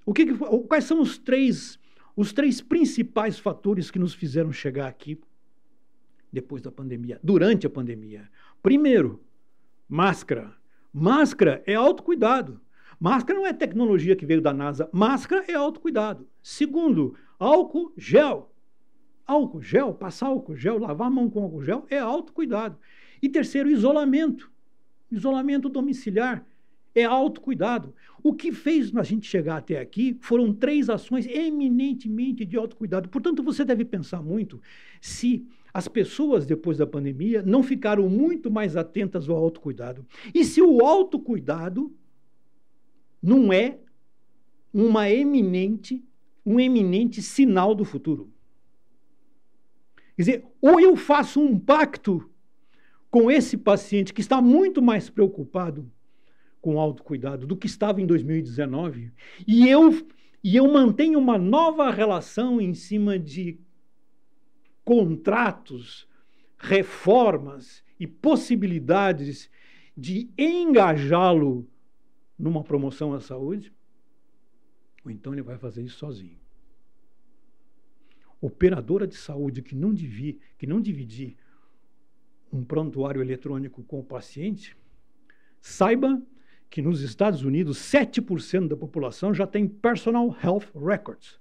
O 0.05 0.13
que, 0.13 0.25
quais 0.67 0.83
são 0.85 0.99
os 0.99 1.17
três, 1.17 1.79
os 2.15 2.33
três 2.33 2.59
principais 2.59 3.37
fatores 3.37 3.91
que 3.91 3.99
nos 3.99 4.13
fizeram 4.13 4.51
chegar 4.51 4.87
aqui 4.87 5.19
depois 6.31 6.61
da 6.61 6.71
pandemia, 6.71 7.19
durante 7.23 7.67
a 7.67 7.69
pandemia? 7.69 8.29
Primeiro, 8.63 9.23
máscara. 9.87 10.55
Máscara 10.91 11.63
é 11.65 11.75
autocuidado. 11.75 12.59
Máscara 12.99 13.39
não 13.39 13.47
é 13.47 13.53
tecnologia 13.53 14.15
que 14.15 14.25
veio 14.25 14.41
da 14.41 14.53
NASA. 14.53 14.89
Máscara 14.91 15.45
é 15.47 15.53
autocuidado. 15.53 16.27
Segundo, 16.41 17.15
álcool 17.37 17.93
gel. 17.95 18.51
Álcool 19.25 19.61
gel, 19.61 19.93
passar 19.93 20.27
álcool 20.27 20.55
gel, 20.55 20.79
lavar 20.79 21.07
a 21.07 21.11
mão 21.11 21.29
com 21.29 21.43
álcool 21.43 21.63
gel 21.63 21.85
é 21.89 21.99
autocuidado. 21.99 22.77
E 23.21 23.29
terceiro, 23.29 23.69
isolamento. 23.69 24.51
Isolamento 25.11 25.69
domiciliar 25.69 26.45
é 26.93 27.03
autocuidado. 27.03 27.93
O 28.23 28.33
que 28.33 28.51
fez 28.51 28.95
a 28.95 29.03
gente 29.03 29.27
chegar 29.27 29.57
até 29.57 29.79
aqui 29.79 30.17
foram 30.21 30.53
três 30.53 30.89
ações 30.89 31.25
eminentemente 31.25 32.45
de 32.45 32.57
autocuidado. 32.57 33.09
Portanto, 33.09 33.43
você 33.43 33.63
deve 33.63 33.85
pensar 33.85 34.21
muito 34.21 34.61
se 34.99 35.45
as 35.73 35.87
pessoas, 35.87 36.45
depois 36.45 36.77
da 36.77 36.85
pandemia, 36.85 37.41
não 37.41 37.63
ficaram 37.63 38.09
muito 38.09 38.51
mais 38.51 38.75
atentas 38.75 39.29
ao 39.29 39.37
autocuidado. 39.37 40.05
E 40.33 40.43
se 40.43 40.61
o 40.61 40.85
autocuidado 40.85 41.93
não 43.21 43.53
é 43.53 43.79
uma 44.73 45.09
eminente, 45.09 46.03
um 46.45 46.59
eminente 46.59 47.21
sinal 47.21 47.73
do 47.73 47.85
futuro. 47.85 48.29
Quer 50.15 50.21
dizer, 50.21 50.45
ou 50.61 50.79
eu 50.79 50.95
faço 50.95 51.39
um 51.39 51.57
pacto 51.57 52.29
com 53.11 53.29
esse 53.29 53.57
paciente 53.57 54.13
que 54.13 54.21
está 54.21 54.41
muito 54.41 54.81
mais 54.81 55.09
preocupado 55.09 55.91
com 56.61 56.79
autocuidado 56.79 57.45
do 57.45 57.57
que 57.57 57.67
estava 57.67 58.01
em 58.01 58.05
2019, 58.05 59.11
e 59.45 59.67
eu, 59.67 59.91
e 60.43 60.55
eu 60.55 60.71
mantenho 60.71 61.19
uma 61.19 61.37
nova 61.37 61.91
relação 61.91 62.61
em 62.61 62.73
cima 62.73 63.19
de 63.19 63.59
contratos, 64.85 66.07
reformas 66.57 67.83
e 67.99 68.07
possibilidades 68.07 69.49
de 69.97 70.29
engajá-lo 70.37 71.67
numa 72.37 72.63
promoção 72.63 73.13
à 73.13 73.19
saúde, 73.19 73.73
ou 75.03 75.11
então 75.11 75.33
ele 75.33 75.41
vai 75.41 75.57
fazer 75.57 75.83
isso 75.83 75.97
sozinho. 75.97 76.39
Operadora 78.39 79.05
de 79.05 79.15
saúde 79.15 79.61
que 79.61 79.75
não, 79.75 79.93
divi, 79.93 80.39
que 80.57 80.65
não 80.65 80.79
dividir 80.79 81.35
um 82.51 82.63
prontuário 82.63 83.21
eletrônico 83.21 83.83
com 83.83 83.99
o 83.99 84.03
paciente, 84.03 84.75
saiba 85.61 86.21
que 86.69 86.81
nos 86.81 87.01
Estados 87.01 87.43
Unidos 87.43 87.77
7% 87.79 88.67
da 88.67 88.77
população 88.77 89.33
já 89.33 89.45
tem 89.45 89.67
personal 89.67 90.35
health 90.43 90.67
records. 90.73 91.39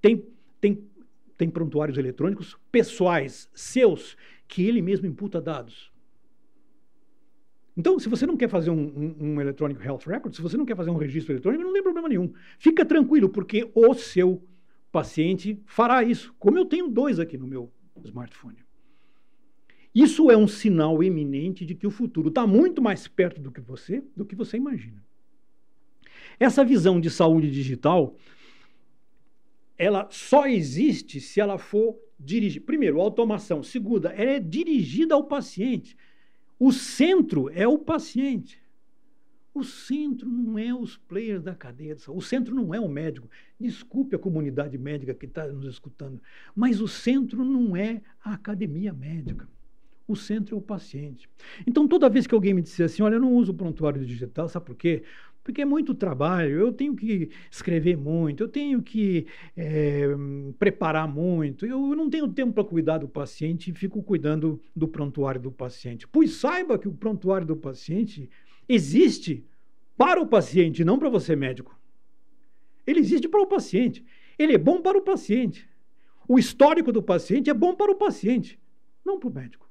Tem, 0.00 0.24
tem, 0.60 0.88
tem 1.36 1.50
prontuários 1.50 1.98
eletrônicos 1.98 2.56
pessoais 2.70 3.50
seus 3.54 4.16
que 4.46 4.66
ele 4.66 4.80
mesmo 4.80 5.06
imputa 5.06 5.40
dados. 5.40 5.90
Então, 7.76 7.98
se 7.98 8.08
você 8.08 8.26
não 8.26 8.36
quer 8.36 8.48
fazer 8.48 8.70
um, 8.70 8.74
um, 8.76 9.16
um 9.18 9.40
Electronic 9.40 9.82
Health 9.84 10.02
Record, 10.06 10.34
se 10.34 10.42
você 10.42 10.56
não 10.56 10.66
quer 10.66 10.76
fazer 10.76 10.90
um 10.90 10.96
registro 10.96 11.32
eletrônico, 11.32 11.64
não 11.64 11.72
tem 11.72 11.82
problema 11.82 12.08
nenhum. 12.08 12.32
Fica 12.58 12.84
tranquilo, 12.84 13.28
porque 13.28 13.70
o 13.74 13.94
seu 13.94 14.42
paciente 14.92 15.60
fará 15.64 16.02
isso, 16.02 16.34
como 16.38 16.58
eu 16.58 16.64
tenho 16.64 16.88
dois 16.88 17.18
aqui 17.18 17.38
no 17.38 17.46
meu 17.46 17.72
smartphone. 18.04 18.58
Isso 19.94 20.30
é 20.30 20.36
um 20.36 20.46
sinal 20.46 21.02
eminente 21.02 21.66
de 21.66 21.74
que 21.74 21.86
o 21.86 21.90
futuro 21.90 22.28
está 22.28 22.46
muito 22.46 22.80
mais 22.80 23.08
perto 23.08 23.40
do 23.40 23.50
que 23.50 23.60
você, 23.60 24.04
do 24.16 24.24
que 24.24 24.36
você 24.36 24.56
imagina. 24.56 25.02
Essa 26.38 26.64
visão 26.64 27.00
de 27.00 27.10
saúde 27.10 27.50
digital, 27.50 28.16
ela 29.76 30.08
só 30.10 30.46
existe 30.46 31.20
se 31.20 31.40
ela 31.40 31.58
for 31.58 31.98
dirigida. 32.18 32.64
Primeiro, 32.64 33.00
automação. 33.00 33.62
Segunda, 33.62 34.10
ela 34.10 34.32
é 34.32 34.40
dirigida 34.40 35.14
ao 35.14 35.24
paciente. 35.24 35.96
O 36.58 36.72
centro 36.72 37.50
é 37.50 37.66
o 37.66 37.78
paciente. 37.78 38.62
O 39.52 39.64
centro 39.64 40.28
não 40.28 40.56
é 40.56 40.72
os 40.72 40.96
players 40.96 41.42
da 41.42 41.54
cadeia 41.54 41.94
de 41.94 42.02
saúde. 42.02 42.24
O 42.24 42.26
centro 42.26 42.54
não 42.54 42.72
é 42.72 42.78
o 42.78 42.88
médico. 42.88 43.28
Desculpe 43.58 44.14
a 44.14 44.18
comunidade 44.18 44.78
médica 44.78 45.12
que 45.12 45.26
está 45.26 45.46
nos 45.48 45.66
escutando, 45.66 46.20
mas 46.54 46.80
o 46.80 46.86
centro 46.86 47.44
não 47.44 47.74
é 47.74 48.00
a 48.22 48.34
academia 48.34 48.92
médica. 48.92 49.48
O 50.10 50.16
centro 50.16 50.56
é 50.56 50.58
o 50.58 50.60
paciente. 50.60 51.28
Então, 51.64 51.86
toda 51.86 52.08
vez 52.08 52.26
que 52.26 52.34
alguém 52.34 52.52
me 52.52 52.62
disser 52.62 52.86
assim, 52.86 53.00
olha, 53.00 53.14
eu 53.14 53.20
não 53.20 53.32
uso 53.32 53.54
prontuário 53.54 54.04
digital, 54.04 54.48
sabe 54.48 54.66
por 54.66 54.74
quê? 54.74 55.04
Porque 55.44 55.62
é 55.62 55.64
muito 55.64 55.94
trabalho, 55.94 56.58
eu 56.58 56.72
tenho 56.72 56.96
que 56.96 57.30
escrever 57.48 57.96
muito, 57.96 58.42
eu 58.42 58.48
tenho 58.48 58.82
que 58.82 59.26
é, 59.56 60.08
preparar 60.58 61.06
muito, 61.06 61.64
eu 61.64 61.94
não 61.94 62.10
tenho 62.10 62.26
tempo 62.26 62.52
para 62.52 62.64
cuidar 62.64 62.98
do 62.98 63.08
paciente 63.08 63.70
e 63.70 63.72
fico 63.72 64.02
cuidando 64.02 64.60
do 64.74 64.88
prontuário 64.88 65.40
do 65.40 65.52
paciente. 65.52 66.08
Pois 66.08 66.32
saiba 66.32 66.76
que 66.76 66.88
o 66.88 66.92
prontuário 66.92 67.46
do 67.46 67.56
paciente 67.56 68.28
existe 68.68 69.44
para 69.96 70.20
o 70.20 70.26
paciente, 70.26 70.84
não 70.84 70.98
para 70.98 71.08
você, 71.08 71.36
médico. 71.36 71.78
Ele 72.84 72.98
existe 72.98 73.28
para 73.28 73.40
o 73.40 73.46
paciente. 73.46 74.04
Ele 74.36 74.54
é 74.54 74.58
bom 74.58 74.82
para 74.82 74.98
o 74.98 75.02
paciente. 75.02 75.68
O 76.26 76.36
histórico 76.36 76.90
do 76.90 77.02
paciente 77.02 77.48
é 77.48 77.54
bom 77.54 77.76
para 77.76 77.92
o 77.92 77.94
paciente, 77.94 78.58
não 79.04 79.18
para 79.18 79.28
o 79.28 79.32
médico. 79.32 79.69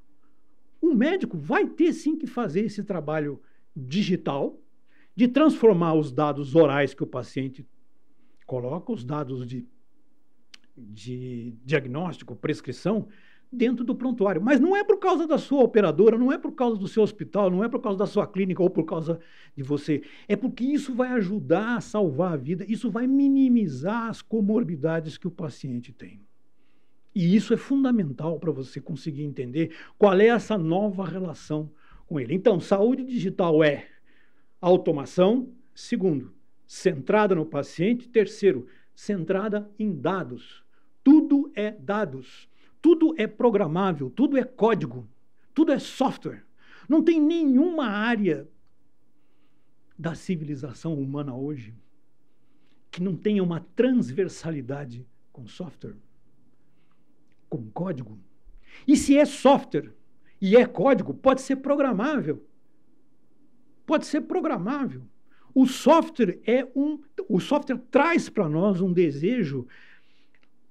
O 0.82 0.94
médico 0.94 1.38
vai 1.38 1.68
ter 1.68 1.94
sim 1.94 2.18
que 2.18 2.28
fazer 2.28 2.62
esse 2.62 2.84
trabalho 2.84 3.42
digital 3.76 4.60
de 5.16 5.28
transformar 5.28 5.94
os 5.94 6.12
dados 6.12 6.56
orais 6.56 6.94
que 6.94 7.04
o 7.04 7.08
paciente 7.08 7.68
coloca, 8.46 8.92
os 8.92 9.04
dados 9.04 9.46
de, 9.46 9.68
de 10.78 11.54
diagnóstico, 11.66 12.36
prescrição, 12.36 13.08
dentro 13.52 13.84
do 13.84 13.96
prontuário. 13.96 14.42
Mas 14.42 14.60
não 14.60 14.76
é 14.76 14.84
por 14.84 14.98
causa 14.98 15.28
da 15.28 15.38
sua 15.38 15.64
operadora, 15.64 16.18
não 16.18 16.32
é 16.32 16.38
por 16.38 16.54
causa 16.54 16.78
do 16.78 16.88
seu 16.88 17.04
hospital, 17.04 17.50
não 17.50 17.64
é 17.64 17.70
por 17.70 17.82
causa 17.82 17.98
da 17.98 18.06
sua 18.06 18.28
clínica 18.28 18.62
ou 18.62 18.70
por 18.70 18.86
causa 18.86 19.20
de 19.56 19.64
você. 19.64 20.04
É 20.28 20.36
porque 20.36 20.64
isso 20.64 20.94
vai 20.94 21.10
ajudar 21.14 21.78
a 21.78 21.82
salvar 21.82 22.34
a 22.34 22.38
vida, 22.38 22.66
isso 22.68 22.90
vai 22.90 23.08
minimizar 23.08 24.08
as 24.08 24.22
comorbidades 24.22 25.18
que 25.18 25.28
o 25.28 25.32
paciente 25.32 25.92
tem. 25.92 26.22
E 27.20 27.36
isso 27.36 27.54
é 27.54 27.58
fundamental 27.58 28.40
para 28.40 28.50
você 28.50 28.80
conseguir 28.80 29.24
entender 29.24 29.76
qual 29.98 30.18
é 30.18 30.28
essa 30.28 30.58
nova 30.58 31.04
relação 31.04 31.70
com 32.08 32.18
ele. 32.18 32.34
Então, 32.34 32.62
saúde 32.62 33.04
digital 33.04 33.62
é 33.62 33.90
automação. 34.62 35.54
Segundo, 35.76 36.34
centrada 36.66 37.36
no 37.36 37.46
paciente. 37.46 38.08
Terceiro, 38.08 38.68
centrada 38.96 39.70
em 39.78 39.94
dados. 39.94 40.64
Tudo 41.04 41.52
é 41.54 41.72
dados. 41.72 42.48
Tudo 42.82 43.14
é 43.18 43.28
programável. 43.28 44.10
Tudo 44.10 44.38
é 44.38 44.46
código. 44.46 45.06
Tudo 45.54 45.74
é 45.74 45.78
software. 45.78 46.46
Não 46.88 47.04
tem 47.04 47.20
nenhuma 47.20 47.88
área 47.88 48.48
da 49.98 50.16
civilização 50.16 50.94
humana 50.94 51.36
hoje 51.36 51.76
que 52.90 53.04
não 53.04 53.14
tenha 53.14 53.44
uma 53.44 53.60
transversalidade 53.76 55.06
com 55.34 55.46
software 55.46 55.98
com 57.50 57.70
código. 57.72 58.18
E 58.88 58.96
se 58.96 59.18
é 59.18 59.26
software 59.26 59.92
e 60.42 60.56
é 60.56 60.66
código, 60.66 61.14
pode 61.14 61.42
ser 61.42 61.58
programável. 61.58 62.46
Pode 63.86 64.06
ser 64.06 64.22
programável. 64.22 65.02
O 65.54 65.66
software 65.66 66.40
é 66.46 66.66
um, 66.76 67.00
o 67.28 67.40
software 67.40 67.82
traz 67.90 68.30
para 68.30 68.48
nós 68.48 68.82
um 68.82 68.94
desejo 68.94 69.68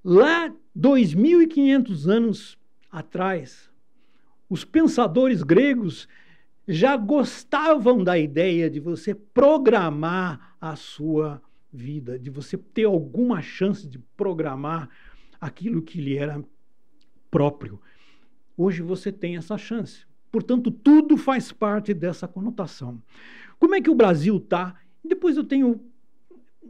lá 0.04 0.54
2500 0.74 2.08
anos 2.08 2.58
atrás. 2.90 3.70
Os 4.48 4.64
pensadores 4.64 5.42
gregos 5.42 6.08
já 6.66 6.96
gostavam 6.96 8.04
da 8.04 8.18
ideia 8.18 8.70
de 8.70 8.78
você 8.78 9.14
programar 9.14 10.56
a 10.60 10.76
sua 10.76 11.42
vida, 11.72 12.18
de 12.18 12.30
você 12.30 12.56
ter 12.56 12.84
alguma 12.84 13.42
chance 13.42 13.86
de 13.86 13.98
programar 14.16 14.88
aquilo 15.40 15.82
que 15.82 16.00
lhe 16.00 16.16
era 16.16 16.42
próprio. 17.30 17.80
Hoje 18.56 18.82
você 18.82 19.12
tem 19.12 19.36
essa 19.36 19.56
chance. 19.56 20.06
Portanto, 20.30 20.70
tudo 20.70 21.16
faz 21.16 21.52
parte 21.52 21.94
dessa 21.94 22.28
conotação. 22.28 23.02
Como 23.58 23.74
é 23.74 23.80
que 23.80 23.90
o 23.90 23.94
Brasil 23.94 24.36
está? 24.36 24.80
Depois 25.02 25.36
eu 25.36 25.44
tenho 25.44 25.80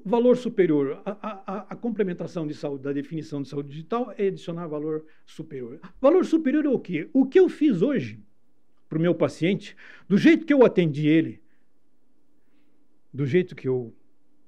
valor 0.05 0.37
superior. 0.37 1.03
A, 1.05 1.11
a, 1.23 1.67
a, 1.71 1.77
complementação 1.77 2.47
de 2.47 2.55
saúde, 2.55 2.85
da 2.85 2.93
definição 2.93 3.43
de 3.43 3.49
saúde 3.49 3.71
digital 3.71 4.13
é 4.17 4.29
adicionar 4.29 4.67
valor 4.67 5.05
superior. 5.27 5.81
Valor 6.01 6.25
superior 6.25 6.65
é 6.65 6.69
o 6.69 6.79
quê? 6.79 7.09
O 7.13 7.27
que 7.27 7.39
eu 7.39 7.49
fiz 7.49 7.83
hoje 7.83 8.23
para 8.89 8.99
o 8.99 9.01
meu 9.01 9.15
paciente, 9.15 9.77
do 10.09 10.17
jeito 10.17 10.47
que 10.47 10.53
eu 10.53 10.65
atendi 10.65 11.07
ele, 11.07 11.43
do 13.13 13.27
jeito 13.27 13.55
que 13.55 13.69
eu 13.69 13.95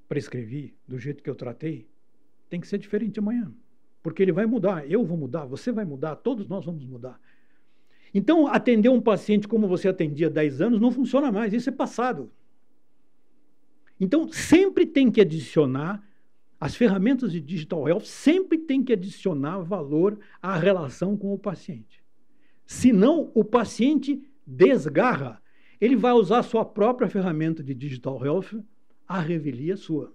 prescrevi, 0.08 0.74
do 0.88 0.98
jeito 0.98 1.22
que 1.22 1.28
eu 1.28 1.34
tratei, 1.34 1.86
tem 2.48 2.60
que 2.60 2.66
ser 2.66 2.78
diferente 2.78 3.18
amanhã. 3.18 3.52
Porque 4.02 4.22
ele 4.22 4.32
vai 4.32 4.46
mudar, 4.46 4.90
eu 4.90 5.04
vou 5.04 5.16
mudar, 5.16 5.44
você 5.44 5.70
vai 5.70 5.84
mudar, 5.84 6.16
todos 6.16 6.48
nós 6.48 6.64
vamos 6.64 6.84
mudar. 6.84 7.20
Então, 8.12 8.46
atender 8.46 8.88
um 8.88 9.00
paciente 9.00 9.46
como 9.46 9.68
você 9.68 9.88
atendia 9.88 10.26
há 10.26 10.30
10 10.30 10.60
anos 10.60 10.80
não 10.80 10.90
funciona 10.90 11.30
mais, 11.30 11.52
isso 11.52 11.68
é 11.68 11.72
passado. 11.72 12.30
Então, 14.00 14.32
sempre 14.32 14.86
tem 14.86 15.10
que 15.10 15.20
adicionar, 15.20 16.02
as 16.58 16.74
ferramentas 16.74 17.32
de 17.32 17.40
digital 17.40 17.88
health 17.88 18.04
sempre 18.04 18.58
tem 18.58 18.82
que 18.82 18.92
adicionar 18.92 19.58
valor 19.60 20.18
à 20.42 20.56
relação 20.56 21.16
com 21.16 21.32
o 21.32 21.38
paciente. 21.38 22.02
Senão, 22.66 23.30
o 23.34 23.44
paciente 23.44 24.22
desgarra. 24.46 25.40
Ele 25.80 25.96
vai 25.96 26.12
usar 26.12 26.42
sua 26.42 26.64
própria 26.64 27.08
ferramenta 27.08 27.62
de 27.62 27.74
digital 27.74 28.24
health, 28.24 28.62
a 29.08 29.20
revelia 29.20 29.76
sua. 29.76 30.14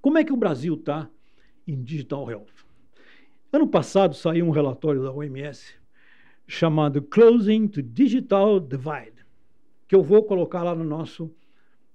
Como 0.00 0.18
é 0.18 0.24
que 0.24 0.32
o 0.32 0.36
Brasil 0.36 0.74
está 0.74 1.10
em 1.66 1.82
Digital 1.82 2.30
Health. 2.30 2.64
Ano 3.52 3.68
passado 3.68 4.14
saiu 4.14 4.46
um 4.46 4.50
relatório 4.50 5.02
da 5.02 5.12
OMS 5.12 5.74
chamado 6.46 7.00
Closing 7.02 7.68
to 7.68 7.82
Digital 7.82 8.60
Divide. 8.60 9.24
que 9.86 9.94
eu 9.94 10.02
vou 10.02 10.24
colocar 10.24 10.62
lá 10.62 10.74
no 10.74 10.84
nosso, 10.84 11.30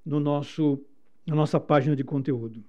no 0.06 0.20
nosso, 0.20 0.80
na 1.26 1.36
nossa 1.36 1.60
página 1.60 1.96
de 1.96 2.04
conteúdo. 2.04 2.64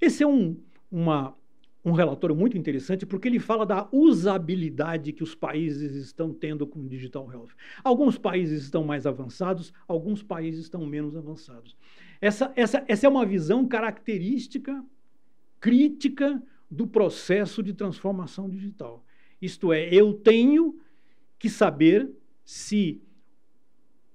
Esse 0.00 0.22
é 0.22 0.26
um, 0.26 0.56
uma, 0.90 1.36
um 1.84 1.92
relatório 1.92 2.34
muito 2.34 2.56
interessante 2.56 3.06
porque 3.06 3.28
ele 3.28 3.38
fala 3.38 3.64
da 3.66 3.88
usabilidade 3.92 5.12
que 5.12 5.22
os 5.22 5.34
países 5.34 5.94
estão 5.94 6.32
tendo 6.32 6.66
com 6.66 6.86
Digital 6.86 7.30
Health. 7.30 7.50
Alguns 7.84 8.18
países 8.18 8.64
estão 8.64 8.84
mais 8.84 9.06
avançados, 9.06 9.72
alguns 9.86 10.22
países 10.22 10.62
estão 10.62 10.84
menos 10.86 11.16
avançados. 11.16 11.76
Essa, 12.20 12.52
essa, 12.56 12.84
essa 12.88 13.06
é 13.06 13.08
uma 13.08 13.24
visão 13.24 13.66
característica, 13.66 14.84
crítica 15.60 16.42
do 16.70 16.86
processo 16.86 17.62
de 17.62 17.72
transformação 17.72 18.48
digital. 18.48 19.04
Isto 19.40 19.72
é, 19.72 19.88
eu 19.92 20.12
tenho 20.12 20.78
que 21.38 21.48
saber 21.48 22.10
se 22.44 23.00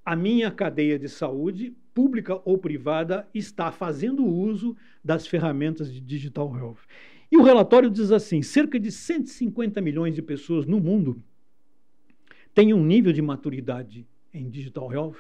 a 0.06 0.16
minha 0.16 0.52
cadeia 0.52 1.00
de 1.00 1.08
saúde, 1.08 1.76
pública 1.94 2.42
ou 2.44 2.58
privada, 2.58 3.28
está 3.34 3.72
fazendo 3.72 4.26
uso 4.26 4.76
das 5.04 5.26
ferramentas 5.26 5.92
de 5.92 6.02
digital 6.02 6.54
health. 6.56 6.80
E 7.32 7.38
o 7.38 7.44
relatório 7.44 7.90
diz 7.90 8.12
assim: 8.12 8.42
cerca 8.42 8.80
de 8.80 8.92
150 8.92 9.80
milhões 9.82 10.14
de 10.14 10.22
pessoas 10.22 10.66
no 10.66 10.80
mundo 10.80 11.24
têm 12.54 12.74
um 12.74 12.84
nível 12.84 13.14
de 13.14 13.22
maturidade 13.22 14.06
em 14.34 14.50
digital 14.50 14.92
health 14.92 15.18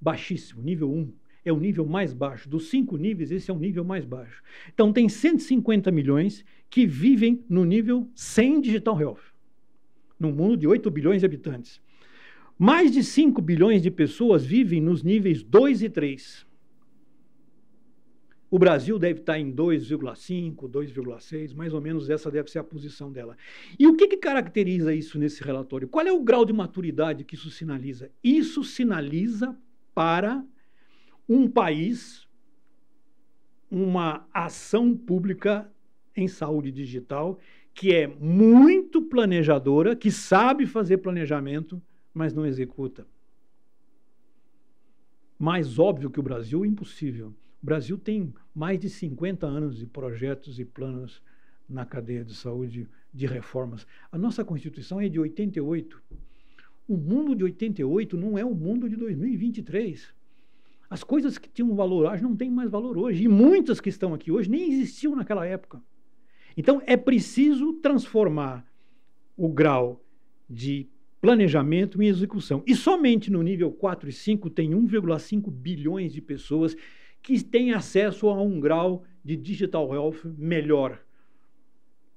baixíssimo, 0.00 0.62
nível 0.62 0.90
1. 0.92 1.12
É 1.44 1.52
o 1.52 1.58
nível 1.58 1.86
mais 1.86 2.12
baixo. 2.12 2.48
Dos 2.48 2.68
cinco 2.68 2.96
níveis, 2.96 3.30
esse 3.30 3.50
é 3.50 3.54
o 3.54 3.58
nível 3.58 3.84
mais 3.84 4.04
baixo. 4.04 4.42
Então, 4.72 4.92
tem 4.92 5.08
150 5.08 5.90
milhões 5.90 6.44
que 6.70 6.86
vivem 6.86 7.44
no 7.48 7.64
nível 7.64 8.08
100 8.14 8.60
digital 8.62 9.00
health, 9.00 9.34
num 10.18 10.32
mundo 10.32 10.56
de 10.56 10.66
8 10.66 10.90
bilhões 10.90 11.20
de 11.20 11.26
habitantes. 11.26 11.80
Mais 12.58 12.90
de 12.90 13.02
5 13.02 13.42
bilhões 13.42 13.82
de 13.82 13.90
pessoas 13.90 14.44
vivem 14.44 14.80
nos 14.80 15.02
níveis 15.02 15.42
2 15.42 15.82
e 15.82 15.90
3. 15.90 16.46
O 18.54 18.58
Brasil 18.58 19.00
deve 19.00 19.18
estar 19.18 19.36
em 19.36 19.52
2,5, 19.52 20.70
2,6, 20.70 21.52
mais 21.56 21.74
ou 21.74 21.80
menos 21.80 22.08
essa 22.08 22.30
deve 22.30 22.48
ser 22.48 22.60
a 22.60 22.64
posição 22.64 23.10
dela. 23.10 23.36
E 23.76 23.84
o 23.84 23.96
que, 23.96 24.06
que 24.06 24.16
caracteriza 24.16 24.94
isso 24.94 25.18
nesse 25.18 25.42
relatório? 25.42 25.88
Qual 25.88 26.06
é 26.06 26.12
o 26.12 26.22
grau 26.22 26.44
de 26.44 26.52
maturidade 26.52 27.24
que 27.24 27.34
isso 27.34 27.50
sinaliza? 27.50 28.12
Isso 28.22 28.62
sinaliza 28.62 29.58
para 29.92 30.44
um 31.28 31.48
país 31.48 32.24
uma 33.70 34.26
ação 34.32 34.96
pública 34.96 35.70
em 36.16 36.28
saúde 36.28 36.70
digital 36.70 37.38
que 37.74 37.92
é 37.92 38.06
muito 38.06 39.02
planejadora, 39.02 39.96
que 39.96 40.10
sabe 40.12 40.64
fazer 40.64 40.98
planejamento, 40.98 41.82
mas 42.14 42.32
não 42.32 42.46
executa. 42.46 43.04
Mais 45.36 45.76
óbvio 45.76 46.08
que 46.08 46.20
o 46.20 46.22
Brasil, 46.22 46.64
impossível. 46.64 47.34
O 47.60 47.66
Brasil 47.66 47.98
tem 47.98 48.32
mais 48.54 48.78
de 48.78 48.88
50 48.88 49.44
anos 49.44 49.76
de 49.76 49.86
projetos 49.86 50.60
e 50.60 50.64
planos 50.64 51.20
na 51.68 51.84
cadeia 51.84 52.24
de 52.24 52.34
saúde 52.34 52.88
de 53.12 53.26
reformas. 53.26 53.84
A 54.12 54.16
nossa 54.16 54.44
Constituição 54.44 55.00
é 55.00 55.08
de 55.08 55.18
88. 55.18 56.00
O 56.86 56.96
mundo 56.96 57.34
de 57.34 57.42
88 57.42 58.16
não 58.16 58.38
é 58.38 58.44
o 58.44 58.54
mundo 58.54 58.88
de 58.88 58.94
2023. 58.94 60.14
As 60.88 61.02
coisas 61.02 61.38
que 61.38 61.48
tinham 61.48 61.74
valor 61.74 62.06
hoje 62.06 62.22
não 62.22 62.36
têm 62.36 62.50
mais 62.50 62.70
valor 62.70 62.96
hoje. 62.98 63.24
E 63.24 63.28
muitas 63.28 63.80
que 63.80 63.88
estão 63.88 64.14
aqui 64.14 64.30
hoje 64.30 64.50
nem 64.50 64.70
existiam 64.70 65.16
naquela 65.16 65.46
época. 65.46 65.82
Então 66.56 66.82
é 66.86 66.96
preciso 66.96 67.74
transformar 67.74 68.64
o 69.36 69.48
grau 69.48 70.04
de 70.48 70.88
planejamento 71.20 72.02
e 72.02 72.06
execução. 72.06 72.62
E 72.66 72.74
somente 72.74 73.30
no 73.30 73.42
nível 73.42 73.72
4 73.72 74.08
e 74.08 74.12
5 74.12 74.50
tem 74.50 74.70
1,5 74.72 75.50
bilhões 75.50 76.12
de 76.12 76.20
pessoas 76.20 76.76
que 77.22 77.42
têm 77.42 77.72
acesso 77.72 78.28
a 78.28 78.40
um 78.40 78.60
grau 78.60 79.02
de 79.24 79.34
digital 79.34 79.92
health 79.94 80.22
melhor, 80.36 81.02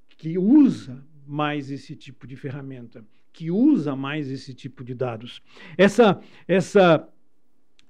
que 0.10 0.38
usa 0.38 1.02
mais 1.26 1.72
esse 1.72 1.96
tipo 1.96 2.28
de 2.28 2.36
ferramenta, 2.36 3.06
que 3.32 3.50
usa 3.50 3.96
mais 3.96 4.30
esse 4.30 4.54
tipo 4.54 4.84
de 4.84 4.94
dados. 4.94 5.42
Essa 5.78 6.20
essa 6.46 7.08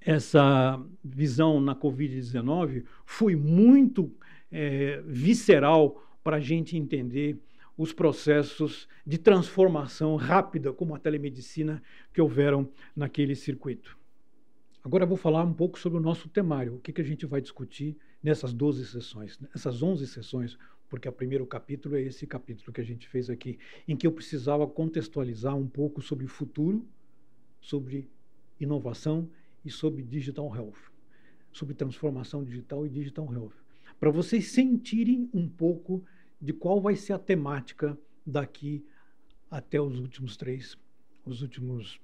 essa 0.07 0.81
visão 1.03 1.59
na 1.59 1.75
Covid-19 1.75 2.85
foi 3.05 3.35
muito 3.35 4.09
é, 4.49 5.03
visceral 5.05 6.01
para 6.23 6.37
a 6.37 6.39
gente 6.39 6.77
entender 6.77 7.37
os 7.77 7.91
processos 7.91 8.87
de 9.05 9.17
transformação 9.17 10.15
rápida, 10.15 10.71
como 10.71 10.95
a 10.95 10.99
telemedicina, 10.99 11.83
que 12.13 12.21
houveram 12.21 12.71
naquele 12.95 13.35
circuito. 13.35 13.97
Agora 14.81 15.05
vou 15.05 15.17
falar 15.17 15.43
um 15.43 15.53
pouco 15.53 15.77
sobre 15.77 15.99
o 15.99 16.01
nosso 16.01 16.29
temário, 16.29 16.75
o 16.75 16.79
que, 16.79 16.93
que 16.93 17.01
a 17.01 17.05
gente 17.05 17.25
vai 17.25 17.41
discutir 17.41 17.97
nessas 18.23 18.53
12 18.53 18.85
sessões, 18.85 19.37
nessas 19.41 19.83
11 19.83 20.07
sessões, 20.07 20.57
porque 20.87 21.09
o 21.09 21.11
primeiro 21.11 21.45
capítulo 21.45 21.97
é 21.97 22.01
esse 22.01 22.25
capítulo 22.25 22.71
que 22.71 22.79
a 22.79 22.85
gente 22.85 23.09
fez 23.09 23.29
aqui, 23.29 23.59
em 23.85 23.97
que 23.97 24.07
eu 24.07 24.13
precisava 24.13 24.65
contextualizar 24.65 25.53
um 25.53 25.67
pouco 25.67 26.01
sobre 26.01 26.23
o 26.23 26.29
futuro, 26.29 26.87
sobre 27.59 28.09
inovação 28.57 29.29
e 29.67 29.71
sobre 29.71 30.01
digital 30.01 30.53
health, 30.55 30.91
sobre 31.51 31.75
transformação 31.75 32.43
digital 32.43 32.85
e 32.85 32.89
digital 32.89 33.31
health, 33.31 33.53
para 33.99 34.09
vocês 34.09 34.47
sentirem 34.47 35.29
um 35.33 35.47
pouco 35.47 36.03
de 36.41 36.53
qual 36.53 36.79
vai 36.79 36.95
ser 36.95 37.13
a 37.13 37.19
temática 37.19 37.97
daqui 38.25 38.85
até 39.51 39.81
os 39.81 39.99
últimos 39.99 40.37
três, 40.37 40.77
os 41.25 41.41
últimos, 41.41 41.99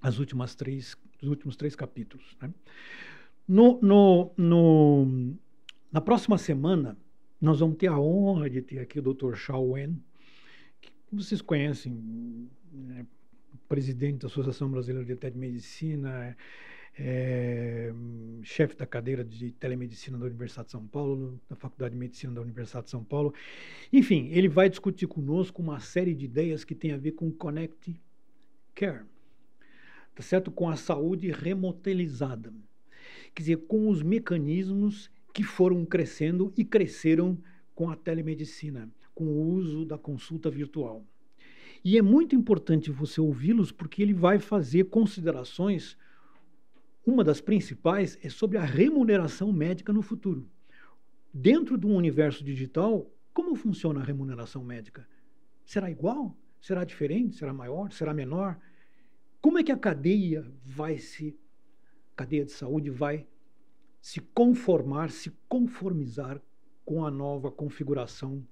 as 0.00 0.18
últimas 0.18 0.54
três, 0.54 0.96
os 1.22 1.28
últimos 1.28 1.56
três 1.56 1.74
capítulos. 1.74 2.36
Né? 2.40 2.52
No, 3.48 3.80
no, 3.80 4.32
no, 4.36 5.34
na 5.90 6.00
próxima 6.00 6.38
semana, 6.38 6.96
nós 7.40 7.60
vamos 7.60 7.76
ter 7.76 7.88
a 7.88 7.98
honra 7.98 8.48
de 8.48 8.62
ter 8.62 8.78
aqui 8.78 8.98
o 8.98 9.02
Dr. 9.02 9.34
Shao 9.34 9.70
Wen, 9.70 10.00
que 10.80 10.92
vocês 11.12 11.40
conhecem, 11.40 12.48
né, 12.72 13.06
presidente 13.68 14.20
da 14.20 14.26
Associação 14.26 14.70
Brasileira 14.70 15.04
de 15.04 15.16
Telemedicina, 15.16 16.36
é, 16.98 17.92
chefe 18.42 18.74
da 18.74 18.86
cadeira 18.86 19.22
de 19.22 19.52
telemedicina 19.52 20.16
da 20.16 20.24
Universidade 20.24 20.66
de 20.66 20.72
São 20.72 20.86
Paulo, 20.86 21.38
da 21.48 21.54
Faculdade 21.54 21.92
de 21.92 21.98
Medicina 21.98 22.32
da 22.32 22.40
Universidade 22.40 22.86
de 22.86 22.90
São 22.90 23.04
Paulo. 23.04 23.34
Enfim, 23.92 24.28
ele 24.30 24.48
vai 24.48 24.68
discutir 24.70 25.06
conosco 25.06 25.60
uma 25.60 25.78
série 25.78 26.14
de 26.14 26.24
ideias 26.24 26.64
que 26.64 26.74
tem 26.74 26.92
a 26.92 26.96
ver 26.96 27.12
com 27.12 27.30
Connect 27.30 28.00
Care, 28.74 29.04
tá 30.14 30.22
certo? 30.22 30.50
Com 30.50 30.68
a 30.68 30.76
saúde 30.76 31.30
remotelizada. 31.30 32.52
Quer 33.34 33.42
dizer, 33.42 33.56
com 33.66 33.88
os 33.88 34.02
mecanismos 34.02 35.10
que 35.34 35.42
foram 35.42 35.84
crescendo 35.84 36.52
e 36.56 36.64
cresceram 36.64 37.38
com 37.74 37.90
a 37.90 37.96
telemedicina, 37.96 38.90
com 39.14 39.24
o 39.24 39.48
uso 39.52 39.84
da 39.84 39.98
consulta 39.98 40.50
virtual. 40.50 41.04
E 41.84 41.98
é 41.98 42.02
muito 42.02 42.34
importante 42.34 42.90
você 42.90 43.20
ouvi-los 43.20 43.70
porque 43.70 44.02
ele 44.02 44.14
vai 44.14 44.38
fazer 44.38 44.84
considerações 44.84 45.96
uma 47.06 47.22
das 47.22 47.40
principais 47.40 48.18
é 48.22 48.28
sobre 48.28 48.58
a 48.58 48.64
remuneração 48.64 49.52
médica 49.52 49.92
no 49.92 50.02
futuro. 50.02 50.50
Dentro 51.32 51.78
de 51.78 51.86
um 51.86 51.94
universo 51.94 52.42
digital, 52.42 53.08
como 53.32 53.54
funciona 53.54 54.00
a 54.00 54.04
remuneração 54.04 54.64
médica? 54.64 55.06
Será 55.64 55.90
igual? 55.90 56.36
Será 56.60 56.84
diferente? 56.84 57.36
Será 57.36 57.52
maior? 57.52 57.92
Será 57.92 58.12
menor? 58.12 58.58
Como 59.40 59.58
é 59.58 59.62
que 59.62 59.70
a 59.70 59.78
cadeia 59.78 60.44
vai 60.64 60.98
se 60.98 61.38
cadeia 62.16 62.44
de 62.46 62.52
saúde 62.52 62.90
vai 62.90 63.26
se 64.00 64.20
conformar, 64.20 65.10
se 65.10 65.30
conformizar 65.48 66.40
com 66.84 67.04
a 67.04 67.10
nova 67.10 67.50
configuração 67.50 68.46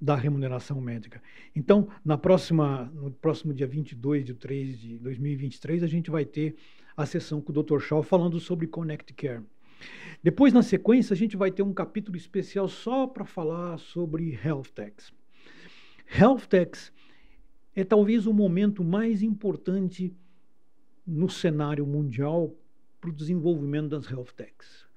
da 0.00 0.14
remuneração 0.14 0.80
médica. 0.80 1.20
Então, 1.54 1.88
na 2.04 2.16
próxima, 2.16 2.84
no 2.94 3.10
próximo 3.10 3.52
dia 3.52 3.66
22 3.66 4.24
de 4.24 4.34
3 4.34 4.78
de 4.78 4.98
2023, 4.98 5.82
a 5.82 5.88
gente 5.88 6.10
vai 6.10 6.24
ter 6.24 6.56
a 7.02 7.06
sessão 7.06 7.40
com 7.40 7.52
o 7.52 7.62
Dr. 7.62 7.78
Shaw 7.80 8.02
falando 8.02 8.40
sobre 8.40 8.66
Connect 8.66 9.12
Care. 9.14 9.42
Depois, 10.22 10.52
na 10.52 10.62
sequência, 10.62 11.14
a 11.14 11.16
gente 11.16 11.36
vai 11.36 11.50
ter 11.50 11.62
um 11.62 11.72
capítulo 11.72 12.16
especial 12.16 12.68
só 12.68 13.06
para 13.06 13.24
falar 13.24 13.78
sobre 13.78 14.38
Health 14.44 14.70
Techs. 14.74 15.12
Health 16.18 16.46
Techs 16.48 16.92
é 17.74 17.84
talvez 17.84 18.26
o 18.26 18.32
momento 18.32 18.82
mais 18.82 19.22
importante 19.22 20.12
no 21.06 21.30
cenário 21.30 21.86
mundial 21.86 22.52
para 23.00 23.10
o 23.10 23.12
desenvolvimento 23.12 23.90
das 23.90 24.10
Health 24.10 24.32
Techs 24.36 24.88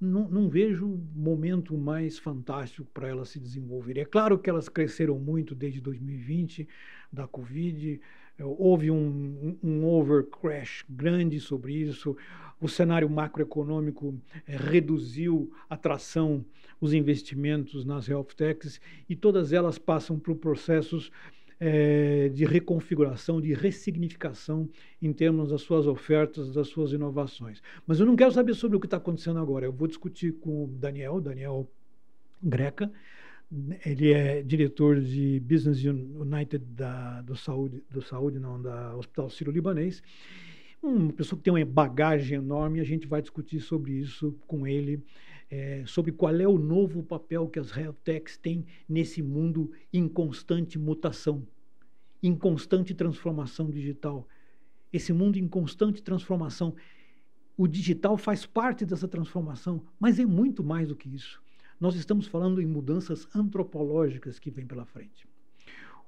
não, 0.00 0.28
não 0.28 0.48
vejo 0.48 1.00
momento 1.14 1.76
mais 1.76 2.18
fantástico 2.18 2.88
para 2.92 3.08
elas 3.08 3.30
se 3.30 3.40
desenvolverem. 3.40 4.02
É 4.02 4.06
claro 4.06 4.38
que 4.38 4.48
elas 4.48 4.68
cresceram 4.68 5.18
muito 5.18 5.54
desde 5.54 5.80
2020, 5.80 6.68
da 7.12 7.26
Covid, 7.26 8.00
houve 8.40 8.90
um, 8.90 9.56
um 9.62 9.84
overcrash 9.84 10.84
grande 10.88 11.40
sobre 11.40 11.74
isso, 11.74 12.16
o 12.60 12.68
cenário 12.68 13.08
macroeconômico 13.08 14.18
é, 14.46 14.56
reduziu 14.56 15.52
a 15.68 15.74
atração, 15.74 16.44
os 16.80 16.92
investimentos 16.92 17.84
nas 17.84 18.08
health 18.08 18.34
techs, 18.36 18.80
e 19.08 19.14
todas 19.14 19.52
elas 19.52 19.78
passam 19.78 20.18
por 20.18 20.36
processos 20.36 21.10
é, 21.60 22.28
de 22.28 22.44
reconfiguração, 22.44 23.40
de 23.40 23.52
ressignificação 23.52 24.68
em 25.02 25.12
termos 25.12 25.50
das 25.50 25.62
suas 25.62 25.86
ofertas, 25.86 26.52
das 26.52 26.68
suas 26.68 26.92
inovações. 26.92 27.62
Mas 27.86 28.00
eu 28.00 28.06
não 28.06 28.16
quero 28.16 28.32
saber 28.32 28.54
sobre 28.54 28.76
o 28.76 28.80
que 28.80 28.86
está 28.86 28.96
acontecendo 28.96 29.38
agora. 29.38 29.66
Eu 29.66 29.72
vou 29.72 29.88
discutir 29.88 30.32
com 30.34 30.64
o 30.64 30.66
Daniel, 30.68 31.20
Daniel 31.20 31.68
Greca. 32.42 32.90
Ele 33.84 34.12
é 34.12 34.42
diretor 34.42 35.00
de 35.00 35.40
Business 35.40 35.82
United 35.82 36.58
da, 36.58 37.22
do 37.22 37.34
Saúde, 37.34 37.82
do 37.90 38.02
Saúde 38.02 38.38
não, 38.38 38.60
da 38.60 38.94
Hospital 38.94 39.30
Sírio-Libanês 39.30 40.02
uma 40.82 41.12
pessoa 41.12 41.36
que 41.36 41.44
tem 41.44 41.52
uma 41.52 41.64
bagagem 41.64 42.38
enorme, 42.38 42.80
a 42.80 42.84
gente 42.84 43.06
vai 43.06 43.20
discutir 43.20 43.60
sobre 43.60 43.92
isso 43.92 44.32
com 44.46 44.66
ele, 44.66 45.02
é, 45.50 45.82
sobre 45.86 46.12
qual 46.12 46.34
é 46.34 46.46
o 46.46 46.58
novo 46.58 47.02
papel 47.02 47.48
que 47.48 47.58
as 47.58 47.76
health 47.76 47.96
techs 48.04 48.36
têm 48.36 48.64
nesse 48.88 49.22
mundo 49.22 49.72
em 49.92 50.08
constante 50.08 50.78
mutação, 50.78 51.46
em 52.22 52.34
constante 52.34 52.94
transformação 52.94 53.70
digital. 53.70 54.28
Esse 54.92 55.12
mundo 55.12 55.36
em 55.36 55.48
constante 55.48 56.02
transformação. 56.02 56.74
O 57.56 57.66
digital 57.66 58.16
faz 58.16 58.46
parte 58.46 58.86
dessa 58.86 59.08
transformação, 59.08 59.84
mas 59.98 60.18
é 60.18 60.24
muito 60.24 60.62
mais 60.62 60.88
do 60.88 60.96
que 60.96 61.12
isso. 61.12 61.42
Nós 61.80 61.94
estamos 61.94 62.26
falando 62.26 62.60
em 62.60 62.66
mudanças 62.66 63.28
antropológicas 63.34 64.38
que 64.40 64.50
vêm 64.50 64.66
pela 64.66 64.84
frente. 64.84 65.28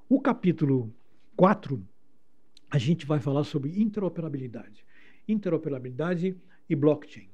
O 0.09 0.21
capítulo 0.21 0.93
4 1.37 1.81
a 2.69 2.77
gente 2.77 3.07
vai 3.07 3.21
falar 3.21 3.45
sobre 3.45 3.81
interoperabilidade. 3.81 4.85
Interoperabilidade 5.29 6.37
e 6.69 6.75
blockchain. 6.75 7.29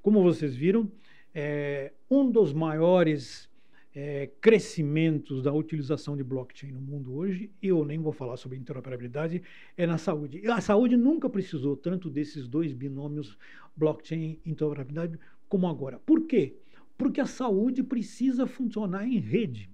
Como 0.00 0.22
vocês 0.22 0.54
viram, 0.54 0.90
é, 1.34 1.92
um 2.10 2.30
dos 2.30 2.54
maiores 2.54 3.50
é, 3.94 4.30
crescimentos 4.40 5.42
da 5.42 5.52
utilização 5.52 6.16
de 6.16 6.24
blockchain 6.24 6.72
no 6.72 6.80
mundo 6.80 7.14
hoje, 7.14 7.50
eu 7.62 7.84
nem 7.84 7.98
vou 7.98 8.12
falar 8.12 8.38
sobre 8.38 8.56
interoperabilidade, 8.56 9.42
é 9.76 9.86
na 9.86 9.98
saúde. 9.98 10.46
A 10.48 10.62
saúde 10.62 10.96
nunca 10.96 11.28
precisou 11.28 11.76
tanto 11.76 12.08
desses 12.08 12.48
dois 12.48 12.72
binômios, 12.72 13.36
blockchain 13.76 14.40
e 14.44 14.50
interoperabilidade, 14.50 15.18
como 15.46 15.68
agora. 15.68 15.98
Por 15.98 16.26
quê? 16.26 16.56
Porque 17.02 17.20
a 17.20 17.26
saúde 17.26 17.82
precisa 17.82 18.46
funcionar 18.46 19.04
em 19.04 19.18
rede. 19.18 19.68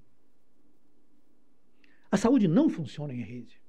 A 2.10 2.16
saúde 2.16 2.48
não 2.48 2.70
funciona 2.70 3.12
em 3.12 3.20
rede. 3.20 3.60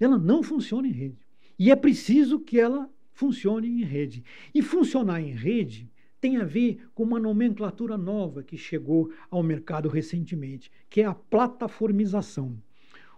Ela 0.00 0.18
não 0.18 0.42
funciona 0.42 0.88
em 0.88 0.90
rede. 0.90 1.24
E 1.56 1.70
é 1.70 1.76
preciso 1.76 2.40
que 2.40 2.58
ela 2.58 2.90
funcione 3.12 3.68
em 3.68 3.84
rede. 3.84 4.24
E 4.52 4.60
funcionar 4.60 5.20
em 5.20 5.32
rede 5.32 5.88
tem 6.20 6.38
a 6.38 6.44
ver 6.44 6.88
com 6.92 7.04
uma 7.04 7.20
nomenclatura 7.20 7.96
nova 7.96 8.42
que 8.42 8.56
chegou 8.56 9.12
ao 9.30 9.40
mercado 9.40 9.88
recentemente, 9.88 10.72
que 10.90 11.02
é 11.02 11.04
a 11.04 11.14
plataformização. 11.14 12.60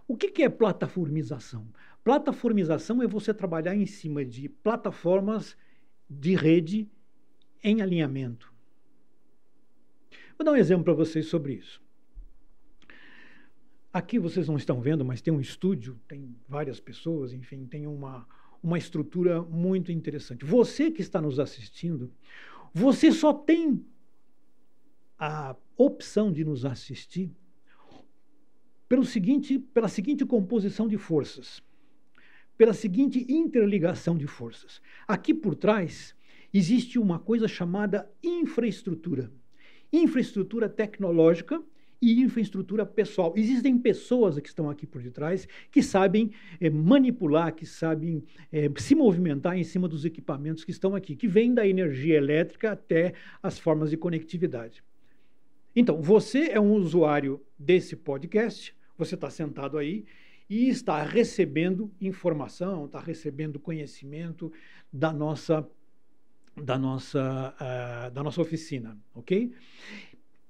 O 0.07 0.15
que 0.15 0.43
é 0.43 0.47
plataformização? 0.47 1.67
Plataformização 2.03 3.01
é 3.01 3.07
você 3.07 3.33
trabalhar 3.33 3.75
em 3.75 3.87
cima 3.87 4.23
de 4.23 4.47
plataformas 4.47 5.57
de 6.07 6.35
rede 6.35 6.87
em 7.63 7.81
alinhamento. 7.81 8.50
Vou 10.41 10.45
dar 10.45 10.53
um 10.53 10.55
exemplo 10.55 10.85
para 10.85 10.93
vocês 10.95 11.27
sobre 11.27 11.53
isso. 11.53 11.79
Aqui 13.93 14.17
vocês 14.17 14.47
não 14.47 14.57
estão 14.57 14.81
vendo, 14.81 15.05
mas 15.05 15.21
tem 15.21 15.31
um 15.31 15.39
estúdio, 15.39 16.01
tem 16.07 16.35
várias 16.49 16.79
pessoas, 16.79 17.31
enfim, 17.31 17.67
tem 17.67 17.85
uma, 17.85 18.27
uma 18.63 18.75
estrutura 18.75 19.43
muito 19.43 19.91
interessante. 19.91 20.43
Você 20.43 20.89
que 20.89 20.99
está 20.99 21.21
nos 21.21 21.39
assistindo, 21.39 22.11
você 22.73 23.11
só 23.11 23.31
tem 23.31 23.85
a 25.15 25.55
opção 25.77 26.31
de 26.33 26.43
nos 26.43 26.65
assistir 26.65 27.31
pelo 28.89 29.05
seguinte, 29.05 29.59
pela 29.59 29.87
seguinte 29.87 30.25
composição 30.25 30.87
de 30.87 30.97
forças, 30.97 31.61
pela 32.57 32.73
seguinte 32.73 33.31
interligação 33.31 34.17
de 34.17 34.25
forças. 34.25 34.81
Aqui 35.07 35.35
por 35.35 35.53
trás 35.53 36.15
existe 36.51 36.97
uma 36.97 37.19
coisa 37.19 37.47
chamada 37.47 38.11
infraestrutura. 38.23 39.31
Infraestrutura 39.91 40.69
tecnológica 40.69 41.61
e 42.01 42.19
infraestrutura 42.21 42.85
pessoal. 42.85 43.33
Existem 43.37 43.77
pessoas 43.77 44.39
que 44.39 44.49
estão 44.49 44.69
aqui 44.69 44.87
por 44.87 45.01
detrás 45.01 45.47
que 45.69 45.83
sabem 45.83 46.31
é, 46.59 46.69
manipular, 46.69 47.53
que 47.53 47.65
sabem 47.65 48.23
é, 48.51 48.69
se 48.77 48.95
movimentar 48.95 49.55
em 49.55 49.63
cima 49.63 49.87
dos 49.87 50.03
equipamentos 50.03 50.63
que 50.63 50.71
estão 50.71 50.95
aqui, 50.95 51.15
que 51.15 51.27
vêm 51.27 51.53
da 51.53 51.67
energia 51.67 52.17
elétrica 52.17 52.71
até 52.71 53.13
as 53.43 53.59
formas 53.59 53.91
de 53.91 53.97
conectividade. 53.97 54.83
Então, 55.75 56.01
você 56.01 56.49
é 56.49 56.59
um 56.59 56.73
usuário 56.73 57.39
desse 57.57 57.95
podcast, 57.95 58.75
você 58.97 59.15
está 59.15 59.29
sentado 59.29 59.77
aí 59.77 60.03
e 60.49 60.67
está 60.67 61.01
recebendo 61.03 61.89
informação, 62.01 62.85
está 62.85 62.99
recebendo 62.99 63.59
conhecimento 63.59 64.51
da 64.91 65.13
nossa 65.13 65.65
da 66.55 66.77
nossa, 66.77 67.55
uh, 67.55 68.11
da 68.11 68.23
nossa 68.23 68.41
oficina, 68.41 68.97
ok? 69.13 69.53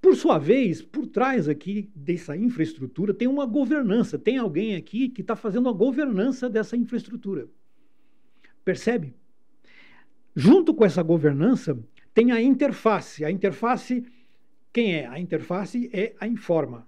Por 0.02 0.16
sua 0.16 0.40
vez, 0.40 0.82
por 0.82 1.06
trás 1.06 1.48
aqui 1.48 1.92
dessa 1.96 2.36
infraestrutura 2.36 3.14
tem 3.14 3.28
uma 3.28 3.46
governança, 3.46 4.18
tem 4.18 4.38
alguém 4.38 4.76
aqui 4.76 5.10
que 5.10 5.22
está 5.22 5.36
fazendo 5.36 5.70
a 5.70 5.74
governança 5.74 6.50
dessa 6.50 6.76
infraestrutura. 6.76 7.48
Percebe? 8.66 9.14
Junto 10.36 10.74
com 10.74 10.84
essa 10.84 11.04
governança 11.04 11.78
tem 12.14 12.32
a 12.32 12.42
interface. 12.42 13.24
A 13.24 13.30
interface, 13.30 14.04
quem 14.74 14.96
é? 14.96 15.08
A 15.08 15.20
interface 15.20 15.90
é 15.94 16.16
a 16.20 16.28
Informa. 16.28 16.88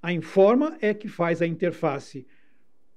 A 0.00 0.12
Informa 0.12 0.76
é 0.80 0.94
que 0.94 1.08
faz 1.08 1.42
a 1.42 1.46
interface 1.46 2.26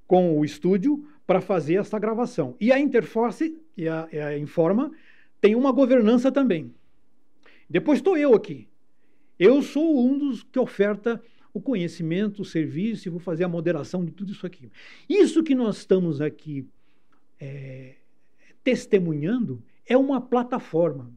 com 0.05 0.37
o 0.37 0.45
estúdio 0.45 1.07
para 1.25 1.41
fazer 1.41 1.75
essa 1.75 1.97
gravação. 1.97 2.55
E 2.59 2.71
a 2.71 2.79
interface, 2.79 3.57
e 3.75 3.87
a, 3.87 4.07
a 4.11 4.37
Informa, 4.37 4.91
tem 5.41 5.55
uma 5.55 5.71
governança 5.71 6.31
também. 6.31 6.73
Depois 7.69 7.99
estou 7.99 8.17
eu 8.17 8.33
aqui. 8.33 8.67
Eu 9.37 9.61
sou 9.61 10.05
um 10.05 10.17
dos 10.17 10.43
que 10.43 10.59
oferta 10.59 11.21
o 11.53 11.61
conhecimento, 11.61 12.41
o 12.41 12.45
serviço 12.45 13.07
e 13.07 13.11
vou 13.11 13.19
fazer 13.19 13.43
a 13.43 13.49
moderação 13.49 14.03
de 14.03 14.11
tudo 14.11 14.31
isso 14.31 14.45
aqui. 14.45 14.71
Isso 15.07 15.43
que 15.43 15.55
nós 15.55 15.77
estamos 15.77 16.21
aqui 16.21 16.67
é, 17.39 17.95
testemunhando 18.63 19.63
é 19.85 19.97
uma 19.97 20.21
plataforma. 20.21 21.11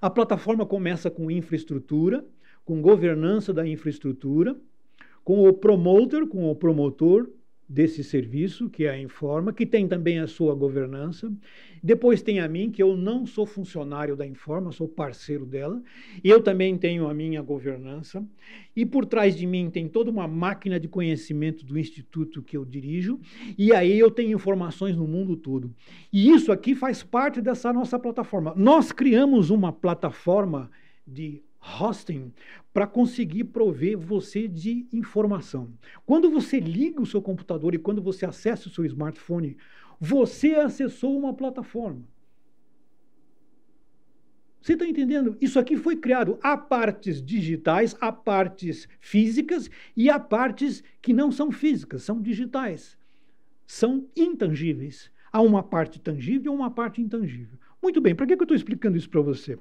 A 0.00 0.08
plataforma 0.08 0.64
começa 0.64 1.10
com 1.10 1.30
infraestrutura, 1.30 2.24
com 2.64 2.80
governança 2.80 3.52
da 3.52 3.66
infraestrutura, 3.66 4.56
com 5.24 5.46
o 5.46 5.52
promoter, 5.52 6.26
com 6.26 6.50
o 6.50 6.56
promotor, 6.56 7.28
desse 7.68 8.02
serviço, 8.02 8.70
que 8.70 8.84
é 8.84 8.90
a 8.90 8.98
Informa, 8.98 9.52
que 9.52 9.66
tem 9.66 9.86
também 9.86 10.18
a 10.18 10.26
sua 10.26 10.54
governança. 10.54 11.30
Depois 11.82 12.22
tem 12.22 12.40
a 12.40 12.48
mim, 12.48 12.70
que 12.70 12.82
eu 12.82 12.96
não 12.96 13.26
sou 13.26 13.44
funcionário 13.44 14.16
da 14.16 14.26
Informa, 14.26 14.72
sou 14.72 14.88
parceiro 14.88 15.44
dela. 15.44 15.82
E 16.24 16.30
eu 16.30 16.42
também 16.42 16.78
tenho 16.78 17.06
a 17.06 17.12
minha 17.12 17.42
governança. 17.42 18.26
E 18.74 18.86
por 18.86 19.04
trás 19.04 19.36
de 19.36 19.46
mim 19.46 19.70
tem 19.70 19.86
toda 19.86 20.10
uma 20.10 20.26
máquina 20.26 20.80
de 20.80 20.88
conhecimento 20.88 21.64
do 21.64 21.78
instituto 21.78 22.42
que 22.42 22.56
eu 22.56 22.64
dirijo. 22.64 23.20
E 23.58 23.72
aí 23.72 23.98
eu 23.98 24.10
tenho 24.10 24.34
informações 24.34 24.96
no 24.96 25.06
mundo 25.06 25.36
todo. 25.36 25.74
E 26.10 26.30
isso 26.30 26.50
aqui 26.50 26.74
faz 26.74 27.02
parte 27.02 27.40
dessa 27.42 27.70
nossa 27.70 27.98
plataforma. 27.98 28.54
Nós 28.56 28.92
criamos 28.92 29.50
uma 29.50 29.72
plataforma 29.72 30.70
de 31.06 31.42
hosting 31.60 32.32
para 32.72 32.86
conseguir 32.86 33.44
prover 33.44 33.96
você 33.98 34.46
de 34.46 34.86
informação. 34.92 35.72
Quando 36.06 36.30
você 36.30 36.60
liga 36.60 37.02
o 37.02 37.06
seu 37.06 37.20
computador 37.20 37.74
e 37.74 37.78
quando 37.78 38.00
você 38.00 38.24
acessa 38.24 38.68
o 38.68 38.70
seu 38.70 38.84
smartphone, 38.84 39.56
você 40.00 40.54
acessou 40.54 41.18
uma 41.18 41.34
plataforma. 41.34 42.04
Você 44.60 44.74
está 44.74 44.86
entendendo? 44.86 45.36
Isso 45.40 45.58
aqui 45.58 45.76
foi 45.76 45.96
criado. 45.96 46.38
Há 46.42 46.56
partes 46.56 47.22
digitais, 47.22 47.96
há 48.00 48.12
partes 48.12 48.88
físicas 49.00 49.70
e 49.96 50.10
há 50.10 50.18
partes 50.18 50.82
que 51.00 51.12
não 51.12 51.30
são 51.30 51.50
físicas, 51.50 52.02
são 52.02 52.20
digitais. 52.20 52.98
São 53.66 54.06
intangíveis. 54.16 55.10
Há 55.32 55.40
uma 55.40 55.62
parte 55.62 56.00
tangível 56.00 56.52
e 56.52 56.54
uma 56.54 56.70
parte 56.70 57.00
intangível. 57.00 57.58
Muito 57.82 58.00
bem, 58.00 58.14
para 58.14 58.26
que 58.26 58.32
eu 58.32 58.42
estou 58.42 58.56
explicando 58.56 58.96
isso 58.96 59.08
para 59.08 59.20
você? 59.20 59.58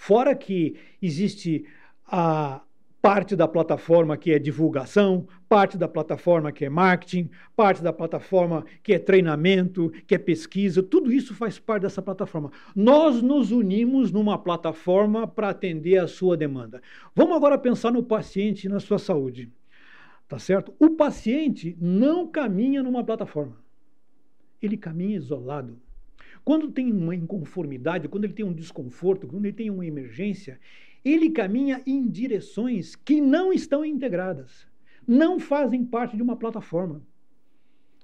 Fora 0.00 0.32
que 0.32 0.76
existe 1.02 1.66
a 2.06 2.62
parte 3.02 3.34
da 3.34 3.48
plataforma 3.48 4.16
que 4.16 4.30
é 4.30 4.38
divulgação, 4.38 5.26
parte 5.48 5.76
da 5.76 5.88
plataforma 5.88 6.52
que 6.52 6.64
é 6.64 6.70
marketing, 6.70 7.28
parte 7.56 7.82
da 7.82 7.92
plataforma 7.92 8.64
que 8.80 8.94
é 8.94 8.98
treinamento, 8.98 9.90
que 10.06 10.14
é 10.14 10.18
pesquisa, 10.18 10.84
tudo 10.84 11.12
isso 11.12 11.34
faz 11.34 11.58
parte 11.58 11.82
dessa 11.82 12.00
plataforma. 12.00 12.52
Nós 12.76 13.20
nos 13.20 13.50
unimos 13.50 14.12
numa 14.12 14.38
plataforma 14.38 15.26
para 15.26 15.48
atender 15.48 15.98
a 15.98 16.06
sua 16.06 16.36
demanda. 16.36 16.80
Vamos 17.14 17.36
agora 17.36 17.58
pensar 17.58 17.90
no 17.90 18.02
paciente 18.02 18.64
e 18.66 18.68
na 18.68 18.78
sua 18.78 19.00
saúde. 19.00 19.52
Tá 20.28 20.38
certo? 20.38 20.72
O 20.78 20.90
paciente 20.90 21.76
não 21.80 22.28
caminha 22.28 22.84
numa 22.84 23.02
plataforma. 23.02 23.56
Ele 24.62 24.76
caminha 24.76 25.16
isolado. 25.16 25.76
Quando 26.44 26.70
tem 26.70 26.92
uma 26.92 27.14
inconformidade, 27.14 28.08
quando 28.08 28.24
ele 28.24 28.32
tem 28.32 28.44
um 28.44 28.52
desconforto, 28.52 29.26
quando 29.26 29.44
ele 29.44 29.54
tem 29.54 29.70
uma 29.70 29.84
emergência, 29.86 30.58
ele 31.04 31.30
caminha 31.30 31.80
em 31.86 32.06
direções 32.08 32.96
que 32.96 33.20
não 33.20 33.52
estão 33.52 33.84
integradas. 33.84 34.66
não 35.06 35.40
fazem 35.40 35.82
parte 35.84 36.16
de 36.16 36.22
uma 36.22 36.36
plataforma. 36.36 37.00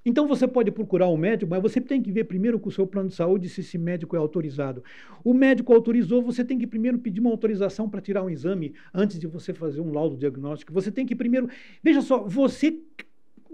Então 0.03 0.27
você 0.27 0.47
pode 0.47 0.71
procurar 0.71 1.07
um 1.07 1.17
médico, 1.17 1.49
mas 1.49 1.61
você 1.61 1.81
tem 1.81 2.01
que 2.01 2.11
ver 2.11 2.25
primeiro 2.25 2.59
com 2.59 2.69
o 2.69 2.71
seu 2.71 2.85
plano 2.85 3.09
de 3.09 3.15
saúde 3.15 3.49
se 3.49 3.61
esse 3.61 3.77
médico 3.77 4.15
é 4.15 4.19
autorizado. 4.19 4.83
O 5.23 5.33
médico 5.33 5.73
autorizou, 5.73 6.21
você 6.21 6.43
tem 6.43 6.57
que 6.59 6.67
primeiro 6.67 6.99
pedir 6.99 7.19
uma 7.19 7.31
autorização 7.31 7.89
para 7.89 8.01
tirar 8.01 8.23
um 8.23 8.29
exame 8.29 8.73
antes 8.93 9.19
de 9.19 9.25
você 9.25 9.51
fazer 9.53 9.81
um 9.81 9.91
laudo 9.91 10.15
diagnóstico. 10.15 10.73
Você 10.73 10.91
tem 10.91 11.05
que 11.07 11.15
primeiro. 11.15 11.49
Veja 11.83 12.01
só, 12.01 12.23
você, 12.23 12.79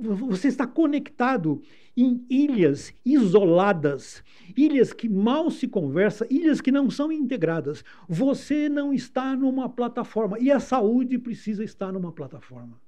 você 0.02 0.48
está 0.48 0.66
conectado 0.66 1.62
em 1.96 2.26
ilhas 2.30 2.94
isoladas, 3.06 4.24
ilhas 4.58 4.94
que 4.94 5.08
mal 5.08 5.52
se 5.52 5.68
conversa, 5.68 6.26
ilhas 6.30 6.62
que 6.62 6.72
não 6.72 6.90
são 6.90 7.12
integradas. 7.12 7.84
Você 8.08 8.68
não 8.68 8.94
está 8.94 9.36
numa 9.36 9.70
plataforma 9.70 10.40
e 10.40 10.52
a 10.52 10.60
saúde 10.60 11.18
precisa 11.18 11.64
estar 11.64 11.92
numa 11.92 12.12
plataforma. 12.12 12.80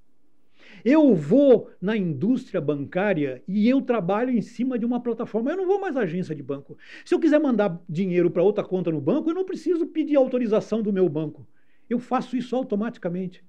Eu 0.84 1.16
vou 1.16 1.70
na 1.82 1.96
indústria 1.96 2.60
bancária 2.60 3.44
e 3.48 3.70
eu 3.70 3.82
trabalho 3.82 4.32
em 4.32 4.42
cima 4.42 4.80
de 4.80 4.86
uma 4.86 5.00
plataforma. 5.00 5.52
Eu 5.52 5.58
não 5.58 5.68
vou 5.68 5.80
mais 5.80 5.96
à 5.96 6.02
agência 6.02 6.36
de 6.36 6.42
banco. 6.42 6.78
Se 7.06 7.14
eu 7.14 7.20
quiser 7.20 7.40
mandar 7.40 7.80
dinheiro 7.88 8.32
para 8.32 8.44
outra 8.44 8.64
conta 8.64 8.92
no 8.92 9.00
banco, 9.00 9.30
eu 9.30 9.36
não 9.36 9.46
preciso 9.46 9.86
pedir 9.86 10.16
autorização 10.16 10.82
do 10.82 10.92
meu 10.92 11.08
banco. 11.08 11.48
Eu 11.90 12.00
faço 12.00 12.36
isso 12.36 12.56
automaticamente. 12.56 13.44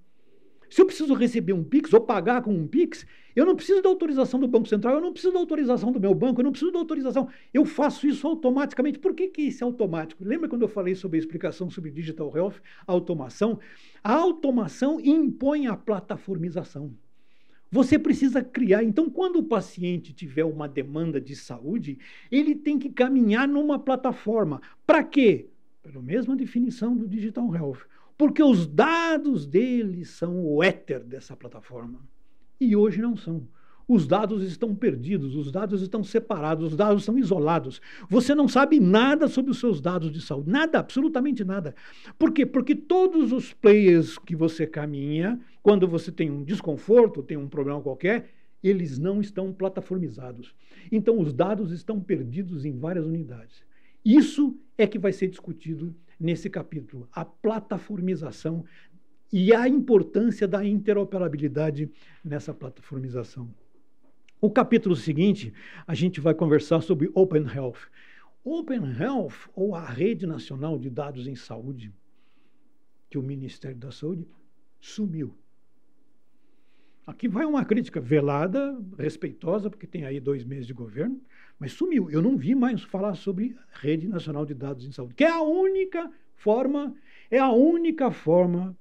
Se 0.68 0.80
eu 0.80 0.86
preciso 0.86 1.14
receber 1.14 1.52
um 1.52 1.64
Pix 1.64 1.92
ou 1.92 2.00
pagar 2.00 2.42
com 2.42 2.52
um 2.52 2.66
Pix, 2.66 3.06
eu 3.34 3.44
não 3.44 3.56
preciso 3.56 3.82
da 3.82 3.88
autorização 3.88 4.38
do 4.38 4.46
Banco 4.46 4.68
Central, 4.68 4.94
eu 4.94 5.00
não 5.00 5.12
preciso 5.12 5.32
da 5.32 5.40
autorização 5.40 5.90
do 5.90 6.00
meu 6.00 6.14
banco, 6.14 6.40
eu 6.40 6.44
não 6.44 6.52
preciso 6.52 6.70
da 6.70 6.78
autorização. 6.78 7.28
Eu 7.52 7.64
faço 7.64 8.06
isso 8.06 8.26
automaticamente. 8.26 8.98
Por 8.98 9.14
que, 9.14 9.28
que 9.28 9.42
isso 9.42 9.64
é 9.64 9.66
automático? 9.66 10.24
Lembra 10.24 10.48
quando 10.48 10.62
eu 10.62 10.68
falei 10.68 10.94
sobre 10.94 11.18
a 11.18 11.20
explicação 11.20 11.68
sobre 11.68 11.90
Digital 11.90 12.34
Health, 12.36 12.54
automação? 12.86 13.58
A 14.02 14.12
automação 14.12 15.00
impõe 15.00 15.66
a 15.66 15.76
plataformização. 15.76 16.94
Você 17.72 17.98
precisa 17.98 18.40
criar. 18.40 18.84
Então, 18.84 19.10
quando 19.10 19.40
o 19.40 19.42
paciente 19.42 20.12
tiver 20.12 20.44
uma 20.44 20.68
demanda 20.68 21.20
de 21.20 21.34
saúde, 21.34 21.98
ele 22.30 22.54
tem 22.54 22.78
que 22.78 22.88
caminhar 22.88 23.48
numa 23.48 23.80
plataforma. 23.80 24.62
Para 24.86 25.02
quê? 25.02 25.48
Pela 25.82 26.00
mesma 26.00 26.36
definição 26.36 26.96
do 26.96 27.08
Digital 27.08 27.52
Health. 27.52 27.80
Porque 28.16 28.42
os 28.42 28.66
dados 28.66 29.46
dele 29.46 30.04
são 30.04 30.44
o 30.44 30.62
éter 30.62 31.02
dessa 31.04 31.36
plataforma. 31.36 32.00
E 32.60 32.76
hoje 32.76 33.00
não 33.00 33.16
são. 33.16 33.46
Os 33.86 34.06
dados 34.06 34.42
estão 34.42 34.74
perdidos, 34.74 35.36
os 35.36 35.52
dados 35.52 35.82
estão 35.82 36.02
separados, 36.02 36.68
os 36.68 36.76
dados 36.76 37.04
são 37.04 37.18
isolados. 37.18 37.82
Você 38.08 38.34
não 38.34 38.48
sabe 38.48 38.80
nada 38.80 39.28
sobre 39.28 39.50
os 39.50 39.58
seus 39.58 39.78
dados 39.80 40.10
de 40.10 40.22
saúde, 40.22 40.50
nada, 40.50 40.78
absolutamente 40.78 41.44
nada. 41.44 41.74
Por 42.18 42.32
quê? 42.32 42.46
Porque 42.46 42.74
todos 42.74 43.30
os 43.30 43.52
players 43.52 44.16
que 44.16 44.34
você 44.34 44.66
caminha, 44.66 45.38
quando 45.62 45.86
você 45.86 46.10
tem 46.10 46.30
um 46.30 46.42
desconforto, 46.42 47.22
tem 47.22 47.36
um 47.36 47.48
problema 47.48 47.82
qualquer, 47.82 48.30
eles 48.62 48.98
não 48.98 49.20
estão 49.20 49.52
plataformizados. 49.52 50.54
Então, 50.90 51.20
os 51.20 51.34
dados 51.34 51.70
estão 51.70 52.00
perdidos 52.00 52.64
em 52.64 52.78
várias 52.78 53.04
unidades. 53.04 53.62
Isso 54.02 54.58
é 54.78 54.86
que 54.86 54.98
vai 54.98 55.12
ser 55.12 55.28
discutido 55.28 55.94
nesse 56.18 56.48
capítulo, 56.48 57.08
a 57.12 57.24
plataformização 57.24 58.64
e 59.32 59.52
a 59.52 59.68
importância 59.68 60.46
da 60.46 60.64
interoperabilidade 60.64 61.90
nessa 62.24 62.54
plataformização. 62.54 63.52
O 64.40 64.50
capítulo 64.50 64.94
seguinte, 64.94 65.52
a 65.86 65.94
gente 65.94 66.20
vai 66.20 66.34
conversar 66.34 66.80
sobre 66.82 67.10
Open 67.14 67.46
Health. 67.46 67.88
Open 68.44 68.82
Health, 69.00 69.48
ou 69.54 69.74
a 69.74 69.84
Rede 69.84 70.26
Nacional 70.26 70.78
de 70.78 70.90
Dados 70.90 71.26
em 71.26 71.34
Saúde, 71.34 71.92
que 73.08 73.16
o 73.16 73.22
Ministério 73.22 73.78
da 73.78 73.90
Saúde 73.90 74.28
sumiu. 74.78 75.34
Aqui 77.06 77.26
vai 77.26 77.44
uma 77.44 77.64
crítica 77.64 78.00
velada, 78.00 78.78
respeitosa, 78.98 79.68
porque 79.70 79.86
tem 79.86 80.04
aí 80.04 80.20
dois 80.20 80.44
meses 80.44 80.66
de 80.66 80.72
governo, 80.72 81.20
mas 81.58 81.72
sumiu. 81.72 82.10
Eu 82.10 82.20
não 82.20 82.36
vi 82.36 82.54
mais 82.54 82.82
falar 82.82 83.14
sobre 83.14 83.56
Rede 83.72 84.08
Nacional 84.08 84.44
de 84.44 84.54
Dados 84.54 84.86
em 84.86 84.92
Saúde, 84.92 85.14
que 85.14 85.24
é 85.24 85.30
a 85.30 85.42
única 85.42 86.10
forma, 86.34 86.94
é 87.30 87.38
a 87.38 87.50
única 87.50 88.10
forma 88.10 88.76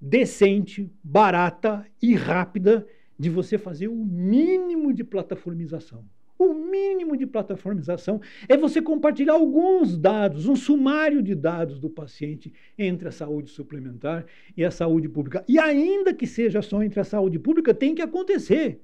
decente, 0.00 0.90
barata 1.04 1.86
e 2.00 2.14
rápida 2.14 2.86
de 3.18 3.28
você 3.28 3.58
fazer 3.58 3.88
o 3.88 3.94
mínimo 3.94 4.94
de 4.94 5.04
plataformização. 5.04 6.04
O 6.38 6.54
mínimo 6.54 7.18
de 7.18 7.26
plataformização 7.26 8.18
é 8.48 8.56
você 8.56 8.80
compartilhar 8.80 9.34
alguns 9.34 9.98
dados, 9.98 10.46
um 10.46 10.56
sumário 10.56 11.22
de 11.22 11.34
dados 11.34 11.78
do 11.78 11.90
paciente 11.90 12.50
entre 12.78 13.08
a 13.08 13.12
saúde 13.12 13.50
suplementar 13.50 14.24
e 14.56 14.64
a 14.64 14.70
saúde 14.70 15.06
pública. 15.06 15.44
E 15.46 15.58
ainda 15.58 16.14
que 16.14 16.26
seja 16.26 16.62
só 16.62 16.82
entre 16.82 16.98
a 16.98 17.04
saúde 17.04 17.38
pública, 17.38 17.74
tem 17.74 17.94
que 17.94 18.00
acontecer. 18.00 18.80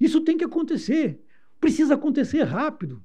Isso 0.00 0.20
tem 0.20 0.36
que 0.36 0.42
acontecer. 0.42 1.20
Precisa 1.64 1.94
acontecer 1.94 2.42
rápido. 2.42 3.02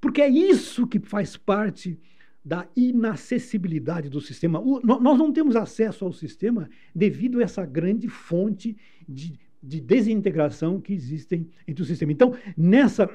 Porque 0.00 0.22
é 0.22 0.28
isso 0.28 0.86
que 0.86 1.00
faz 1.00 1.36
parte 1.36 1.98
da 2.44 2.68
inacessibilidade 2.76 4.08
do 4.08 4.20
sistema. 4.20 4.60
O, 4.60 4.80
nós 4.80 5.18
não 5.18 5.32
temos 5.32 5.56
acesso 5.56 6.04
ao 6.04 6.12
sistema 6.12 6.70
devido 6.94 7.40
a 7.40 7.42
essa 7.42 7.66
grande 7.66 8.06
fonte 8.06 8.76
de, 9.08 9.36
de 9.60 9.80
desintegração 9.80 10.80
que 10.80 10.92
existem 10.92 11.48
entre 11.66 11.82
o 11.82 11.84
sistema. 11.84 12.12
Então, 12.12 12.32
nessa, 12.56 13.10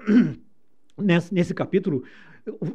nesse, 1.00 1.34
nesse 1.34 1.54
capítulo, 1.54 2.04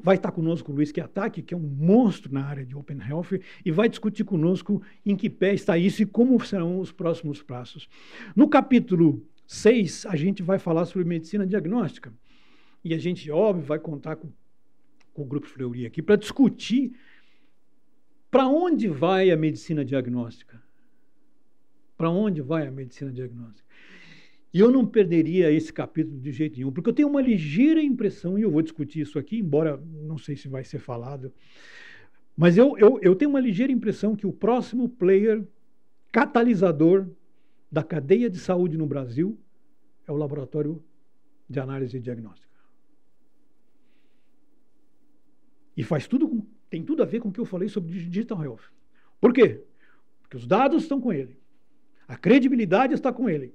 vai 0.03 0.17
estar 0.17 0.33
conosco 0.33 0.73
o 0.73 0.75
Luiz 0.75 0.91
Kiataki, 0.91 1.43
que 1.43 1.53
é 1.53 1.57
um 1.57 1.61
monstro 1.61 2.33
na 2.33 2.47
área 2.47 2.65
de 2.65 2.75
Open 2.75 2.99
Health, 3.07 3.39
e 3.63 3.71
vai 3.71 3.91
discutir 3.91 4.25
conosco 4.25 4.81
em 5.05 5.15
que 5.15 5.29
pé 5.29 5.53
está 5.53 5.77
isso 5.77 6.01
e 6.03 6.07
como 6.07 6.43
serão 6.43 6.81
os 6.81 6.91
próximos 6.91 7.43
passos. 7.43 7.91
No 8.35 8.49
capítulo 8.49 9.23
6, 9.49 10.05
a 10.05 10.15
gente 10.15 10.43
vai 10.43 10.59
falar 10.59 10.85
sobre 10.85 11.09
medicina 11.09 11.47
diagnóstica. 11.47 12.13
E 12.85 12.93
a 12.93 12.99
gente, 12.99 13.31
óbvio, 13.31 13.65
vai 13.65 13.79
contar 13.79 14.17
com, 14.17 14.31
com 15.15 15.23
o 15.23 15.25
Grupo 15.25 15.47
Fleury 15.47 15.87
aqui 15.87 16.03
para 16.03 16.17
discutir 16.17 16.93
para 18.31 18.47
onde 18.47 18.89
vai 18.89 19.31
a 19.31 19.37
medicina 19.39 19.83
diagnóstica. 19.83 20.63
Para 21.97 22.11
onde 22.11 22.43
vai 22.43 22.67
a 22.67 22.71
medicina 22.71 23.11
diagnóstica? 23.11 23.67
E 24.53 24.61
eu 24.61 24.71
não 24.71 24.87
perderia 24.87 25.51
esse 25.51 25.73
capítulo 25.73 26.21
de 26.21 26.31
jeito 26.31 26.59
nenhum, 26.59 26.71
porque 26.71 26.91
eu 26.91 26.95
tenho 26.95 27.09
uma 27.09 27.23
ligeira 27.23 27.83
impressão, 27.83 28.39
e 28.39 28.43
eu 28.43 28.51
vou 28.51 28.61
discutir 28.61 29.01
isso 29.01 29.19
aqui, 29.19 29.39
embora 29.39 29.83
não 30.03 30.19
sei 30.19 30.37
se 30.37 30.47
vai 30.47 30.63
ser 30.63 30.79
falado, 30.79 31.33
mas 32.37 32.59
eu, 32.59 32.77
eu, 32.77 32.99
eu 33.01 33.17
tenho 33.17 33.31
uma 33.31 33.41
ligeira 33.41 33.73
impressão 33.73 34.15
que 34.15 34.27
o 34.27 34.33
próximo 34.33 34.91
player 34.91 35.43
catalisador 36.13 37.09
da 37.71 37.83
cadeia 37.83 38.31
de 38.31 38.39
saúde 38.39 38.77
no 38.77 38.87
Brasil 38.87 39.39
é 40.07 40.13
o 40.13 40.17
laboratório 40.17 40.83
de 41.49 41.61
análise 41.61 41.97
e 41.97 42.01
diagnóstica. 42.01 42.49
E 45.77 45.85
faz 45.85 46.09
tudo 46.09 46.29
com, 46.29 46.47
tem 46.69 46.83
tudo 46.83 47.03
a 47.03 47.07
ver 47.07 47.21
com 47.21 47.29
o 47.29 47.33
que 47.33 47.41
eu 47.41 47.45
falei 47.45 47.69
sobre 47.69 47.93
digital 47.93 48.43
health. 48.43 48.73
Por 49.21 49.33
quê? 49.33 49.63
Porque 50.23 50.37
os 50.37 50.47
dados 50.47 50.83
estão 50.83 51.01
com 51.01 51.13
ele. 51.13 51.39
A 52.07 52.17
credibilidade 52.17 52.95
está 52.95 53.13
com 53.13 53.29
ele. 53.29 53.55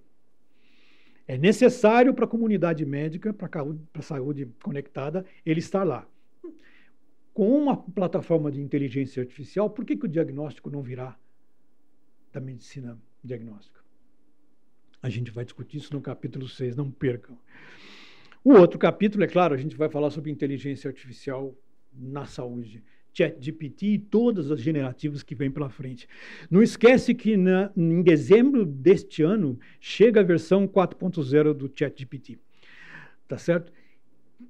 É 1.28 1.38
necessário 1.38 2.14
para 2.14 2.26
a 2.26 2.28
comunidade 2.28 2.86
médica, 2.86 3.34
para 3.34 3.50
a 3.94 4.02
saúde 4.02 4.46
conectada, 4.62 5.26
ele 5.46 5.60
estar 5.60 5.84
lá. 5.84 6.08
Com 7.34 7.58
uma 7.58 7.76
plataforma 7.76 8.52
de 8.52 8.62
inteligência 8.62 9.22
artificial, 9.22 9.70
por 9.70 9.84
que, 9.84 9.98
que 9.98 10.06
o 10.06 10.10
diagnóstico 10.10 10.70
não 10.70 10.82
virá 10.82 11.18
da 12.32 12.40
medicina 12.40 12.98
diagnóstica? 13.24 13.83
A 15.04 15.10
gente 15.10 15.32
vai 15.32 15.44
discutir 15.44 15.78
isso 15.78 15.94
no 15.94 16.00
capítulo 16.00 16.48
6, 16.48 16.78
não 16.78 16.90
percam. 16.90 17.38
O 18.42 18.54
outro 18.54 18.80
capítulo, 18.80 19.26
é 19.26 19.28
claro, 19.28 19.54
a 19.54 19.58
gente 19.58 19.76
vai 19.76 19.90
falar 19.90 20.10
sobre 20.10 20.32
inteligência 20.32 20.88
artificial 20.88 21.54
na 21.94 22.26
saúde. 22.26 22.82
ChatGPT 23.14 23.86
e 23.86 24.00
todas 24.00 24.50
as 24.50 24.62
generativas 24.62 25.22
que 25.22 25.36
vêm 25.36 25.52
pela 25.52 25.70
frente. 25.70 26.08
Não 26.50 26.64
esquece 26.64 27.14
que 27.14 27.36
na, 27.36 27.70
em 27.76 28.02
dezembro 28.02 28.66
deste 28.66 29.22
ano 29.22 29.60
chega 29.80 30.22
a 30.22 30.24
versão 30.24 30.68
4.0 30.68 31.54
do 31.54 31.72
ChatGPT. 31.74 32.40
Tá 33.28 33.38
certo? 33.38 33.72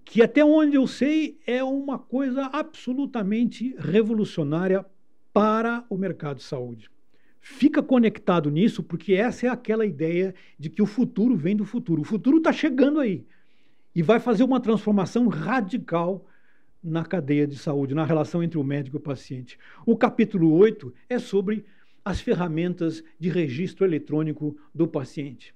Que 0.05 0.21
até 0.21 0.45
onde 0.45 0.77
eu 0.77 0.85
sei 0.85 1.39
é 1.47 1.63
uma 1.63 1.97
coisa 1.97 2.45
absolutamente 2.53 3.75
revolucionária 3.79 4.85
para 5.33 5.83
o 5.89 5.97
mercado 5.97 6.37
de 6.37 6.43
saúde. 6.43 6.89
Fica 7.45 7.83
conectado 7.83 8.49
nisso, 8.49 8.81
porque 8.81 9.15
essa 9.15 9.47
é 9.47 9.49
aquela 9.49 9.85
ideia 9.85 10.33
de 10.57 10.69
que 10.69 10.81
o 10.81 10.85
futuro 10.85 11.35
vem 11.35 11.57
do 11.57 11.65
futuro. 11.65 12.01
O 12.01 12.05
futuro 12.05 12.37
está 12.37 12.53
chegando 12.53 13.01
aí 13.01 13.25
e 13.93 14.01
vai 14.01 14.17
fazer 14.17 14.45
uma 14.45 14.61
transformação 14.61 15.27
radical 15.27 16.25
na 16.81 17.03
cadeia 17.03 17.45
de 17.45 17.57
saúde, 17.57 17.93
na 17.93 18.05
relação 18.05 18.41
entre 18.41 18.57
o 18.57 18.63
médico 18.63 18.95
e 18.95 18.99
o 18.99 19.01
paciente. 19.01 19.59
O 19.85 19.97
capítulo 19.97 20.53
8 20.53 20.93
é 21.09 21.19
sobre 21.19 21.65
as 22.03 22.21
ferramentas 22.21 23.03
de 23.19 23.27
registro 23.27 23.85
eletrônico 23.85 24.55
do 24.73 24.87
paciente. 24.87 25.53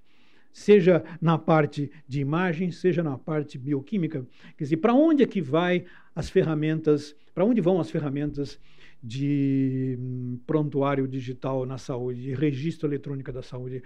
Seja 0.51 1.05
na 1.21 1.37
parte 1.37 1.89
de 2.05 2.19
imagem, 2.19 2.69
seja 2.69 3.01
na 3.01 3.17
parte 3.17 3.57
bioquímica. 3.57 4.27
Quer 4.57 4.63
dizer, 4.65 4.77
para 4.77 4.93
onde 4.93 5.23
é 5.23 5.25
que 5.25 5.41
vai 5.41 5.85
as 6.13 6.29
ferramentas, 6.29 7.15
para 7.33 7.45
onde 7.45 7.61
vão 7.61 7.79
as 7.79 7.89
ferramentas 7.89 8.59
de 9.01 9.97
hum, 9.99 10.39
prontuário 10.45 11.07
digital 11.07 11.65
na 11.65 11.77
saúde, 11.77 12.21
de 12.21 12.33
registro 12.33 12.87
eletrônico 12.87 13.31
da 13.31 13.41
saúde? 13.41 13.83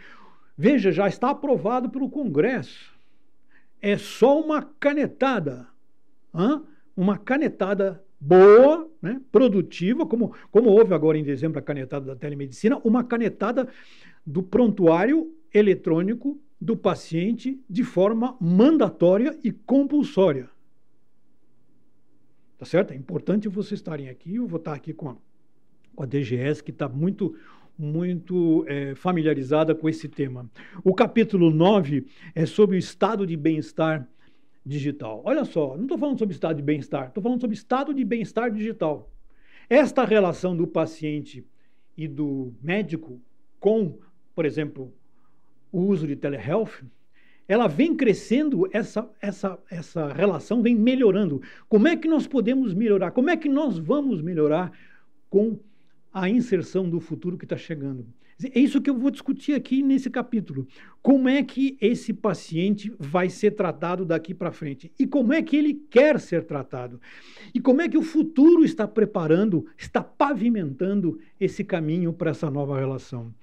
Veja, 0.58 0.92
já 0.92 1.08
está 1.08 1.30
aprovado 1.30 1.90
pelo 1.90 2.10
Congresso. 2.10 2.94
É 3.82 3.98
só 3.98 4.40
uma 4.40 4.62
canetada. 4.62 5.68
Hã? 6.34 6.64
Uma 6.96 7.18
canetada 7.18 8.04
boa, 8.20 8.88
né, 9.02 9.20
produtiva, 9.32 10.06
como, 10.06 10.36
como 10.52 10.70
houve 10.70 10.94
agora 10.94 11.18
em 11.18 11.24
dezembro 11.24 11.58
a 11.58 11.62
canetada 11.62 12.06
da 12.06 12.16
telemedicina, 12.16 12.80
uma 12.84 13.04
canetada 13.04 13.68
do 14.24 14.44
prontuário 14.44 15.34
eletrônico 15.52 16.40
do 16.60 16.78
paciente 16.78 17.60
de 17.68 17.84
forma 17.84 18.38
mandatória 18.40 19.36
e 19.44 19.52
compulsória. 19.52 20.48
Tá 22.62 22.66
certo? 22.66 22.94
É 22.94 22.96
importante 22.96 23.50
vocês 23.50 23.80
estarem 23.80 24.08
aqui. 24.08 24.36
Eu 24.36 24.46
vou 24.46 24.60
estar 24.60 24.74
aqui 24.74 24.94
com 24.94 25.10
a, 25.10 25.16
com 25.96 26.04
a 26.04 26.06
DGS, 26.06 26.64
que 26.64 26.70
está 26.70 26.88
muito 26.88 27.36
muito 27.76 28.64
é, 28.68 28.94
familiarizada 28.94 29.74
com 29.74 29.90
esse 29.90 30.08
tema. 30.08 30.48
O 30.84 30.94
capítulo 30.94 31.50
9 31.50 32.06
é 32.36 32.46
sobre 32.46 32.76
o 32.76 32.78
estado 32.78 33.26
de 33.26 33.36
bem-estar 33.36 34.08
digital. 34.64 35.24
Olha 35.26 35.44
só, 35.44 35.76
não 35.76 35.86
estou 35.86 35.98
falando 35.98 36.20
sobre 36.20 36.36
estado 36.36 36.58
de 36.58 36.62
bem-estar, 36.62 37.08
estou 37.08 37.24
falando 37.24 37.42
sobre 37.42 37.56
estado 37.56 37.96
de 37.96 38.06
bem-estar 38.06 38.52
digital. 38.52 39.12
Esta 39.68 40.06
relação 40.06 40.56
do 40.56 40.68
paciente 40.68 41.44
e 41.98 42.08
do 42.08 42.54
médico 42.62 43.20
com, 43.60 43.98
por 44.36 44.46
exemplo, 44.46 44.94
o 45.72 45.80
uso 45.80 46.06
de 46.06 46.16
telehealth, 46.16 46.84
ela 47.52 47.68
vem 47.68 47.94
crescendo, 47.94 48.66
essa, 48.72 49.10
essa, 49.22 49.60
essa 49.70 50.14
relação 50.14 50.62
vem 50.62 50.74
melhorando. 50.74 51.42
Como 51.68 51.86
é 51.86 51.98
que 51.98 52.08
nós 52.08 52.26
podemos 52.26 52.74
melhorar? 52.74 53.12
Como 53.12 53.30
é 53.30 53.36
que 53.36 53.50
nós 53.50 53.78
vamos 53.78 54.22
melhorar 54.22 54.72
com 55.30 55.60
a 56.14 56.30
inserção 56.30 56.90
do 56.90 57.02
futuro 57.02 57.38
que 57.38 57.44
está 57.44 57.58
chegando? 57.58 58.08
É 58.42 58.58
isso 58.58 58.80
que 58.80 58.90
eu 58.90 58.98
vou 58.98 59.12
discutir 59.12 59.54
aqui 59.54 59.84
nesse 59.84 60.10
capítulo. 60.10 60.66
Como 61.02 61.28
é 61.28 61.44
que 61.44 61.78
esse 61.82 62.14
paciente 62.14 62.90
vai 62.98 63.30
ser 63.30 63.52
tratado 63.52 64.06
daqui 64.06 64.34
para 64.34 64.54
frente? 64.54 64.90
E 64.98 65.06
como 65.06 65.34
é 65.34 65.42
que 65.42 65.58
ele 65.58 65.74
quer 65.74 66.22
ser 66.22 66.46
tratado? 66.46 67.02
E 67.54 67.60
como 67.60 67.82
é 67.82 67.90
que 67.90 67.98
o 67.98 68.02
futuro 68.02 68.64
está 68.64 68.88
preparando, 68.88 69.66
está 69.78 70.02
pavimentando 70.02 71.20
esse 71.38 71.66
caminho 71.66 72.14
para 72.14 72.32
essa 72.32 72.50
nova 72.50 72.80
relação? 72.80 73.34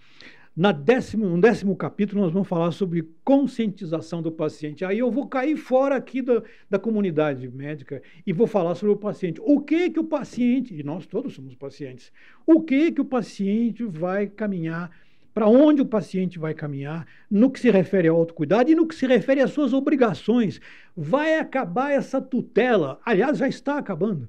Na 0.58 0.72
décimo, 0.72 1.24
no 1.24 1.40
décimo 1.40 1.76
capítulo, 1.76 2.20
nós 2.20 2.32
vamos 2.32 2.48
falar 2.48 2.72
sobre 2.72 3.08
conscientização 3.22 4.20
do 4.20 4.32
paciente. 4.32 4.84
Aí 4.84 4.98
eu 4.98 5.08
vou 5.08 5.28
cair 5.28 5.56
fora 5.56 5.94
aqui 5.94 6.20
da, 6.20 6.42
da 6.68 6.80
comunidade 6.80 7.48
médica 7.48 8.02
e 8.26 8.32
vou 8.32 8.48
falar 8.48 8.74
sobre 8.74 8.92
o 8.92 8.96
paciente. 8.96 9.40
O 9.44 9.60
que 9.60 9.88
que 9.88 10.00
o 10.00 10.04
paciente, 10.04 10.74
e 10.74 10.82
nós 10.82 11.06
todos 11.06 11.32
somos 11.32 11.54
pacientes, 11.54 12.12
o 12.44 12.60
que 12.60 12.90
que 12.90 13.00
o 13.00 13.04
paciente 13.04 13.84
vai 13.84 14.26
caminhar, 14.26 14.90
para 15.32 15.46
onde 15.46 15.80
o 15.80 15.86
paciente 15.86 16.40
vai 16.40 16.54
caminhar, 16.54 17.06
no 17.30 17.52
que 17.52 17.60
se 17.60 17.70
refere 17.70 18.08
ao 18.08 18.16
autocuidado 18.16 18.68
e 18.68 18.74
no 18.74 18.88
que 18.88 18.96
se 18.96 19.06
refere 19.06 19.40
às 19.40 19.52
suas 19.52 19.72
obrigações. 19.72 20.60
Vai 20.96 21.38
acabar 21.38 21.92
essa 21.92 22.20
tutela, 22.20 22.98
aliás, 23.06 23.38
já 23.38 23.46
está 23.46 23.78
acabando 23.78 24.28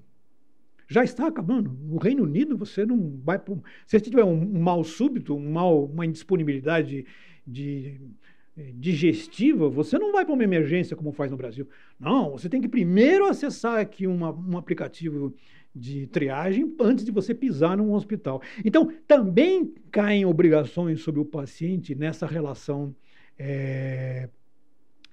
já 0.89 1.03
está 1.03 1.27
acabando. 1.27 1.71
No 1.71 1.97
Reino 1.97 2.23
Unido, 2.23 2.57
você 2.57 2.85
não 2.85 3.21
vai. 3.23 3.37
Se 3.85 3.99
você 3.99 3.99
tiver 3.99 4.23
um, 4.23 4.59
mal 4.59 4.83
súbito, 4.83 5.35
um 5.35 5.51
mal, 5.51 5.85
uma 5.85 6.05
indisponibilidade 6.05 7.05
de, 7.45 8.01
de 8.01 8.01
eh, 8.57 8.71
digestiva, 8.73 9.69
você 9.69 9.99
não 9.99 10.11
vai 10.11 10.25
para 10.25 10.33
uma 10.33 10.43
emergência 10.43 10.97
como 10.97 11.11
faz 11.11 11.29
no 11.29 11.37
Brasil. 11.37 11.69
Não, 11.99 12.31
você 12.31 12.49
tem 12.49 12.59
que 12.59 12.67
primeiro 12.67 13.25
acessar 13.27 13.79
aqui 13.79 14.07
uma, 14.07 14.31
um 14.31 14.57
aplicativo 14.57 15.33
de 15.75 16.07
triagem 16.07 16.75
antes 16.81 17.05
de 17.05 17.11
você 17.11 17.35
pisar 17.35 17.77
num 17.77 17.93
hospital. 17.93 18.41
Então, 18.65 18.91
também 19.07 19.71
caem 19.91 20.25
obrigações 20.25 21.01
sobre 21.01 21.21
o 21.21 21.25
paciente 21.25 21.93
nessa 21.93 22.25
relação 22.25 22.95
é, 23.37 24.27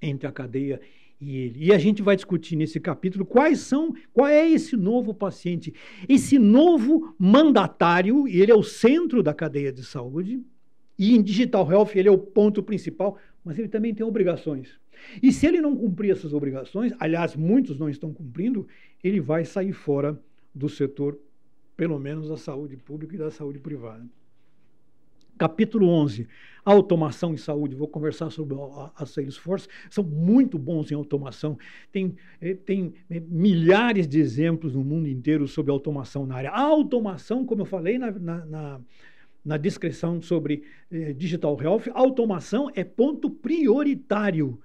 entre 0.00 0.26
a 0.26 0.32
cadeia 0.32 0.80
e 1.20 1.36
ele. 1.36 1.66
E 1.66 1.72
a 1.72 1.78
gente 1.78 2.02
vai 2.02 2.16
discutir 2.16 2.56
nesse 2.56 2.78
capítulo 2.78 3.24
quais 3.24 3.60
são, 3.60 3.94
qual 4.12 4.28
é 4.28 4.48
esse 4.48 4.76
novo 4.76 5.14
paciente, 5.14 5.72
esse 6.08 6.38
novo 6.38 7.14
mandatário, 7.18 8.28
e 8.28 8.40
ele 8.40 8.52
é 8.52 8.54
o 8.54 8.62
centro 8.62 9.22
da 9.22 9.32
cadeia 9.32 9.72
de 9.72 9.84
saúde, 9.84 10.42
e 10.98 11.14
em 11.14 11.22
Digital 11.22 11.70
Health 11.70 11.90
ele 11.94 12.08
é 12.08 12.12
o 12.12 12.18
ponto 12.18 12.62
principal, 12.62 13.18
mas 13.44 13.58
ele 13.58 13.68
também 13.68 13.94
tem 13.94 14.04
obrigações. 14.04 14.78
E 15.22 15.32
se 15.32 15.46
ele 15.46 15.60
não 15.60 15.76
cumprir 15.76 16.10
essas 16.10 16.32
obrigações, 16.32 16.92
aliás, 16.98 17.36
muitos 17.36 17.78
não 17.78 17.88
estão 17.88 18.12
cumprindo, 18.12 18.66
ele 19.04 19.20
vai 19.20 19.44
sair 19.44 19.72
fora 19.72 20.18
do 20.54 20.68
setor, 20.68 21.18
pelo 21.76 21.98
menos 21.98 22.28
da 22.28 22.36
saúde 22.36 22.76
pública 22.76 23.14
e 23.14 23.18
da 23.18 23.30
saúde 23.30 23.58
privada. 23.58 24.06
Capítulo 25.38 25.88
11, 25.88 26.26
automação 26.64 27.32
em 27.32 27.36
saúde. 27.36 27.76
Vou 27.76 27.86
conversar 27.86 28.30
sobre 28.30 28.56
a, 28.96 29.06
Salesforce. 29.06 29.68
São 29.88 30.02
muito 30.02 30.58
bons 30.58 30.90
em 30.90 30.94
automação. 30.94 31.58
Tem, 31.92 32.16
eh, 32.40 32.54
tem 32.54 32.94
eh, 33.10 33.20
milhares 33.20 34.08
de 34.08 34.18
exemplos 34.18 34.74
no 34.74 34.82
mundo 34.82 35.08
inteiro 35.08 35.46
sobre 35.46 35.70
automação 35.70 36.26
na 36.26 36.36
área. 36.36 36.50
A 36.50 36.60
automação, 36.60 37.44
como 37.44 37.62
eu 37.62 37.66
falei 37.66 37.98
na, 37.98 38.10
na, 38.10 38.46
na, 38.46 38.80
na 39.44 39.56
descrição 39.56 40.20
sobre 40.20 40.64
eh, 40.90 41.12
Digital 41.12 41.56
Health, 41.60 41.84
automação 41.92 42.70
é 42.74 42.82
ponto 42.82 43.30
prioritário 43.30 44.58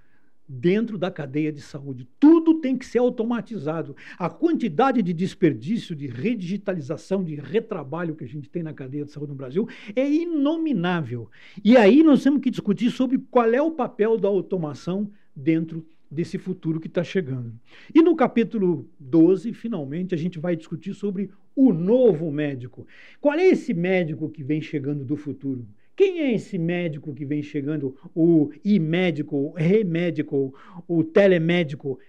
dentro 0.52 0.97
da 0.97 1.10
cadeia 1.10 1.52
de 1.52 1.62
saúde. 1.62 2.06
Tudo 2.20 2.56
tem 2.56 2.78
que 2.78 2.86
ser 2.86 2.99
automatizado. 2.99 3.95
A 4.18 4.30
quantidade 4.30 5.02
de 5.02 5.14
desperdício, 5.14 5.95
de 5.95 6.08
redigitalização, 6.08 7.24
de 7.24 7.36
retrabalho 7.36 8.16
que 8.16 8.26
a 8.26 8.28
gente 8.28 8.49
tem 8.49 8.62
na 8.62 8.74
cadeia 8.74 9.06
de 9.06 9.12
saúde 9.12 9.32
no 9.32 9.38
Brasil 9.38 9.68
é 9.95 10.10
inominável. 10.10 11.30
E 11.64 11.78
aí 11.78 12.04
nós 12.04 12.22
temos 12.22 12.41
que 12.41 12.49
discutir 12.49 12.91
sobre 12.91 13.18
qual 13.32 13.54
é 13.54 13.62
o 13.62 13.72
papel 13.72 14.18
da 14.18 14.28
automação 14.28 15.10
dentro 15.34 15.86
desse 16.10 16.38
futuro 16.38 16.82
que 16.82 16.88
está 16.88 17.04
chegando. 17.04 17.54
E 17.95 18.02
no 18.02 18.14
capítulo 18.14 18.89
12, 18.99 19.54
finalmente, 19.54 20.14
a 20.14 20.18
gente 20.18 20.38
vai 20.38 20.58
discutir 20.58 20.93
sobre 20.93 21.32
o 21.56 21.72
novo 21.72 22.30
médico. 22.30 22.86
Qual 23.22 23.39
é 23.39 23.45
esse 23.45 23.74
médico 23.74 24.30
que 24.30 24.43
vem 24.43 24.62
chegando 24.62 25.06
do 25.06 25.16
futuro? 25.16 25.66
Quem 25.96 26.20
é 26.20 26.34
esse 26.34 26.58
médico 26.58 27.14
que 27.14 27.26
vem 27.26 27.44
chegando, 27.44 27.96
o 28.16 28.50
e-médico, 28.64 29.36
o 29.36 29.52
remédico, 29.52 30.54
o 30.88 31.04
telemédico? 31.04 32.00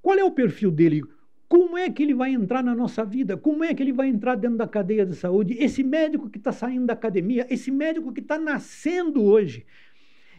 Qual 0.00 0.18
é 0.18 0.24
o 0.24 0.30
perfil 0.30 0.70
dele? 0.70 1.02
Como 1.48 1.76
é 1.76 1.90
que 1.90 2.02
ele 2.02 2.14
vai 2.14 2.32
entrar 2.32 2.62
na 2.62 2.74
nossa 2.74 3.04
vida? 3.04 3.36
Como 3.36 3.62
é 3.62 3.74
que 3.74 3.82
ele 3.82 3.92
vai 3.92 4.08
entrar 4.08 4.36
dentro 4.36 4.56
da 4.56 4.66
cadeia 4.66 5.04
de 5.04 5.14
saúde? 5.14 5.56
Esse 5.58 5.82
médico 5.82 6.30
que 6.30 6.38
está 6.38 6.52
saindo 6.52 6.86
da 6.86 6.94
academia, 6.94 7.46
esse 7.50 7.70
médico 7.70 8.12
que 8.12 8.20
está 8.20 8.38
nascendo 8.38 9.22
hoje, 9.22 9.66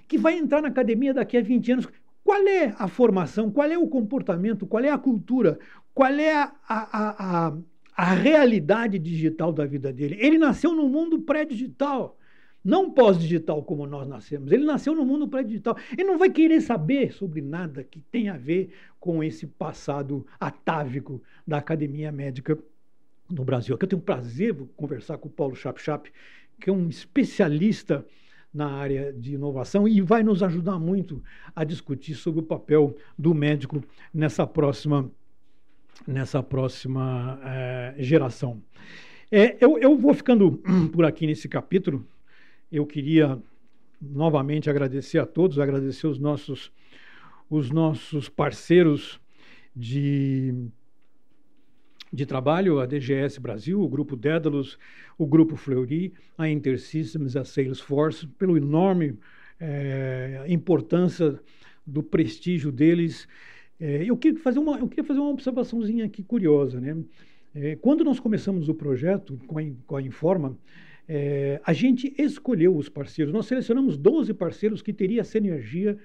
que 0.08 0.18
vai 0.18 0.38
entrar 0.38 0.62
na 0.62 0.70
academia 0.70 1.14
daqui 1.14 1.38
a 1.38 1.41
20 1.41 1.72
anos, 1.72 1.88
qual 2.24 2.48
é 2.48 2.74
a 2.78 2.88
formação, 2.88 3.52
qual 3.52 3.70
é 3.70 3.78
o 3.78 3.88
comportamento, 3.88 4.66
qual 4.66 4.84
é 4.84 4.89
a 4.89 4.98
cultura, 4.98 5.60
qual 5.94 6.14
é 6.14 6.34
a, 6.34 6.52
a, 6.68 7.48
a, 7.48 7.58
a 7.96 8.14
realidade 8.14 8.98
digital 8.98 9.52
da 9.52 9.66
vida 9.66 9.91
dele? 9.91 10.18
Ele 10.20 10.38
nasceu 10.38 10.74
num 10.74 10.89
mundo 10.89 11.20
pré-digital 11.22 12.18
não 12.64 12.89
pós-digital 12.89 13.61
como 13.64 13.86
nós 13.86 14.07
nascemos. 14.07 14.51
Ele 14.51 14.64
nasceu 14.64 14.95
no 14.95 15.05
mundo 15.05 15.28
pré-digital. 15.28 15.76
Ele 15.91 16.05
não 16.05 16.18
vai 16.18 16.30
querer 16.30 16.61
saber 16.61 17.11
sobre 17.11 17.41
nada 17.41 17.84
que 17.84 17.99
tenha 17.99 18.36
a 18.36 18.38
ver 18.38 18.74
com 18.99 19.24
esse 19.24 19.45
passado 19.45 20.26
atávico 20.39 21.22
da 21.45 21.57
academia 21.57 22.11
médica 22.11 22.57
no 23.30 23.43
Brasil. 23.43 23.76
Aqui 23.76 23.86
eu 23.86 23.89
tenho 23.89 24.01
o 24.01 24.05
prazer 24.05 24.53
de 24.53 24.64
conversar 24.78 25.18
com 25.18 25.28
o 25.28 25.32
Paulo 25.32 25.55
Chap-Chap, 25.55 26.09
que 26.59 26.70
é 26.70 26.74
um 26.74 26.88
especialista 26.88 28.05
na 28.53 28.72
área 28.72 29.11
de 29.11 29.34
inovação 29.34 29.88
e 29.88 29.99
vai 29.99 30.22
nos 30.22 30.43
ajudar 30.43 30.78
muito 30.78 31.22
a 31.55 31.64
discutir 31.64 32.14
sobre 32.14 32.41
o 32.41 32.43
papel 32.43 32.95
do 33.18 33.34
médico 33.34 33.84
nessa 34.14 34.45
próxima, 34.45 35.11
nessa 36.07 36.43
próxima 36.43 37.39
é, 37.43 37.95
geração. 37.97 38.61
É, 39.32 39.57
eu, 39.59 39.80
eu 39.80 39.97
vou 39.97 40.14
ficando 40.14 40.61
por 40.93 41.03
aqui 41.03 41.26
nesse 41.26 41.49
capítulo, 41.49 42.05
eu 42.74 42.88
queria 42.88 43.39
novamente 44.01 44.67
agradecer 44.67 45.19
a 45.19 45.28
todos, 45.28 45.59
agradecer 45.59 46.07
os 46.07 46.17
nossos, 46.17 46.71
os 47.47 47.69
nossos 47.69 48.28
parceiros 48.28 49.21
de, 49.76 50.55
de 52.11 52.26
trabalho, 52.26 52.80
a 52.80 52.88
DGS 52.88 53.39
Brasil, 53.39 53.80
o 53.80 53.88
Grupo 53.88 54.15
Dédalus, 54.15 54.80
o 55.19 55.28
Grupo 55.28 55.55
Fleury, 55.55 56.13
a 56.36 56.49
InterSystems, 56.49 57.36
a 57.36 57.45
Salesforce, 57.45 58.26
pela 58.26 58.57
enorme 58.57 59.19
é, 59.59 60.43
importância 60.47 61.39
do 61.86 62.01
prestígio 62.01 62.71
deles. 62.71 63.28
É, 63.80 64.03
eu, 64.03 64.17
queria 64.17 64.39
fazer 64.39 64.57
uma, 64.57 64.80
eu 64.80 64.88
queria 64.88 65.03
fazer 65.03 65.19
uma 65.19 65.30
observaçãozinha 65.30 66.05
aqui 66.05 66.24
curiosa. 66.24 66.82
Né? 66.82 66.97
É, 67.53 67.76
quando 67.76 68.03
nós 68.03 68.19
começamos 68.19 68.67
o 68.67 68.74
projeto 68.74 69.39
com 69.45 69.59
a, 69.59 69.63
com 69.86 69.95
a 69.95 70.01
Informa, 70.01 70.57
é, 71.08 71.62
a 71.66 71.74
gente 71.74 72.14
escolheu 72.18 72.76
os 72.76 72.89
parceiros, 72.89 73.34
nós 73.34 73.45
selecionamos 73.45 73.97
12 73.97 74.34
parceiros 74.34 74.82
que 74.82 74.93
teriam 74.93 75.24
sinergia 75.24 75.97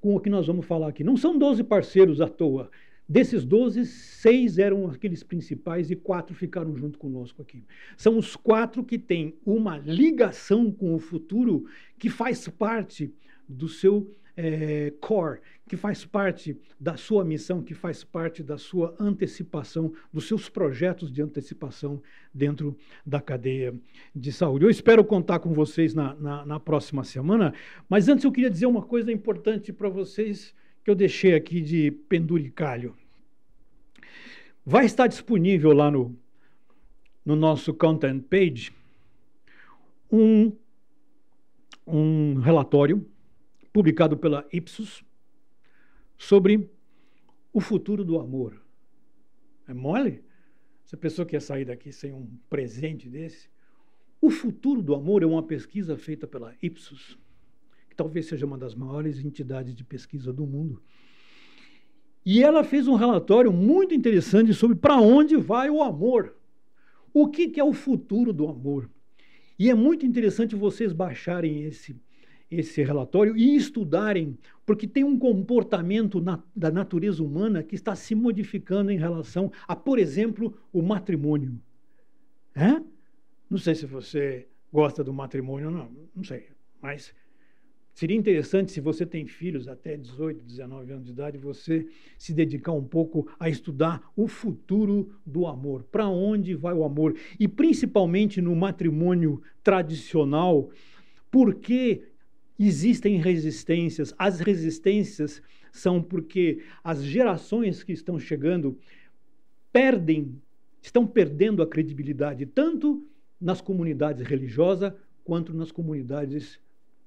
com 0.00 0.14
o 0.14 0.20
que 0.20 0.30
nós 0.30 0.46
vamos 0.46 0.66
falar 0.66 0.88
aqui. 0.88 1.02
Não 1.04 1.16
são 1.16 1.38
12 1.38 1.64
parceiros 1.64 2.20
à 2.20 2.28
toa. 2.28 2.70
Desses 3.08 3.44
12, 3.44 3.86
seis 3.86 4.58
eram 4.58 4.88
aqueles 4.88 5.22
principais 5.22 5.92
e 5.92 5.96
quatro 5.96 6.34
ficaram 6.34 6.76
junto 6.76 6.98
conosco 6.98 7.40
aqui. 7.40 7.62
São 7.96 8.18
os 8.18 8.34
quatro 8.34 8.82
que 8.82 8.98
têm 8.98 9.34
uma 9.46 9.78
ligação 9.78 10.72
com 10.72 10.92
o 10.92 10.98
futuro 10.98 11.66
que 11.96 12.10
faz 12.10 12.48
parte 12.48 13.14
do 13.48 13.68
seu 13.68 14.10
é, 14.36 14.92
core, 15.00 15.40
que 15.66 15.76
faz 15.76 16.04
parte 16.04 16.56
da 16.78 16.96
sua 16.96 17.24
missão, 17.24 17.62
que 17.62 17.74
faz 17.74 18.04
parte 18.04 18.42
da 18.42 18.58
sua 18.58 18.94
antecipação, 19.00 19.92
dos 20.12 20.28
seus 20.28 20.48
projetos 20.48 21.10
de 21.10 21.22
antecipação 21.22 22.02
dentro 22.32 22.76
da 23.04 23.20
cadeia 23.20 23.74
de 24.14 24.32
saúde. 24.32 24.64
Eu 24.64 24.70
espero 24.70 25.02
contar 25.04 25.38
com 25.38 25.54
vocês 25.54 25.94
na, 25.94 26.14
na, 26.14 26.44
na 26.44 26.60
próxima 26.60 27.02
semana, 27.02 27.54
mas 27.88 28.08
antes 28.08 28.24
eu 28.24 28.32
queria 28.32 28.50
dizer 28.50 28.66
uma 28.66 28.82
coisa 28.82 29.10
importante 29.10 29.72
para 29.72 29.88
vocês 29.88 30.54
que 30.84 30.90
eu 30.90 30.94
deixei 30.94 31.34
aqui 31.34 31.60
de 31.60 31.90
penduricalho. 31.90 32.94
Vai 34.64 34.84
estar 34.84 35.06
disponível 35.06 35.72
lá 35.72 35.90
no, 35.90 36.14
no 37.24 37.34
nosso 37.34 37.72
content 37.72 38.22
page 38.22 38.72
um, 40.10 40.52
um 41.86 42.34
relatório 42.34 43.04
publicado 43.76 44.16
pela 44.16 44.48
Ipsos 44.50 45.04
sobre 46.16 46.70
o 47.52 47.60
futuro 47.60 48.06
do 48.06 48.18
amor. 48.18 48.64
É 49.68 49.74
mole? 49.74 50.24
Essa 50.82 50.96
pessoa 50.96 51.26
quer 51.26 51.42
sair 51.42 51.66
daqui 51.66 51.92
sem 51.92 52.10
um 52.10 52.26
presente 52.48 53.06
desse? 53.06 53.50
O 54.18 54.30
futuro 54.30 54.80
do 54.80 54.94
amor 54.94 55.22
é 55.22 55.26
uma 55.26 55.42
pesquisa 55.42 55.94
feita 55.94 56.26
pela 56.26 56.54
Ipsos, 56.62 57.18
que 57.90 57.94
talvez 57.94 58.24
seja 58.24 58.46
uma 58.46 58.56
das 58.56 58.74
maiores 58.74 59.22
entidades 59.22 59.74
de 59.76 59.84
pesquisa 59.84 60.32
do 60.32 60.46
mundo. 60.46 60.82
E 62.24 62.42
ela 62.42 62.64
fez 62.64 62.88
um 62.88 62.94
relatório 62.94 63.52
muito 63.52 63.94
interessante 63.94 64.54
sobre 64.54 64.78
para 64.78 64.98
onde 64.98 65.36
vai 65.36 65.68
o 65.68 65.82
amor. 65.82 66.34
O 67.12 67.28
que, 67.28 67.48
que 67.48 67.60
é 67.60 67.64
o 67.64 67.74
futuro 67.74 68.32
do 68.32 68.48
amor? 68.48 68.88
E 69.58 69.68
é 69.68 69.74
muito 69.74 70.06
interessante 70.06 70.56
vocês 70.56 70.94
baixarem 70.94 71.64
esse 71.64 71.94
esse 72.50 72.82
relatório 72.82 73.36
e 73.36 73.56
estudarem, 73.56 74.38
porque 74.64 74.86
tem 74.86 75.04
um 75.04 75.18
comportamento 75.18 76.20
na, 76.20 76.42
da 76.54 76.70
natureza 76.70 77.22
humana 77.22 77.62
que 77.62 77.74
está 77.74 77.94
se 77.94 78.14
modificando 78.14 78.90
em 78.90 78.98
relação 78.98 79.50
a, 79.66 79.74
por 79.74 79.98
exemplo, 79.98 80.56
o 80.72 80.80
matrimônio. 80.80 81.60
É? 82.54 82.80
Não 83.50 83.58
sei 83.58 83.74
se 83.74 83.86
você 83.86 84.48
gosta 84.72 85.02
do 85.02 85.12
matrimônio, 85.12 85.70
não, 85.70 85.90
não 86.14 86.24
sei, 86.24 86.48
mas 86.80 87.14
seria 87.94 88.16
interessante 88.16 88.72
se 88.72 88.80
você 88.80 89.06
tem 89.06 89.26
filhos 89.26 89.68
até 89.68 89.96
18, 89.96 90.42
19 90.42 90.92
anos 90.92 91.06
de 91.06 91.12
idade, 91.12 91.38
você 91.38 91.86
se 92.18 92.32
dedicar 92.32 92.72
um 92.72 92.84
pouco 92.84 93.28
a 93.38 93.48
estudar 93.48 94.02
o 94.14 94.28
futuro 94.28 95.10
do 95.24 95.46
amor, 95.46 95.82
para 95.84 96.08
onde 96.08 96.54
vai 96.54 96.74
o 96.74 96.84
amor 96.84 97.16
e 97.38 97.48
principalmente 97.48 98.40
no 98.40 98.54
matrimônio 98.54 99.42
tradicional, 99.62 100.70
porque 101.30 102.02
existem 102.58 103.18
resistências. 103.18 104.14
As 104.18 104.40
resistências 104.40 105.42
são 105.72 106.02
porque 106.02 106.62
as 106.82 107.02
gerações 107.02 107.82
que 107.82 107.92
estão 107.92 108.18
chegando 108.18 108.78
perdem, 109.72 110.40
estão 110.80 111.06
perdendo 111.06 111.62
a 111.62 111.66
credibilidade 111.66 112.46
tanto 112.46 113.06
nas 113.40 113.60
comunidades 113.60 114.26
religiosas 114.26 114.92
quanto 115.22 115.52
nas 115.52 115.70
comunidades 115.70 116.58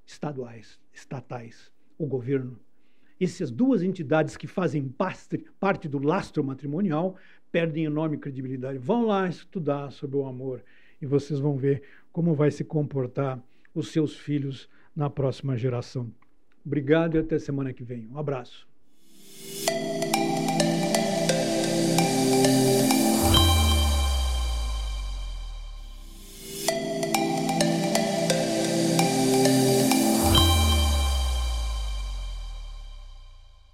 estaduais, 0.05 0.79
estatais, 0.93 1.71
o 1.97 2.05
governo. 2.05 2.59
Essas 3.19 3.51
duas 3.51 3.83
entidades 3.83 4.37
que 4.37 4.47
fazem 4.47 4.93
parte 5.59 5.87
do 5.87 5.99
lastro 5.99 6.43
matrimonial 6.43 7.17
perdem 7.51 7.85
enorme 7.85 8.17
credibilidade. 8.17 8.77
Vão 8.77 9.05
lá 9.05 9.27
estudar 9.27 9.91
sobre 9.91 10.17
o 10.17 10.25
amor 10.25 10.63
e 11.01 11.05
vocês 11.05 11.39
vão 11.39 11.57
ver 11.57 11.83
como 12.11 12.33
vai 12.33 12.51
se 12.51 12.63
comportar 12.63 13.41
os 13.73 13.89
seus 13.89 14.15
filhos 14.15 14.69
na 14.99 15.09
próxima 15.09 15.55
geração. 15.55 16.11
Obrigado 16.65 17.15
e 17.15 17.19
até 17.19 17.39
semana 17.39 17.71
que 17.71 17.85
vem. 17.85 18.05
Um 18.09 18.17
abraço. 18.17 18.67